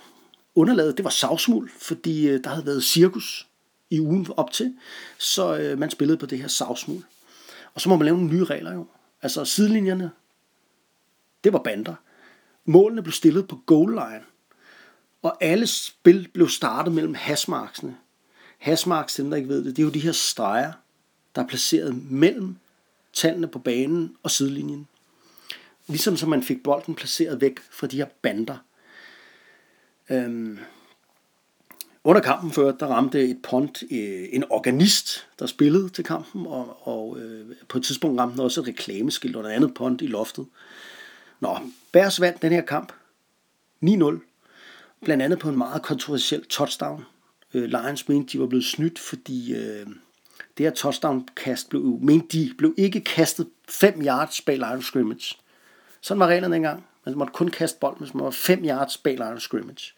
[0.56, 3.48] Underlaget, det var savsmuld, fordi øh, der havde været cirkus
[3.90, 4.78] i ugen op til,
[5.18, 7.04] så øh, man spillede på det her savsmuld.
[7.74, 8.88] Og så må man lave nogle nye regler jo.
[9.22, 10.12] Altså sidelinjerne,
[11.44, 11.96] det var bander.
[12.66, 14.24] Målene blev stillet på goal line.
[15.22, 17.98] Og alle spil blev startet mellem hasmarksene.
[18.64, 20.72] Hasmarks, dem der ikke ved det, det er jo de her streger,
[21.36, 22.56] der er placeret mellem
[23.14, 24.88] tallene på banen og sidelinjen.
[25.88, 28.58] Ligesom så man fik bolden placeret væk fra de her bander.
[30.10, 30.60] Øhm,
[32.04, 36.88] under kampen før, der ramte et pont øh, en organist, der spillede til kampen, og,
[36.88, 40.08] og øh, på et tidspunkt ramte den også et reklameskilt og et andet pont i
[40.08, 40.46] loftet.
[41.40, 41.58] Nå,
[41.92, 42.94] Bærs vandt den her kamp
[43.86, 44.20] 9-0,
[45.06, 47.06] blandt andet på en meget kontroversiel touchdown.
[47.54, 49.88] Øh, Lions mente, de var blevet snydt, fordi øh,
[50.58, 55.36] det her touchdown-kast blev, mente de, blev ikke kastet 5 yards bag Lions scrimmage.
[56.02, 56.86] Sådan var reglerne engang.
[57.06, 59.94] Man måtte kun kaste bolden, hvis man var 5 yards bag Lions scrimmage.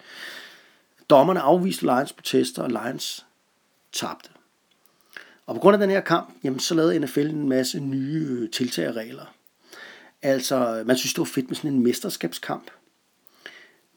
[1.10, 3.26] Dommerne afviste Lions protester, og Lions
[3.91, 4.30] tabte.
[5.45, 8.52] Og på grund af den her kamp, jamen, så lavede NFL en masse nye øh,
[8.52, 9.36] tiltag og regler.
[10.22, 12.72] Altså, man synes, det var fedt med sådan en mesterskabskamp.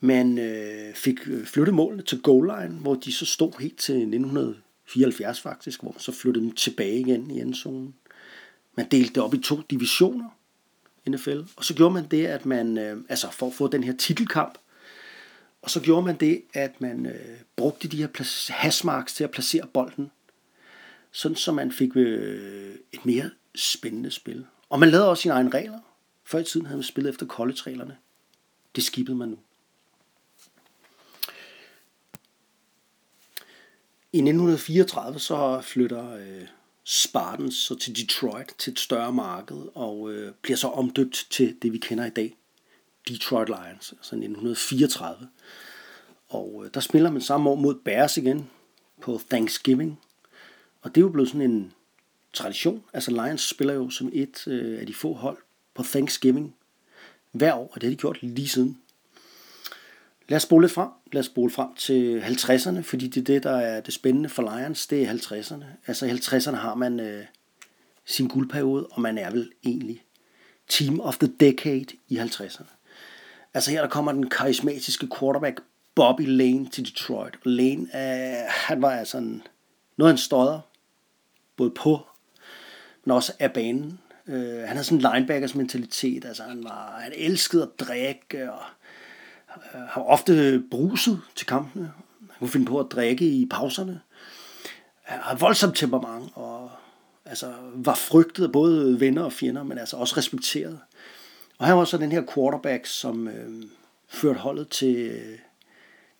[0.00, 3.94] Man øh, fik øh, flyttet målene til goal line, hvor de så stod helt til
[3.94, 7.94] 1974 faktisk, hvor man så flyttede dem tilbage igen i endzonen.
[8.76, 10.28] Man delte det op i to divisioner,
[11.08, 13.96] NFL, og så gjorde man det, at man, øh, altså for at få den her
[13.96, 14.58] titelkamp,
[15.62, 19.66] og så gjorde man det, at man øh, brugte de her hasmarks til at placere
[19.66, 20.10] bolden,
[21.10, 24.46] sådan så man fik øh, et mere spændende spil.
[24.68, 25.78] Og man lavede også sine egne regler.
[26.24, 27.96] Før i tiden havde man spillet efter college-reglerne.
[28.76, 29.38] Det skibede man nu.
[34.12, 36.46] I 1934 så flytter øh,
[36.84, 41.72] Spartans så til Detroit til et større marked og øh, bliver så omdøbt til det
[41.72, 42.36] vi kender i dag,
[43.08, 45.28] Detroit Lions, altså 1934.
[46.28, 48.50] Og øh, der spiller man samme år mod Bears igen
[49.00, 50.00] på Thanksgiving.
[50.82, 51.72] Og det er jo blevet sådan en
[52.32, 52.84] tradition.
[52.92, 55.38] Altså Lions spiller jo som et øh, af de få hold
[55.74, 56.54] på Thanksgiving
[57.32, 58.78] hver år, og det har de gjort lige siden.
[60.28, 60.88] Lad os spole lidt frem.
[61.12, 64.42] Lad os spole frem til 50'erne, fordi det er det, der er det spændende for
[64.42, 65.64] Lions, det er 50'erne.
[65.86, 67.24] Altså i 50'erne har man øh,
[68.04, 70.04] sin guldperiode, og man er vel egentlig
[70.68, 72.64] Team of the Decade i 50'erne.
[73.54, 75.60] Altså her der kommer den karismatiske quarterback
[75.94, 77.34] Bobby Lane til Detroit.
[77.34, 79.42] Og Lane, øh, han var altså en,
[79.96, 80.60] noget af en stodder,
[81.56, 82.06] både på,
[83.04, 84.00] men også af banen.
[84.26, 88.58] Øh, han havde sådan en linebackers mentalitet, altså han, var, han elskede at drikke, og
[88.58, 88.64] øh,
[89.88, 91.92] har ofte bruset til kampene.
[92.20, 94.00] Han kunne finde på at drikke i pauserne.
[95.02, 96.70] Han har voldsomt temperament, og
[97.24, 100.80] altså, var frygtet af både venner og fjender, men altså også respekteret.
[101.58, 103.62] Og han var så den her quarterback, som øh,
[104.08, 105.20] førte holdet til,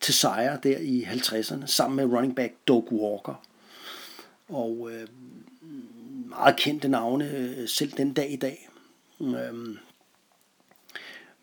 [0.01, 3.43] til sejre der i 50'erne, sammen med running back Doug Walker.
[4.49, 5.09] Og øh,
[6.29, 8.69] meget kendte navne øh, selv den dag i dag.
[9.21, 9.77] Øh,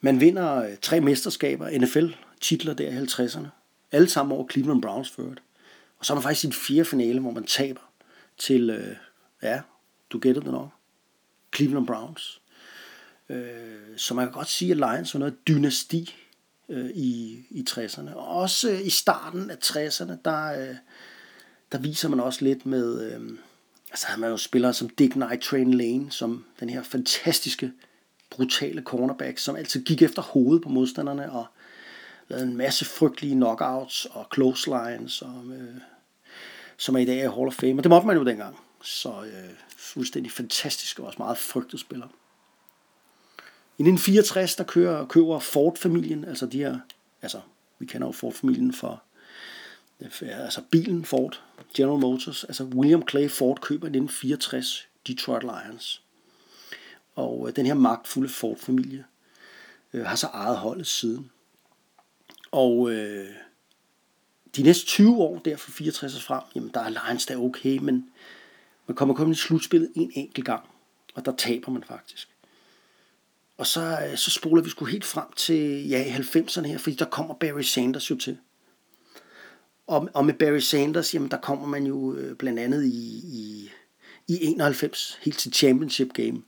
[0.05, 3.47] man vinder øh, tre mesterskaber, NFL-titler der i 50'erne.
[3.91, 5.41] Alle sammen over Cleveland Browns ført.
[5.97, 7.81] Og så er man faktisk i en fjerde finale, hvor man taber
[8.37, 8.95] til, øh,
[9.43, 9.61] ja,
[10.09, 10.69] du gætter det nok,
[11.55, 12.41] Cleveland Browns.
[13.29, 16.15] Øh, så man kan godt sige, at Lions var noget dynasti
[16.69, 18.13] øh, i, i 60'erne.
[18.13, 20.75] Og også øh, i starten af 60'erne, der, øh,
[21.71, 23.21] der viser man også lidt med, øh,
[23.91, 27.71] altså har man jo spillere som Dick Night Train Lane, som den her fantastiske
[28.35, 31.45] brutale cornerback, som altid gik efter hovedet på modstanderne og
[32.27, 35.75] lavede en masse frygtelige knockouts og close lines, og, øh,
[36.77, 37.79] som er i dag er Hall of Fame.
[37.79, 38.57] Og det måtte man jo dengang.
[38.83, 42.07] Så øh, fuldstændig fantastisk og også meget frygtet spiller.
[43.77, 46.79] I 1964, der kører, køber Ford-familien, altså de her,
[47.21, 47.41] altså
[47.79, 49.03] vi kender jo Ford-familien for
[50.01, 51.41] øh, altså bilen Ford,
[51.75, 56.04] General Motors, altså William Clay Ford køber i 1964 Detroit Lions.
[57.15, 59.05] Og øh, den her magtfulde Ford-familie
[59.93, 61.31] øh, har så ejet holdet siden.
[62.51, 63.29] Og øh,
[64.55, 67.77] de næste 20 år, der fra 64 og frem, jamen der er Lions der okay,
[67.77, 68.09] men
[68.87, 70.63] man kommer kun i slutspillet en enkelt gang,
[71.15, 72.29] og der taber man faktisk.
[73.57, 77.05] Og så, øh, så spoler vi sgu helt frem til ja, 90'erne her, fordi der
[77.05, 78.37] kommer Barry Sanders jo til.
[79.87, 83.69] Og, og med Barry Sanders, jamen der kommer man jo øh, blandt andet i, i,
[84.27, 86.41] i 91, helt til championship game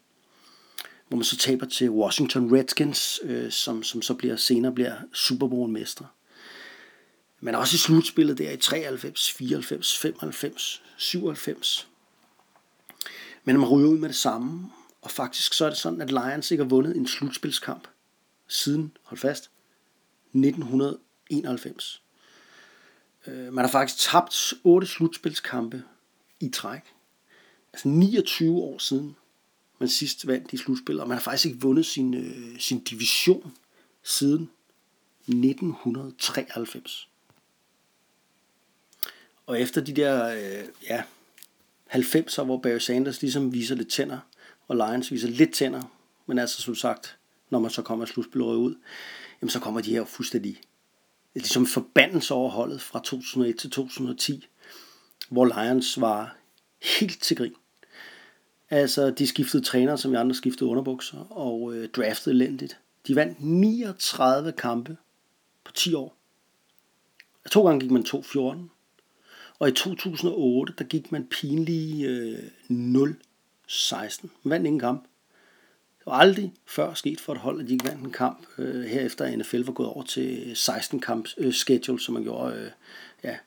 [1.08, 5.48] hvor man så taber til Washington Redskins, øh, som, som så bliver senere bliver Super
[5.48, 6.08] Bowl mestre.
[7.40, 11.88] Men også i slutspillet der i 93, 94, 95, 97.
[13.44, 14.70] Men man ryger ud med det samme,
[15.02, 17.88] og faktisk så er det sådan, at Lions ikke har vundet en slutspilskamp
[18.48, 19.50] siden, hold fast,
[20.34, 22.02] 1991.
[23.28, 25.84] Øh, man har faktisk tabt otte slutspilskampe
[26.40, 26.82] i træk.
[27.74, 29.16] Altså 29 år siden
[29.80, 33.54] man sidst vandt i slutspillet, og man har faktisk ikke vundet sin, øh, sin division
[34.04, 34.49] siden
[35.28, 37.10] 1993.
[39.45, 41.04] Og efter de der øh, ja,
[41.90, 44.20] 90'er, hvor Barry Sanders ligesom viser lidt tænder,
[44.68, 45.84] og Lions viser lidt tænder,
[46.26, 47.18] men altså som sagt,
[47.49, 48.76] når man så kommer af slutspillet ud,
[49.41, 50.62] jamen så kommer de her fuldstændig
[51.34, 54.48] ligesom forbandelse over holdet fra 2001 til 2010,
[55.30, 56.38] hvor Lions var
[56.82, 57.54] helt til grin.
[58.69, 62.80] Altså, de skiftede træner, som vi andre skiftede underbukser, og øh, draftede elendigt.
[63.07, 64.98] De vandt 39 kampe
[65.64, 66.15] på 10 år.
[67.52, 68.57] To gange gik man 2-14.
[69.60, 72.39] Og i 2008, der gik man pinlige øh,
[72.69, 74.27] 0-16.
[74.44, 75.03] Man vandt ingen kamp.
[75.99, 78.48] Det var aldrig før sket for et hold, at de ikke vandt en kamp.
[78.57, 82.56] Øh, herefter NFL var gået over til øh, 16 kamp øh, schedule, som man gjorde
[82.56, 82.72] øh,
[83.23, 83.38] ja,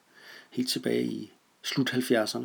[0.51, 1.33] helt tilbage i
[1.63, 2.45] slut 70'erne.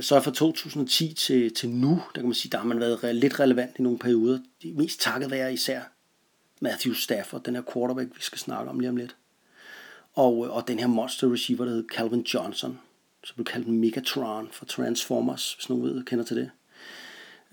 [0.00, 3.12] Så fra 2010 til, til nu, der kan man sige, der har man været re-
[3.12, 4.38] lidt relevant i nogle perioder.
[4.62, 5.80] De mest takket være især
[6.60, 9.16] Matthew Stafford, den her quarterback, vi skal snakke om lige om lidt.
[10.14, 12.80] Og, øh, og den her monster receiver, der hedder Calvin Johnson.
[13.24, 16.50] som blev kaldt Megatron for Transformers, hvis nogen ved, kender til det.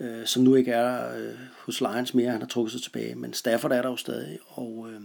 [0.00, 3.32] Øh, som nu ikke er øh, hos Lions mere, han har trukket sig tilbage, men
[3.32, 5.00] Stafford er der jo stadig, og øh,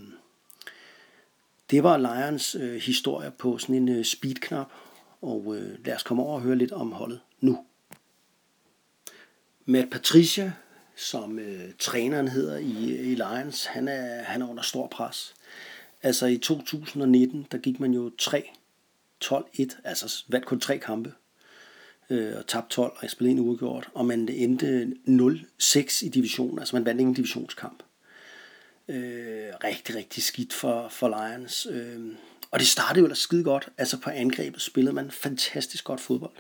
[1.72, 4.72] det var Lions øh, historie på sådan en øh, speedknap,
[5.28, 7.66] og øh, lad os komme over og høre lidt om holdet nu.
[9.66, 10.54] Matt Patricia,
[10.96, 15.34] som øh, træneren hedder i, i Lions, han er, han er under stor pres.
[16.04, 21.14] Altså i 2019, der gik man jo 3-12-1, altså vandt kun tre kampe,
[22.10, 26.60] øh, og tabte 12, og jeg spillede en uafgjort, og man endte 0-6 i divisionen,
[26.60, 27.84] altså man vandt ingen divisionskamp.
[28.88, 31.68] Øh, rigtig, rigtig skidt for, for Lions.
[31.72, 32.00] Øh,
[32.52, 33.70] og det startede jo ellers skide godt.
[33.78, 36.36] Altså på angrebet spillede man fantastisk godt fodbold.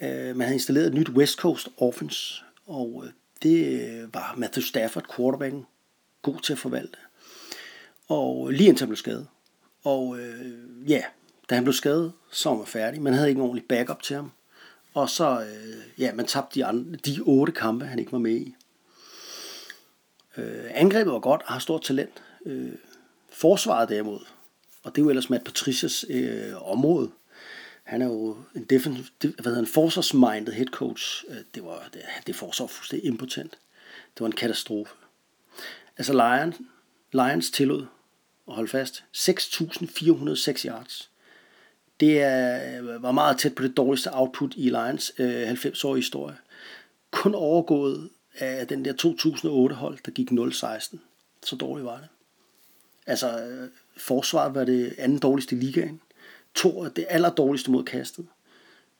[0.00, 3.12] Øh, man havde installeret et nyt West Coast offense, og øh,
[3.42, 5.66] det øh, var Matthew Stafford, quarterbacken,
[6.22, 6.98] god til at forvalte.
[8.08, 9.26] Og lige indtil han blev skadet.
[9.84, 11.02] Og øh, ja,
[11.50, 13.02] da han blev skadet, så var man færdig.
[13.02, 14.32] Man havde ikke en ordentlig backup til ham.
[14.94, 18.32] Og så, øh, ja, man tabte de, andre, de otte kampe, han ikke var med
[18.32, 18.54] i.
[20.36, 22.22] Øh, angrebet var godt og har stort talent.
[22.46, 22.72] Øh,
[23.30, 24.20] forsvaret derimod,
[24.84, 27.10] og det er jo ellers Matt Patricias øh, område.
[27.82, 31.24] Han er jo en, defensiv, hvad hedder, en forsvarsminded head coach.
[31.28, 33.50] Øh, det var det, det forsvar fuldstændig impotent.
[34.14, 34.94] Det var en katastrofe.
[35.98, 36.56] Altså Lions,
[37.12, 37.86] Lions tillod
[38.48, 41.10] at holde fast 6.406 yards.
[42.00, 46.36] Det er, var meget tæt på det dårligste output i Lions øh, 90-årige historie.
[47.10, 50.98] Kun overgået af den der 2008 hold, der gik 0-16.
[51.42, 52.08] Så dårligt var det.
[53.06, 56.00] Altså, øh, forsvaret var det anden dårligste i ligaen.
[56.54, 58.26] To det aller dårligste mod kastet.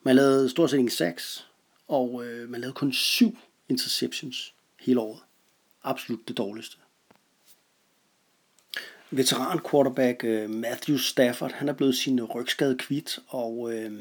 [0.02, 1.48] Man lavede stort set ingen sacks,
[1.88, 3.38] og øh, man lavede kun syv
[3.68, 5.20] interceptions hele året.
[5.82, 6.76] Absolut det dårligste.
[9.10, 13.92] Veteran quarterback øh, Matthew Stafford, han er blevet sin rygskade kvidt, og øh,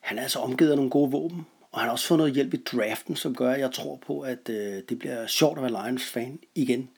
[0.00, 1.46] han er altså omgivet af nogle gode våben.
[1.72, 4.20] Og han har også fået noget hjælp i draften, som gør, at jeg tror på,
[4.20, 6.90] at øh, det bliver sjovt at være Lions-fan igen.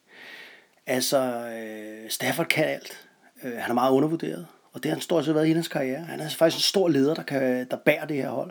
[0.87, 1.19] Altså,
[1.49, 3.09] øh, Stafford kan alt.
[3.45, 6.05] Øh, han er meget undervurderet, og det har han stort set været i hans karriere.
[6.05, 8.51] Han er faktisk en stor leder, der, kan, der bærer det her hold.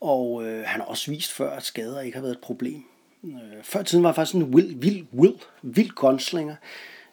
[0.00, 2.84] Og øh, han har også vist før, at skader ikke har været et problem.
[3.24, 6.56] Øh, før tiden var han faktisk en vild, vild, vild, vild gunslinger,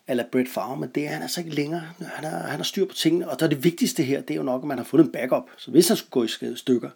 [0.08, 1.84] eller Brett Favre, men det er han altså ikke længere.
[2.00, 4.36] Han har, han har styr på tingene, og der er det vigtigste her, det er
[4.36, 5.44] jo nok, at man har fundet en backup.
[5.58, 6.90] Så hvis han skulle gå i stykker,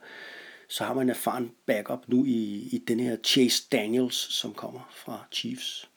[0.69, 4.89] så har man en erfaren backup nu i, i den her Chase Daniels, som kommer
[5.05, 5.88] fra Chiefs.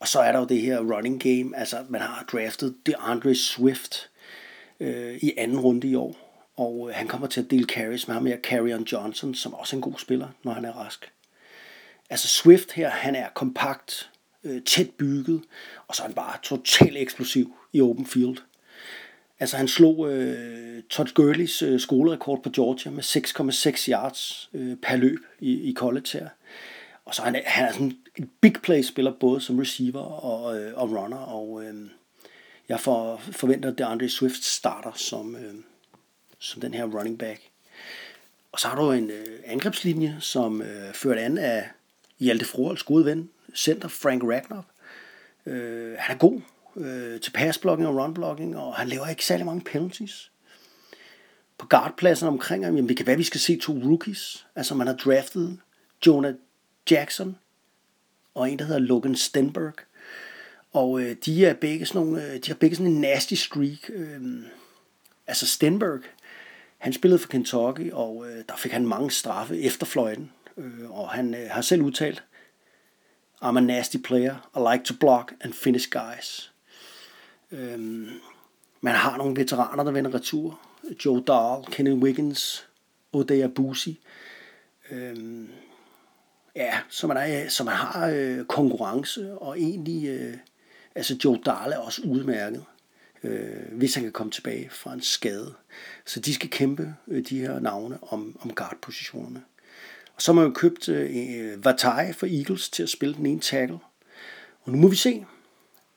[0.00, 1.58] Og så er der jo det her running game.
[1.58, 4.10] Altså, man har draftet DeAndre Swift
[4.80, 6.16] øh, i anden runde i år.
[6.56, 9.76] Og øh, han kommer til at dele carries med ham her, Carrion Johnson, som også
[9.76, 11.12] er en god spiller, når han er rask.
[12.10, 14.10] Altså Swift her, han er kompakt,
[14.44, 15.42] øh, tæt bygget,
[15.86, 18.36] og så er han bare totalt eksplosiv i open field.
[19.40, 24.96] Altså han slog øh, Todd Gurley's øh, skolerekord på Georgia med 6,6 yards øh, per
[24.96, 26.28] løb i, i college her.
[27.10, 30.58] Og så er han, han er sådan en big play spiller både som receiver og,
[30.58, 31.74] øh, og runner, og øh,
[32.68, 35.54] jeg for, forventer, at DeAndre Swift starter som, øh,
[36.38, 37.40] som den her running back.
[38.52, 41.70] Og så har du en øh, angrebslinje, som øh, ført an af
[42.18, 44.64] Hjalte Froholds gode ven, center Frank Ragnar.
[45.46, 46.40] Øh, han er god
[46.76, 50.30] øh, til passblocking og runblocking, og han laver ikke særlig mange penalties.
[51.58, 54.46] På guardpladsen omkring ham, jamen det kan være, at vi skal se to rookies.
[54.56, 55.58] Altså man har draftet
[56.06, 56.34] Jonah
[56.90, 57.36] Jackson
[58.34, 59.74] og en, der hedder Logan Stenberg.
[60.72, 63.90] Og øh, de er begge sådan nogle, øh, de har begge sådan en nasty streak.
[63.90, 64.20] Øh,
[65.26, 66.00] altså Stenberg,
[66.78, 70.32] han spillede for Kentucky, og øh, der fik han mange straffe efter fløjten.
[70.56, 72.24] Øh, og han øh, har selv udtalt,
[73.42, 74.50] I'm a nasty player.
[74.56, 76.52] I like to block and finish guys.
[77.52, 77.78] Øh,
[78.80, 80.60] man har nogle veteraner, der vender retur.
[81.04, 82.68] Joe Dahl, Kenny Wiggins,
[83.12, 84.00] Odea Busi.
[84.90, 85.48] Øh,
[86.56, 90.34] Ja, så man, er, øh, så man har øh, konkurrence, og egentlig, øh,
[90.94, 92.64] altså Joe Dahl er også udmærket,
[93.24, 95.54] øh, hvis han kan komme tilbage fra en skade.
[96.06, 99.42] Så de skal kæmpe, øh, de her navne, om, om guard-positionerne.
[100.14, 103.26] Og så har man jo købt øh, øh Vatai for Eagles til at spille den
[103.26, 103.78] ene tackle.
[104.62, 105.26] Og nu må vi se.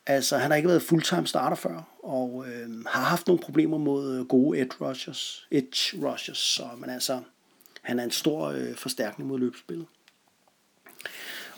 [0.05, 4.17] Altså, han har ikke været fulltime starter før, og øh, har haft nogle problemer mod
[4.17, 7.21] øh, gode edge rushers, edge rushers så, man altså,
[7.81, 9.85] han er en stor øh, forstærkning mod løbespillet.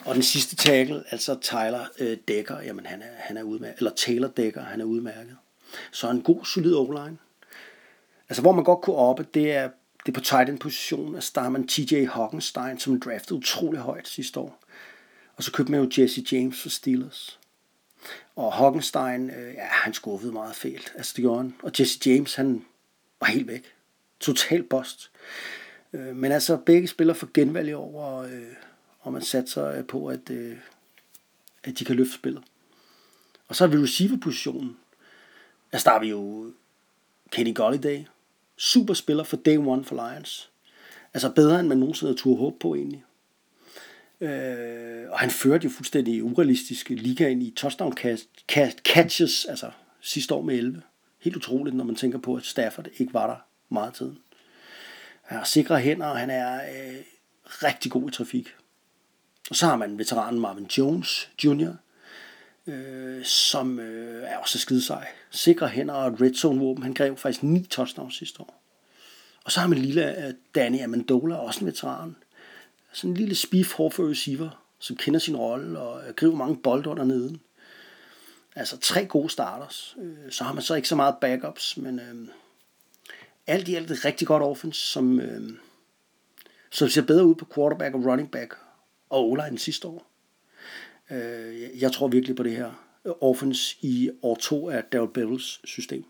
[0.06, 3.91] Og den sidste tackle, altså Tyler øh, Decker, jamen han er, han er udmærket, eller
[3.95, 5.38] Taylor Decker, han er udmærket.
[5.91, 7.18] Så en god, solid o-line.
[8.30, 9.69] Altså hvor man godt kunne oppe, det er,
[10.06, 13.80] det er på tight end position, altså der har man TJ Hockenstein, som draftede utrolig
[13.80, 14.60] højt sidste år.
[15.36, 17.40] Og så købte man jo Jesse James for Steelers.
[18.36, 20.94] Og Hockenstein, øh, ja, han skuffede meget fælt.
[20.95, 21.56] Altså det gjorde han.
[21.64, 22.65] Og Jesse James, han
[23.19, 23.64] var helt væk.
[24.19, 25.11] total bust.
[25.94, 28.53] Øh, men altså, begge spiller for genvalg i år, og, øh,
[29.06, 30.57] og man satser øh, på, at, øh,
[31.64, 32.44] at de kan løfte spillet.
[33.48, 34.77] Og så er vi receiver-positionen.
[35.72, 36.52] Der starter vi jo
[37.32, 38.03] Kenny Golliday.
[38.57, 40.49] super spiller for day one for Lions.
[41.14, 43.03] Altså bedre, end man nogensinde havde turde håbe på egentlig.
[44.22, 47.94] Øh, og han førte jo fuldstændig urealistiske liga ind i touchdown
[48.84, 49.72] catches, altså
[50.02, 50.82] sidste år med 11.
[51.19, 53.36] Helt utroligt, når man tænker på, at Stafford ikke var der
[53.69, 54.11] meget tid.
[55.22, 56.95] Han har sikre hænder, og han er øh,
[57.48, 58.56] rigtig god i trafik.
[59.49, 61.72] Og så har man veteranen Marvin Jones Jr.,
[62.67, 65.07] øh, som øh, er også skide sej.
[65.31, 66.84] Sikre hænder og et red zone våben.
[66.84, 68.61] Han greb faktisk ni touchdowns sidste år.
[69.43, 72.15] Og så har man lille øh, Danny Amendola, også en veteran.
[72.93, 76.89] Sådan en lille spiff for receiver, som kender sin rolle og øh, griber mange bolde
[76.89, 77.41] under neden.
[78.55, 79.95] Altså tre gode starters.
[80.01, 82.27] Øh, så har man så ikke så meget backups, men øh,
[83.47, 85.49] alt i alt et rigtig godt offense, som, øh,
[86.72, 88.57] som ser bedre ud på quarterback og running back
[89.10, 90.07] og Ola end sidste år.
[91.10, 92.72] Uh, jeg tror virkelig på det her
[93.22, 96.06] offense i år 2 af Daryl Bevels system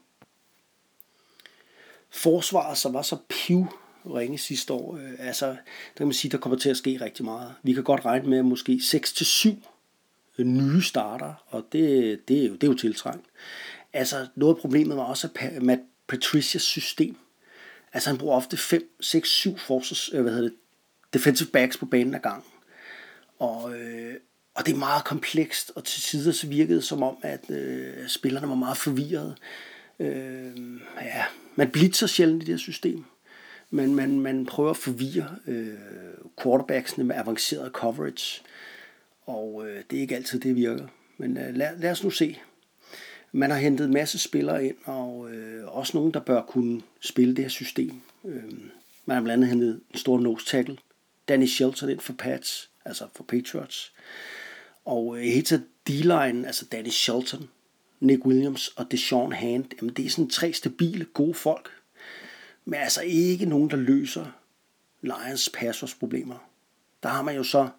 [2.16, 3.68] forsvaret, så var så piv
[4.06, 7.26] ringe sidste år, øh, altså, der kan man sige, der kommer til at ske rigtig
[7.26, 7.54] meget.
[7.64, 9.50] Vi kan godt regne med måske 6-7
[10.38, 13.26] øh, nye starter, og det, det, er jo, det er jo tiltrængt.
[13.94, 15.30] Altså, noget af problemet var også
[15.62, 17.18] Matt Patricias system.
[17.94, 20.58] Altså, han bruger ofte 5, 6, 7 forsvars, øh, hvad hedder det,
[21.14, 22.52] defensive backs på banen ad gangen.
[23.40, 24.16] Og, øh,
[24.56, 28.08] og det er meget komplekst, og til tider så virkede det som om, at øh,
[28.08, 29.36] spillerne var meget forvirrede.
[30.00, 30.52] Øh,
[31.02, 31.24] ja,
[31.56, 33.06] man blitzer sjældent i det her system,
[33.70, 35.74] men man, man prøver at forvirre øh,
[36.44, 38.42] quarterbacksene med avanceret coverage,
[39.26, 40.88] og øh, det er ikke altid, det virker.
[41.18, 42.40] Men øh, lad, lad os nu se.
[43.32, 47.36] Man har hentet en masse spillere ind, og øh, også nogen, der bør kunne spille
[47.36, 48.02] det her system.
[48.26, 48.44] Øh,
[49.06, 50.78] man har blandt andet hentet en stor nose tackle,
[51.28, 53.94] Danny Shelton ind for Pats, altså for Patriots.
[54.86, 57.50] Og øh, helt til D-line, altså Danny Shelton,
[58.00, 61.70] Nick Williams og Deshaun Hand, jamen det er sådan tre stabile, gode folk.
[62.66, 64.26] Men altså ikke nogen, der løser
[65.02, 66.50] Lions passersproblemer.
[67.04, 67.70] Der har man jo så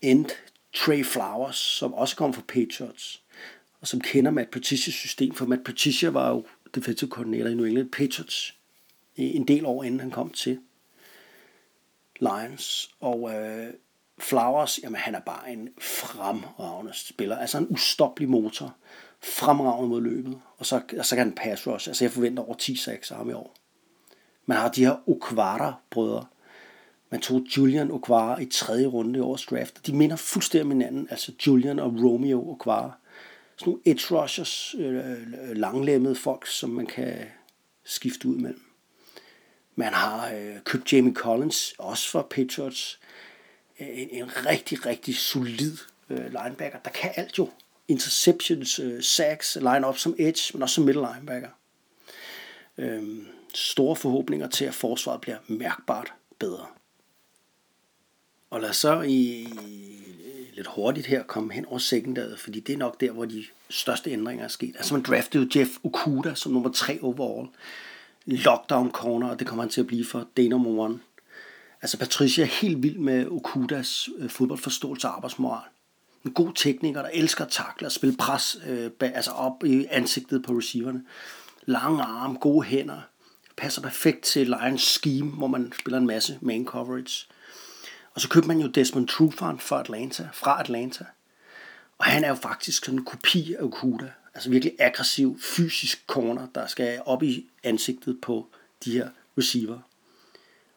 [0.00, 0.32] endt
[0.74, 3.22] Trey Flowers, som også kom fra Patriots,
[3.80, 7.66] og som kender Matt Patricia's system, for Matt Patricia var jo defensive koordinator i New
[7.66, 8.54] England Patriots
[9.16, 10.58] en del år inden han kom til
[12.20, 12.94] Lions.
[13.00, 13.72] Og øh,
[14.22, 18.74] Flowers, jamen han er bare en fremragende spiller, altså en ustoppelig motor
[19.22, 21.88] fremragende mod løbet, og så, og så kan han pass rush.
[21.88, 23.54] Altså jeg forventer over 10 6 af ham i år.
[24.46, 26.26] Man har de her Okvara-brødre.
[27.10, 29.86] Man tog Julian Okvara i tredje runde i årets draft.
[29.86, 32.92] De minder fuldstændig om hinanden, altså Julian og Romeo Okvara.
[33.56, 37.14] Sådan nogle edge rushers, øh, øh, langlemmede folk, som man kan
[37.84, 38.62] skifte ud mellem.
[39.74, 43.00] Man har øh, købt Jamie Collins, også for Patriots.
[43.82, 45.76] En, en rigtig, rigtig solid
[46.10, 47.50] øh, linebacker, der kan alt jo
[47.88, 51.48] interceptions, øh, sacks, line-up som edge, men også som middle linebacker.
[52.78, 56.66] Øhm, store forhåbninger til, at forsvaret bliver mærkbart bedre.
[58.50, 62.72] Og lad os så i, øh, lidt hurtigt her komme hen over sekundaret, fordi det
[62.72, 64.76] er nok der, hvor de største ændringer er sket.
[64.76, 67.48] Altså man draftede Jeff Okuda som nummer 3 overall.
[68.26, 71.00] Lockdown corner, og det kommer han til at blive for day number one.
[71.82, 75.68] Altså Patricia er helt vild med Okudas øh, fodboldforståelse og arbejdsmoral
[76.24, 79.86] en god tekniker, der elsker at takle og spille pres øh, bag, altså op i
[79.90, 81.04] ansigtet på receiverne.
[81.66, 83.00] Lange arme, gode hænder.
[83.56, 87.26] Passer perfekt til Lions scheme, hvor man spiller en masse main coverage.
[88.14, 91.04] Og så købte man jo Desmond Trufant fra Atlanta, fra Atlanta.
[91.98, 94.10] Og han er jo faktisk sådan en kopi af Okuda.
[94.34, 98.46] Altså virkelig aggressiv, fysisk corner, der skal op i ansigtet på
[98.84, 99.78] de her receiver.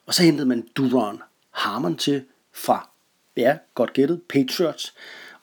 [0.06, 1.22] Og så hentede man Duron
[1.52, 2.90] Harmon til fra,
[3.38, 4.94] ja, godt gættet, Patriots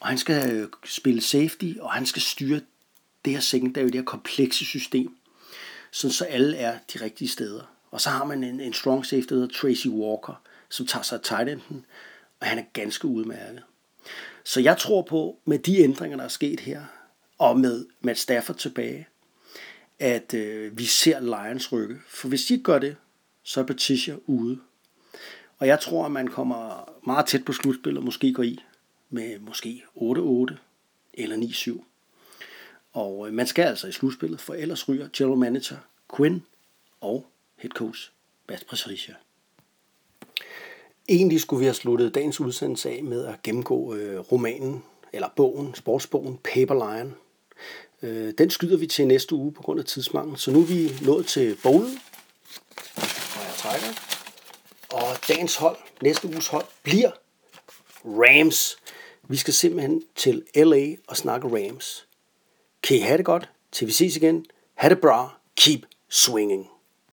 [0.02, 2.60] og han skal øh, spille safety, og han skal styre
[3.24, 5.16] det her secondary, det her komplekse system,
[5.90, 7.62] sådan så alle er de rigtige steder.
[7.90, 11.18] Og så har man en, en strong safety, der hedder Tracy Walker, som tager sig
[11.18, 11.84] af tight enden,
[12.40, 13.62] og han er ganske udmærket.
[14.44, 16.84] Så jeg tror på, med de ændringer, der er sket her,
[17.38, 19.08] og med Matt Stafford tilbage,
[19.98, 22.00] at øh, vi ser Lions rykke.
[22.08, 22.96] For hvis de ikke gør det,
[23.42, 24.58] så er Patricia ude.
[25.58, 28.58] Og jeg tror, at man kommer meget tæt på slutspillet, og måske går i
[29.10, 30.54] med måske 8-8
[31.14, 31.84] eller 9-7.
[32.92, 35.76] Og øh, man skal altså i slutspillet, for ellers ryger general manager
[36.16, 36.42] Quinn
[37.00, 38.10] og head coach
[38.46, 39.14] Bas Patricia.
[41.08, 45.74] Egentlig skulle vi have sluttet dagens udsendelse af med at gennemgå øh, romanen, eller bogen,
[45.74, 47.14] sportsbogen Paper Lion.
[48.02, 50.90] Øh, den skyder vi til næste uge på grund af tidsmangel, så nu er vi
[51.04, 51.98] nået til bogen,
[53.72, 53.96] Tigers.
[54.90, 57.10] Og dagens hold, næste uges hold, bliver
[58.04, 58.76] Rams.
[59.28, 62.06] Vi skal simpelthen til LA og snakke Rams.
[62.82, 64.46] Kan I have det godt, til vi ses igen.
[64.74, 65.36] Ha' det bra.
[65.56, 66.71] Keep swinging.